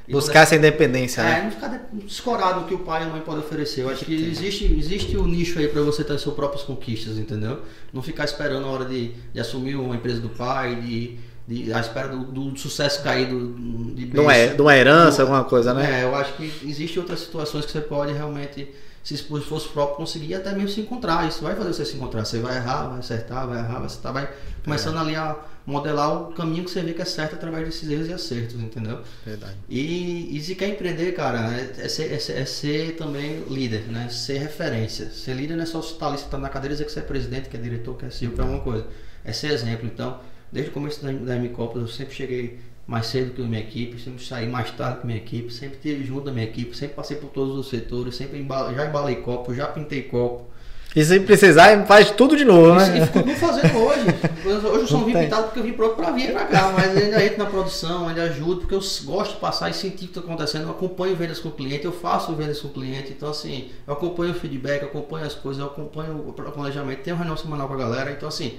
Buscar 0.09 0.41
essa 0.41 0.55
independência, 0.55 1.21
né? 1.21 1.39
É, 1.39 1.43
não 1.43 1.51
ficar 1.51 1.89
escorado 2.05 2.61
o 2.61 2.63
que 2.65 2.73
o 2.73 2.79
pai 2.79 3.03
e 3.03 3.05
a 3.05 3.09
mãe 3.09 3.21
podem 3.21 3.41
oferecer. 3.41 3.81
Eu 3.81 3.89
acho 3.89 4.05
que 4.05 4.13
existe, 4.13 4.65
existe 4.65 5.17
o 5.17 5.23
um 5.23 5.27
nicho 5.27 5.59
aí 5.59 5.67
para 5.67 5.81
você 5.81 6.03
ter 6.03 6.17
suas 6.17 6.35
próprias 6.35 6.63
conquistas, 6.63 7.17
entendeu? 7.17 7.61
Não 7.93 8.01
ficar 8.01 8.23
esperando 8.23 8.65
a 8.65 8.69
hora 8.69 8.85
de, 8.85 9.13
de 9.33 9.39
assumir 9.39 9.75
uma 9.75 9.95
empresa 9.95 10.19
do 10.19 10.29
pai, 10.29 10.75
de 10.75 11.19
de, 11.47 11.73
à 11.73 11.79
espera 11.79 12.07
do, 12.07 12.23
do 12.25 12.57
sucesso 12.57 13.01
caído 13.03 13.53
de, 13.95 14.05
de, 14.05 14.19
uma, 14.19 14.33
de 14.33 14.61
uma 14.61 14.75
herança, 14.75 15.17
do, 15.17 15.21
alguma 15.23 15.43
coisa, 15.43 15.73
né? 15.73 16.01
É, 16.01 16.03
eu 16.03 16.15
acho 16.15 16.33
que 16.33 16.45
existem 16.63 16.99
outras 16.99 17.19
situações 17.21 17.65
que 17.65 17.71
você 17.71 17.81
pode 17.81 18.13
realmente, 18.13 18.69
se 19.03 19.17
fosse 19.17 19.67
próprio, 19.69 19.97
conseguir 19.97 20.35
até 20.35 20.51
mesmo 20.53 20.69
se 20.69 20.81
encontrar. 20.81 21.27
Isso 21.27 21.41
vai 21.41 21.55
fazer 21.55 21.73
você 21.73 21.85
se 21.85 21.95
encontrar. 21.95 22.23
Você 22.23 22.39
vai 22.39 22.57
errar, 22.57 22.89
vai 22.89 22.99
acertar, 22.99 23.47
vai 23.47 23.59
errar, 23.59 23.77
vai 23.77 23.85
acertar, 23.85 24.13
vai 24.13 24.29
começando 24.63 24.97
é. 24.97 24.99
ali 24.99 25.15
a 25.15 25.35
modelar 25.65 26.29
o 26.29 26.33
caminho 26.33 26.63
que 26.63 26.71
você 26.71 26.81
vê 26.81 26.93
que 26.93 27.01
é 27.01 27.05
certo 27.05 27.35
através 27.35 27.65
desses 27.65 27.89
erros 27.89 28.07
e 28.07 28.13
acertos, 28.13 28.55
entendeu? 28.55 28.99
Verdade. 29.25 29.55
E, 29.69 30.35
e 30.35 30.41
se 30.41 30.55
quer 30.55 30.69
empreender, 30.69 31.11
cara, 31.13 31.53
é, 31.53 31.85
é, 31.85 31.87
ser, 31.87 32.11
é, 32.11 32.45
ser, 32.45 32.89
é 32.89 32.91
também 32.93 33.43
líder, 33.49 33.87
né? 33.87 34.09
Ser 34.09 34.39
referência. 34.39 35.09
Ser 35.11 35.33
líder 35.33 35.55
não 35.55 35.63
é 35.63 35.67
só 35.67 35.79
estar 35.79 36.07
ali, 36.07 36.15
estar 36.15 36.37
na 36.37 36.49
cadeira 36.49 36.73
e 36.73 36.75
dizer 36.75 36.85
que 36.85 36.91
você 36.91 36.99
é 36.99 37.03
presidente, 37.03 37.49
que 37.49 37.57
é 37.57 37.59
diretor, 37.59 37.95
que 37.95 38.05
é 38.05 38.09
CEO, 38.09 38.31
que 38.33 38.39
é 38.39 38.43
alguma 38.43 38.61
coisa. 38.61 38.85
É 39.23 39.31
ser 39.31 39.51
exemplo. 39.51 39.85
Então, 39.85 40.19
Desde 40.51 40.69
o 40.71 40.73
começo 40.73 41.03
da, 41.03 41.11
da 41.11 41.35
M-Copa, 41.35 41.79
eu 41.79 41.87
sempre 41.87 42.13
cheguei 42.13 42.59
mais 42.85 43.05
cedo 43.05 43.33
que 43.33 43.41
a 43.41 43.45
minha 43.45 43.61
equipe, 43.61 44.01
sempre 44.01 44.23
saí 44.23 44.47
mais 44.47 44.71
tarde 44.71 44.97
que 44.97 45.03
a 45.03 45.05
minha 45.05 45.17
equipe, 45.17 45.53
sempre 45.53 45.77
estive 45.77 46.03
junto 46.03 46.25
da 46.25 46.31
minha 46.31 46.45
equipe, 46.45 46.75
sempre 46.75 46.95
passei 46.95 47.15
por 47.15 47.29
todos 47.29 47.57
os 47.57 47.69
setores, 47.69 48.15
sempre 48.15 48.37
embala, 48.37 48.73
já 48.73 48.85
embalei 48.85 49.15
copo, 49.17 49.53
já 49.53 49.67
pintei 49.67 50.03
copo. 50.03 50.51
E 50.93 51.05
se 51.05 51.21
precisar, 51.21 51.85
faz 51.85 52.11
tudo 52.11 52.35
de 52.35 52.43
novo, 52.43 52.75
né? 52.75 52.97
E 52.97 53.05
ficou 53.05 53.35
fazendo 53.35 53.77
hoje. 53.77 54.01
Hoje 54.45 54.65
eu 54.65 54.87
só 54.87 54.97
não 54.97 55.05
vim 55.05 55.13
pintado 55.13 55.43
porque 55.43 55.59
eu 55.59 55.63
vim 55.63 55.71
pronto 55.71 55.95
para 55.95 56.11
vir 56.11 56.33
para 56.33 56.43
cá, 56.43 56.73
mas 56.75 56.97
ainda 56.97 57.23
entro 57.23 57.37
na 57.37 57.45
produção, 57.45 58.09
ainda 58.09 58.23
ajudo, 58.23 58.61
porque 58.61 58.75
eu 58.75 58.81
gosto 59.05 59.35
de 59.35 59.39
passar 59.39 59.69
e 59.69 59.73
sentir 59.73 59.95
o 59.95 60.07
que 60.09 60.17
está 60.17 60.19
acontecendo. 60.19 60.63
Eu 60.63 60.71
acompanho 60.71 61.15
vendas 61.15 61.39
com 61.39 61.47
o 61.47 61.51
cliente, 61.53 61.85
eu 61.85 61.93
faço 61.93 62.35
vendas 62.35 62.59
com 62.59 62.67
o 62.67 62.71
cliente, 62.71 63.13
então 63.13 63.29
assim, 63.29 63.69
eu 63.87 63.93
acompanho 63.93 64.31
o 64.31 64.33
feedback, 64.33 64.81
eu 64.81 64.89
acompanho 64.89 65.25
as 65.25 65.33
coisas, 65.33 65.61
eu 65.61 65.67
acompanho 65.67 66.27
o 66.27 66.33
planejamento, 66.33 67.03
tenho 67.03 67.15
reunião 67.15 67.37
semanal 67.37 67.69
com 67.69 67.73
a 67.75 67.77
galera, 67.77 68.11
então 68.11 68.27
assim, 68.27 68.57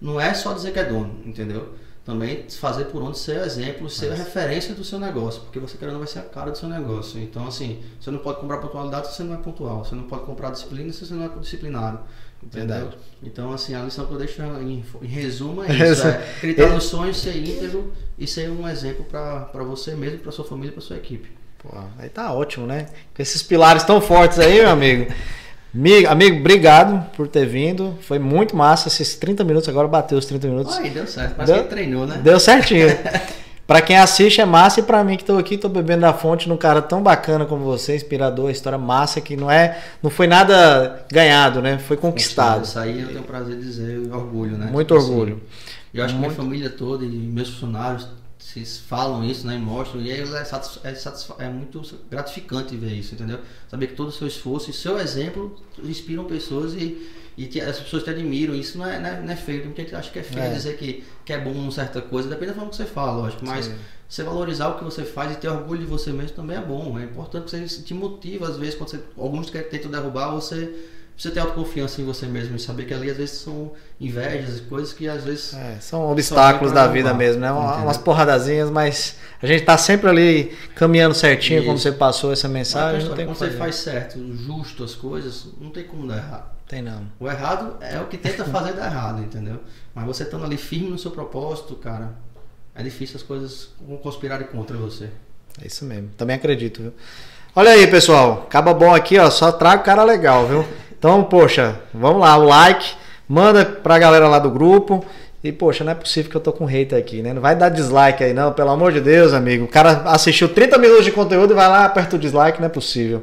não 0.00 0.20
é 0.20 0.34
só 0.34 0.52
dizer 0.52 0.72
que 0.72 0.78
é 0.78 0.84
dono, 0.84 1.20
entendeu? 1.24 1.74
Também 2.04 2.44
fazer 2.50 2.84
por 2.86 3.02
onde 3.02 3.18
ser 3.18 3.38
exemplo, 3.38 3.88
ser 3.88 4.10
Mas... 4.10 4.20
a 4.20 4.24
referência 4.24 4.74
do 4.74 4.84
seu 4.84 4.98
negócio, 4.98 5.40
porque 5.42 5.58
você 5.58 5.78
querendo 5.78 5.98
vai 5.98 6.06
ser 6.06 6.18
a 6.18 6.22
cara 6.22 6.50
do 6.50 6.58
seu 6.58 6.68
negócio. 6.68 7.18
Então, 7.18 7.46
assim, 7.46 7.82
você 7.98 8.10
não 8.10 8.18
pode 8.18 8.40
comprar 8.40 8.58
pontualidade 8.58 9.08
se 9.08 9.14
você 9.14 9.22
não 9.22 9.34
é 9.34 9.38
pontual, 9.38 9.84
você 9.84 9.94
não 9.94 10.04
pode 10.04 10.24
comprar 10.24 10.50
disciplina 10.50 10.92
se 10.92 11.06
você 11.06 11.14
não 11.14 11.24
é 11.24 11.28
disciplinado. 11.40 12.00
Entendeu? 12.42 12.76
Verdade. 12.76 12.96
Então, 13.22 13.52
assim, 13.52 13.74
a 13.74 13.82
lição 13.82 14.04
que 14.04 14.12
eu 14.12 14.18
deixo 14.18 14.42
em, 14.42 14.84
em 15.00 15.06
resumo 15.06 15.64
é 15.64 15.72
isso: 15.90 16.06
é 16.06 16.30
acreditar 16.36 16.68
nos 16.68 16.84
sonhos, 16.84 17.16
ser 17.16 17.36
íntegro 17.36 17.94
e 18.18 18.26
ser 18.26 18.50
um 18.50 18.68
exemplo 18.68 19.04
para 19.04 19.64
você 19.64 19.94
mesmo, 19.94 20.18
para 20.18 20.30
sua 20.30 20.44
família, 20.44 20.72
para 20.72 20.82
sua 20.82 20.96
equipe. 20.96 21.30
Pô, 21.58 21.70
aí 21.98 22.10
tá 22.10 22.32
ótimo, 22.34 22.66
né? 22.66 22.88
Com 23.14 23.22
esses 23.22 23.42
pilares 23.42 23.82
tão 23.84 23.98
fortes 23.98 24.38
aí, 24.38 24.60
meu 24.60 24.68
amigo. 24.68 25.10
Amigo, 25.74 26.08
amigo, 26.08 26.38
obrigado 26.38 27.04
por 27.16 27.26
ter 27.26 27.46
vindo. 27.46 27.98
Foi 28.02 28.18
muito 28.18 28.54
massa 28.56 28.86
esses 28.88 29.16
30 29.16 29.42
minutos. 29.42 29.68
Agora 29.68 29.88
bateu 29.88 30.16
os 30.16 30.24
30 30.24 30.46
minutos. 30.46 30.76
Aí, 30.78 30.90
deu 30.90 31.06
certo. 31.06 31.34
Parece 31.34 31.52
deu, 31.52 31.62
que 31.64 31.68
treinou, 31.68 32.06
né? 32.06 32.20
Deu 32.22 32.38
certinho. 32.38 32.86
Pra 33.66 33.80
quem 33.80 33.96
assiste 33.96 34.42
é 34.42 34.44
massa 34.44 34.80
e 34.80 34.82
pra 34.82 35.02
mim 35.02 35.16
que 35.16 35.24
tô 35.24 35.38
aqui, 35.38 35.56
tô 35.56 35.70
bebendo 35.70 36.02
da 36.02 36.12
fonte 36.12 36.50
num 36.50 36.56
cara 36.56 36.82
tão 36.82 37.02
bacana 37.02 37.46
como 37.46 37.64
você, 37.64 37.96
inspirador, 37.96 38.50
história 38.50 38.78
massa 38.78 39.22
que 39.22 39.38
não 39.38 39.50
é, 39.50 39.78
não 40.02 40.10
foi 40.10 40.26
nada 40.26 41.02
ganhado, 41.10 41.62
né? 41.62 41.78
Foi 41.78 41.96
conquistado. 41.96 42.62
Isso 42.64 42.78
aí 42.78 43.00
eu 43.00 43.08
tenho 43.08 43.22
prazer 43.22 43.56
de 43.56 43.62
dizer 43.62 44.12
orgulho, 44.12 44.58
né? 44.58 44.68
Muito 44.70 44.88
Tipo 44.88 45.00
assim, 45.00 45.10
orgulho. 45.12 45.42
eu 45.94 46.04
acho 46.04 46.12
que 46.12 46.20
Muito. 46.20 46.34
minha 46.34 46.44
família 46.44 46.68
toda 46.68 47.06
e 47.06 47.08
meus 47.08 47.48
funcionários 47.48 48.06
vocês 48.54 48.78
falam 48.78 49.24
isso, 49.24 49.46
né? 49.46 49.56
E 49.56 49.58
mostram. 49.58 50.00
E 50.00 50.10
aí 50.12 50.20
é, 50.20 50.22
é, 50.22 50.94
satisfa- 50.94 51.36
é 51.38 51.48
muito 51.48 51.82
gratificante 52.10 52.76
ver 52.76 52.92
isso, 52.94 53.14
entendeu? 53.14 53.40
Saber 53.68 53.88
que 53.88 53.94
todo 53.94 54.08
o 54.08 54.12
seu 54.12 54.26
esforço 54.26 54.70
e 54.70 54.72
seu 54.72 54.98
exemplo 54.98 55.56
inspiram 55.82 56.24
pessoas 56.24 56.72
e, 56.74 57.10
e 57.36 57.46
te- 57.46 57.60
as 57.60 57.78
pessoas 57.80 58.02
te 58.04 58.10
admiram. 58.10 58.54
Isso 58.54 58.78
não 58.78 58.86
é, 58.86 58.98
não 59.00 59.08
é, 59.08 59.20
não 59.20 59.32
é 59.32 59.36
feio. 59.36 59.64
Muita 59.64 59.82
gente 59.82 59.90
que 59.90 59.96
acha 59.96 60.10
que 60.10 60.18
é 60.18 60.22
feio 60.22 60.44
É. 60.46 60.52
dizer 60.54 60.76
que, 60.78 61.04
que 61.24 61.32
é 61.32 61.38
bom 61.38 61.50
uma 61.52 61.70
certa 61.72 62.00
coisa. 62.00 62.28
Depende 62.28 62.48
da 62.52 62.54
forma 62.54 62.70
que 62.70 62.76
você 62.76 62.84
fala, 62.86 63.12
lógico. 63.22 63.44
Mas 63.44 63.66
Sim. 63.66 63.74
você 64.08 64.22
valorizar 64.22 64.68
o 64.68 64.78
que 64.78 64.84
você 64.84 65.02
faz 65.04 65.32
e 65.32 65.36
ter 65.36 65.48
orgulho 65.48 65.80
de 65.80 65.86
você 65.86 66.12
mesmo 66.12 66.36
também 66.36 66.56
é 66.56 66.60
bom. 66.62 66.98
É 66.98 67.04
importante 67.04 67.44
que 67.50 67.68
você 67.68 67.82
te 67.82 67.92
motiva, 67.94 68.46
às 68.48 68.56
vezes, 68.56 68.76
quando 68.76 68.90
você, 68.90 69.00
alguns 69.18 69.50
tentam 69.50 69.90
derrubar, 69.90 70.30
você 70.30 70.72
você 71.16 71.30
ter 71.30 71.40
autoconfiança 71.40 72.00
em 72.00 72.04
você 72.04 72.26
mesmo 72.26 72.56
e 72.56 72.60
saber 72.60 72.84
que 72.84 72.94
ali 72.94 73.10
às 73.10 73.16
vezes 73.16 73.38
são 73.38 73.72
invejas 74.00 74.58
e 74.58 74.62
coisas 74.62 74.92
que 74.92 75.08
às 75.08 75.24
vezes 75.24 75.54
É, 75.54 75.78
são 75.80 76.10
obstáculos 76.10 76.72
da 76.72 76.86
vida 76.86 77.04
derrubar, 77.04 77.18
mesmo, 77.18 77.40
né? 77.40 77.50
Entendeu? 77.50 77.84
Umas 77.84 77.98
porradazinhas, 77.98 78.70
mas 78.70 79.16
a 79.40 79.46
gente 79.46 79.64
tá 79.64 79.78
sempre 79.78 80.10
ali 80.10 80.56
caminhando 80.74 81.14
certinho, 81.14 81.64
como 81.64 81.78
você 81.78 81.92
passou 81.92 82.32
essa 82.32 82.48
mensagem, 82.48 83.00
quando 83.00 83.08
não 83.10 83.16
tem 83.16 83.26
quando 83.26 83.36
você 83.36 83.50
faz 83.50 83.76
certo, 83.76 84.18
justo 84.34 84.82
as 84.82 84.94
coisas, 84.94 85.46
não 85.60 85.70
tem 85.70 85.84
como 85.84 86.06
dar 86.08 86.16
errado. 86.16 86.54
Tem 86.66 86.82
não. 86.82 87.06
O 87.20 87.28
errado 87.28 87.76
é 87.80 88.00
o 88.00 88.06
que 88.06 88.16
tenta 88.16 88.44
fazer 88.44 88.72
dar 88.72 88.86
errado, 88.86 89.22
entendeu? 89.22 89.60
Mas 89.94 90.06
você 90.06 90.24
estando 90.24 90.44
ali 90.44 90.56
firme 90.56 90.88
no 90.88 90.98
seu 90.98 91.10
propósito, 91.10 91.76
cara, 91.76 92.14
é 92.74 92.82
difícil 92.82 93.16
as 93.16 93.22
coisas 93.22 93.68
conspirarem 94.02 94.46
contra 94.48 94.76
você. 94.76 95.10
É 95.62 95.66
isso 95.66 95.84
mesmo. 95.84 96.10
Também 96.16 96.34
acredito, 96.34 96.82
viu? 96.82 96.92
Olha 97.54 97.70
aí, 97.70 97.86
pessoal. 97.86 98.42
Acaba 98.48 98.74
bom 98.74 98.92
aqui, 98.92 99.16
ó. 99.16 99.30
Só 99.30 99.52
trago 99.52 99.84
cara 99.84 100.02
legal, 100.02 100.48
viu? 100.48 100.66
Então, 101.04 101.22
poxa, 101.22 101.76
vamos 101.92 102.22
lá, 102.22 102.34
o 102.38 102.44
like, 102.44 102.92
manda 103.28 103.62
pra 103.62 103.98
galera 103.98 104.26
lá 104.26 104.38
do 104.38 104.50
grupo. 104.50 105.04
E, 105.42 105.52
poxa, 105.52 105.84
não 105.84 105.92
é 105.92 105.94
possível 105.94 106.30
que 106.30 106.36
eu 106.38 106.40
tô 106.40 106.50
com 106.50 106.64
hater 106.64 106.98
aqui, 106.98 107.20
né? 107.20 107.34
Não 107.34 107.42
vai 107.42 107.54
dar 107.54 107.68
dislike 107.68 108.24
aí, 108.24 108.32
não, 108.32 108.54
pelo 108.54 108.70
amor 108.70 108.90
de 108.90 109.02
Deus, 109.02 109.34
amigo. 109.34 109.66
O 109.66 109.68
cara 109.68 110.04
assistiu 110.06 110.48
30 110.48 110.78
minutos 110.78 111.04
de 111.04 111.10
conteúdo 111.10 111.52
e 111.52 111.54
vai 111.54 111.68
lá, 111.68 111.84
aperta 111.84 112.16
o 112.16 112.18
dislike, 112.18 112.58
não 112.58 112.68
é 112.68 112.70
possível. 112.70 113.22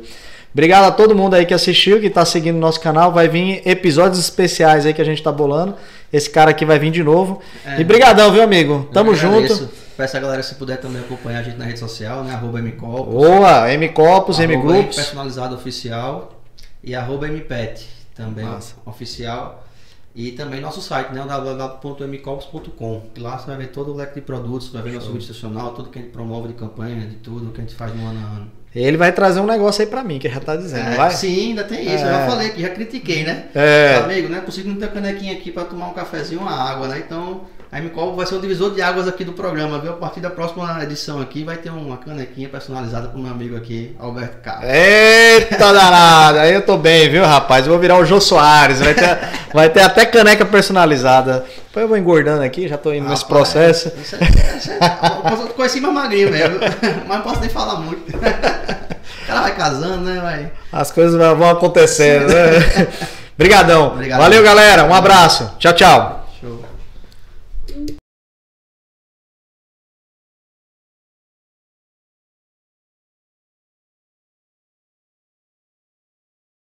Obrigado 0.53 0.83
a 0.83 0.91
todo 0.91 1.15
mundo 1.15 1.33
aí 1.33 1.43
que 1.43 1.55
assistiu, 1.55 1.99
que 1.99 2.07
tá 2.07 2.23
seguindo 2.23 2.57
o 2.57 2.59
nosso 2.59 2.79
canal. 2.79 3.11
Vai 3.11 3.27
vir 3.27 3.63
episódios 3.65 4.19
especiais 4.19 4.85
aí 4.85 4.93
que 4.93 5.01
a 5.01 5.05
gente 5.05 5.23
tá 5.23 5.31
bolando. 5.31 5.73
Esse 6.13 6.29
cara 6.29 6.51
aqui 6.51 6.63
vai 6.63 6.77
vir 6.77 6.91
de 6.91 7.03
novo. 7.03 7.41
É. 7.65 7.81
E 7.81 7.83
brigadão, 7.83 8.31
viu, 8.31 8.43
amigo? 8.43 8.87
Tamo 8.93 9.15
junto. 9.15 9.71
Peço 9.97 10.17
a 10.17 10.19
galera 10.19 10.43
se 10.43 10.53
puder 10.53 10.77
também 10.77 11.01
acompanhar 11.01 11.39
a 11.39 11.43
gente 11.43 11.57
na 11.57 11.65
rede 11.65 11.79
social, 11.79 12.23
né? 12.23 12.35
Arroba 12.35 12.61
MCopos. 12.61 13.11
Boa, 13.11 13.73
M 13.73 13.89
Copos, 13.89 14.39
M 14.39 14.53
arroba 14.53 14.71
Grupos. 14.71 14.95
personalizado 14.97 15.55
oficial 15.55 16.40
e 16.83 16.95
arroba 16.95 17.27
MPET 17.27 17.87
também 18.15 18.45
Massa. 18.45 18.75
oficial. 18.85 19.65
E 20.13 20.33
também 20.33 20.59
nosso 20.59 20.81
site, 20.81 21.13
né? 21.13 21.21
que 23.11 23.21
Lá 23.21 23.37
você 23.37 23.47
vai 23.47 23.55
ver 23.57 23.67
todo 23.67 23.93
o 23.93 23.95
leque 23.95 24.15
de 24.15 24.21
produtos, 24.21 24.67
vai 24.69 24.81
ver 24.81 24.91
nosso 24.93 25.07
vídeo 25.07 25.19
institucional, 25.19 25.73
tudo 25.73 25.89
que 25.89 25.99
a 25.99 26.01
gente 26.01 26.11
promove 26.11 26.49
de 26.49 26.53
campanha, 26.55 27.07
de 27.07 27.15
tudo 27.15 27.51
que 27.53 27.61
a 27.61 27.63
gente 27.63 27.75
faz 27.75 27.95
no 27.95 28.05
ano 28.05 28.19
a 28.19 28.29
ano. 28.39 28.51
Ele 28.75 28.97
vai 28.97 29.11
trazer 29.13 29.39
um 29.39 29.45
negócio 29.45 29.81
aí 29.81 29.87
pra 29.87 30.03
mim, 30.03 30.19
que 30.19 30.29
já 30.29 30.39
tá 30.41 30.55
dizendo, 30.57 30.89
É, 30.89 30.95
vai? 30.95 31.11
Sim, 31.11 31.49
ainda 31.49 31.63
tem 31.63 31.81
isso. 31.81 32.03
Eu 32.03 32.09
É. 32.09 32.11
já 32.11 32.25
falei 32.27 32.47
aqui, 32.49 32.61
já 32.61 32.69
critiquei, 32.69 33.23
né? 33.23 33.47
É. 33.55 33.95
Amigo, 34.03 34.27
não 34.27 34.37
é 34.37 34.41
possível 34.41 34.71
não 34.73 34.79
ter 34.79 34.91
canequinha 34.91 35.31
aqui 35.33 35.49
pra 35.51 35.63
tomar 35.65 35.87
um 35.87 35.93
cafezinho, 35.93 36.41
uma 36.41 36.51
água, 36.55 36.87
né? 36.89 36.99
Então, 37.05 37.41
a 37.71 37.79
MCOP 37.79 38.17
vai 38.17 38.25
ser 38.25 38.35
o 38.35 38.41
divisor 38.41 38.71
de 38.73 38.81
águas 38.81 39.07
aqui 39.07 39.23
do 39.23 39.31
programa, 39.31 39.79
viu? 39.79 39.91
A 39.91 39.95
partir 39.95 40.19
da 40.19 40.29
próxima 40.29 40.83
edição 40.83 41.21
aqui 41.21 41.43
vai 41.43 41.55
ter 41.55 41.69
uma 41.69 41.95
canequinha 41.97 42.49
personalizada 42.49 43.07
pro 43.07 43.17
meu 43.17 43.31
amigo 43.31 43.55
aqui, 43.55 43.95
Alberto 43.97 44.37
Carlos. 44.43 44.65
Eita 44.69 45.57
danada, 45.73 46.41
aí 46.41 46.53
eu 46.53 46.61
tô 46.65 46.75
bem, 46.77 47.09
viu, 47.09 47.23
rapaz? 47.25 47.65
Eu 47.65 47.71
vou 47.71 47.79
virar 47.79 47.97
o 47.97 48.03
Jô 48.05 48.19
Soares, 48.19 48.79
vai 48.79 48.93
ter, 48.93 49.17
vai 49.53 49.69
ter 49.69 49.81
até 49.83 50.05
caneca 50.05 50.45
personalizada. 50.45 51.45
Depois 51.67 51.83
eu 51.83 51.87
vou 51.87 51.97
engordando 51.97 52.43
aqui, 52.43 52.67
já 52.67 52.77
tô 52.77 52.91
indo 52.93 53.07
nesse 53.07 53.23
Rapaz, 53.23 53.51
processo. 53.53 53.91
isso 54.01 54.15
é- 54.17 54.57
isso 54.57 54.71
é- 54.71 55.31
Eu 55.31 55.47
conheci 55.53 55.79
mais 55.79 55.93
magrinho 55.93 56.29
mesmo, 56.29 56.59
mas 57.07 57.17
não 57.17 57.21
posso 57.21 57.39
nem 57.39 57.49
falar 57.49 57.75
muito. 57.79 58.11
O 59.23 59.27
cara 59.33 59.41
vai 59.43 59.55
casando, 59.55 59.97
né? 60.03 60.19
Vai. 60.21 60.51
As 60.73 60.91
coisas 60.91 61.15
vão 61.37 61.49
acontecendo, 61.49 62.27
né? 62.27 62.87
Obrigadão. 63.35 63.93
Obrigado. 63.93 64.19
Valeu, 64.19 64.43
galera. 64.43 64.83
Um 64.83 64.93
abraço. 64.93 65.51
Tchau, 65.57 65.71
tchau. 65.73 66.20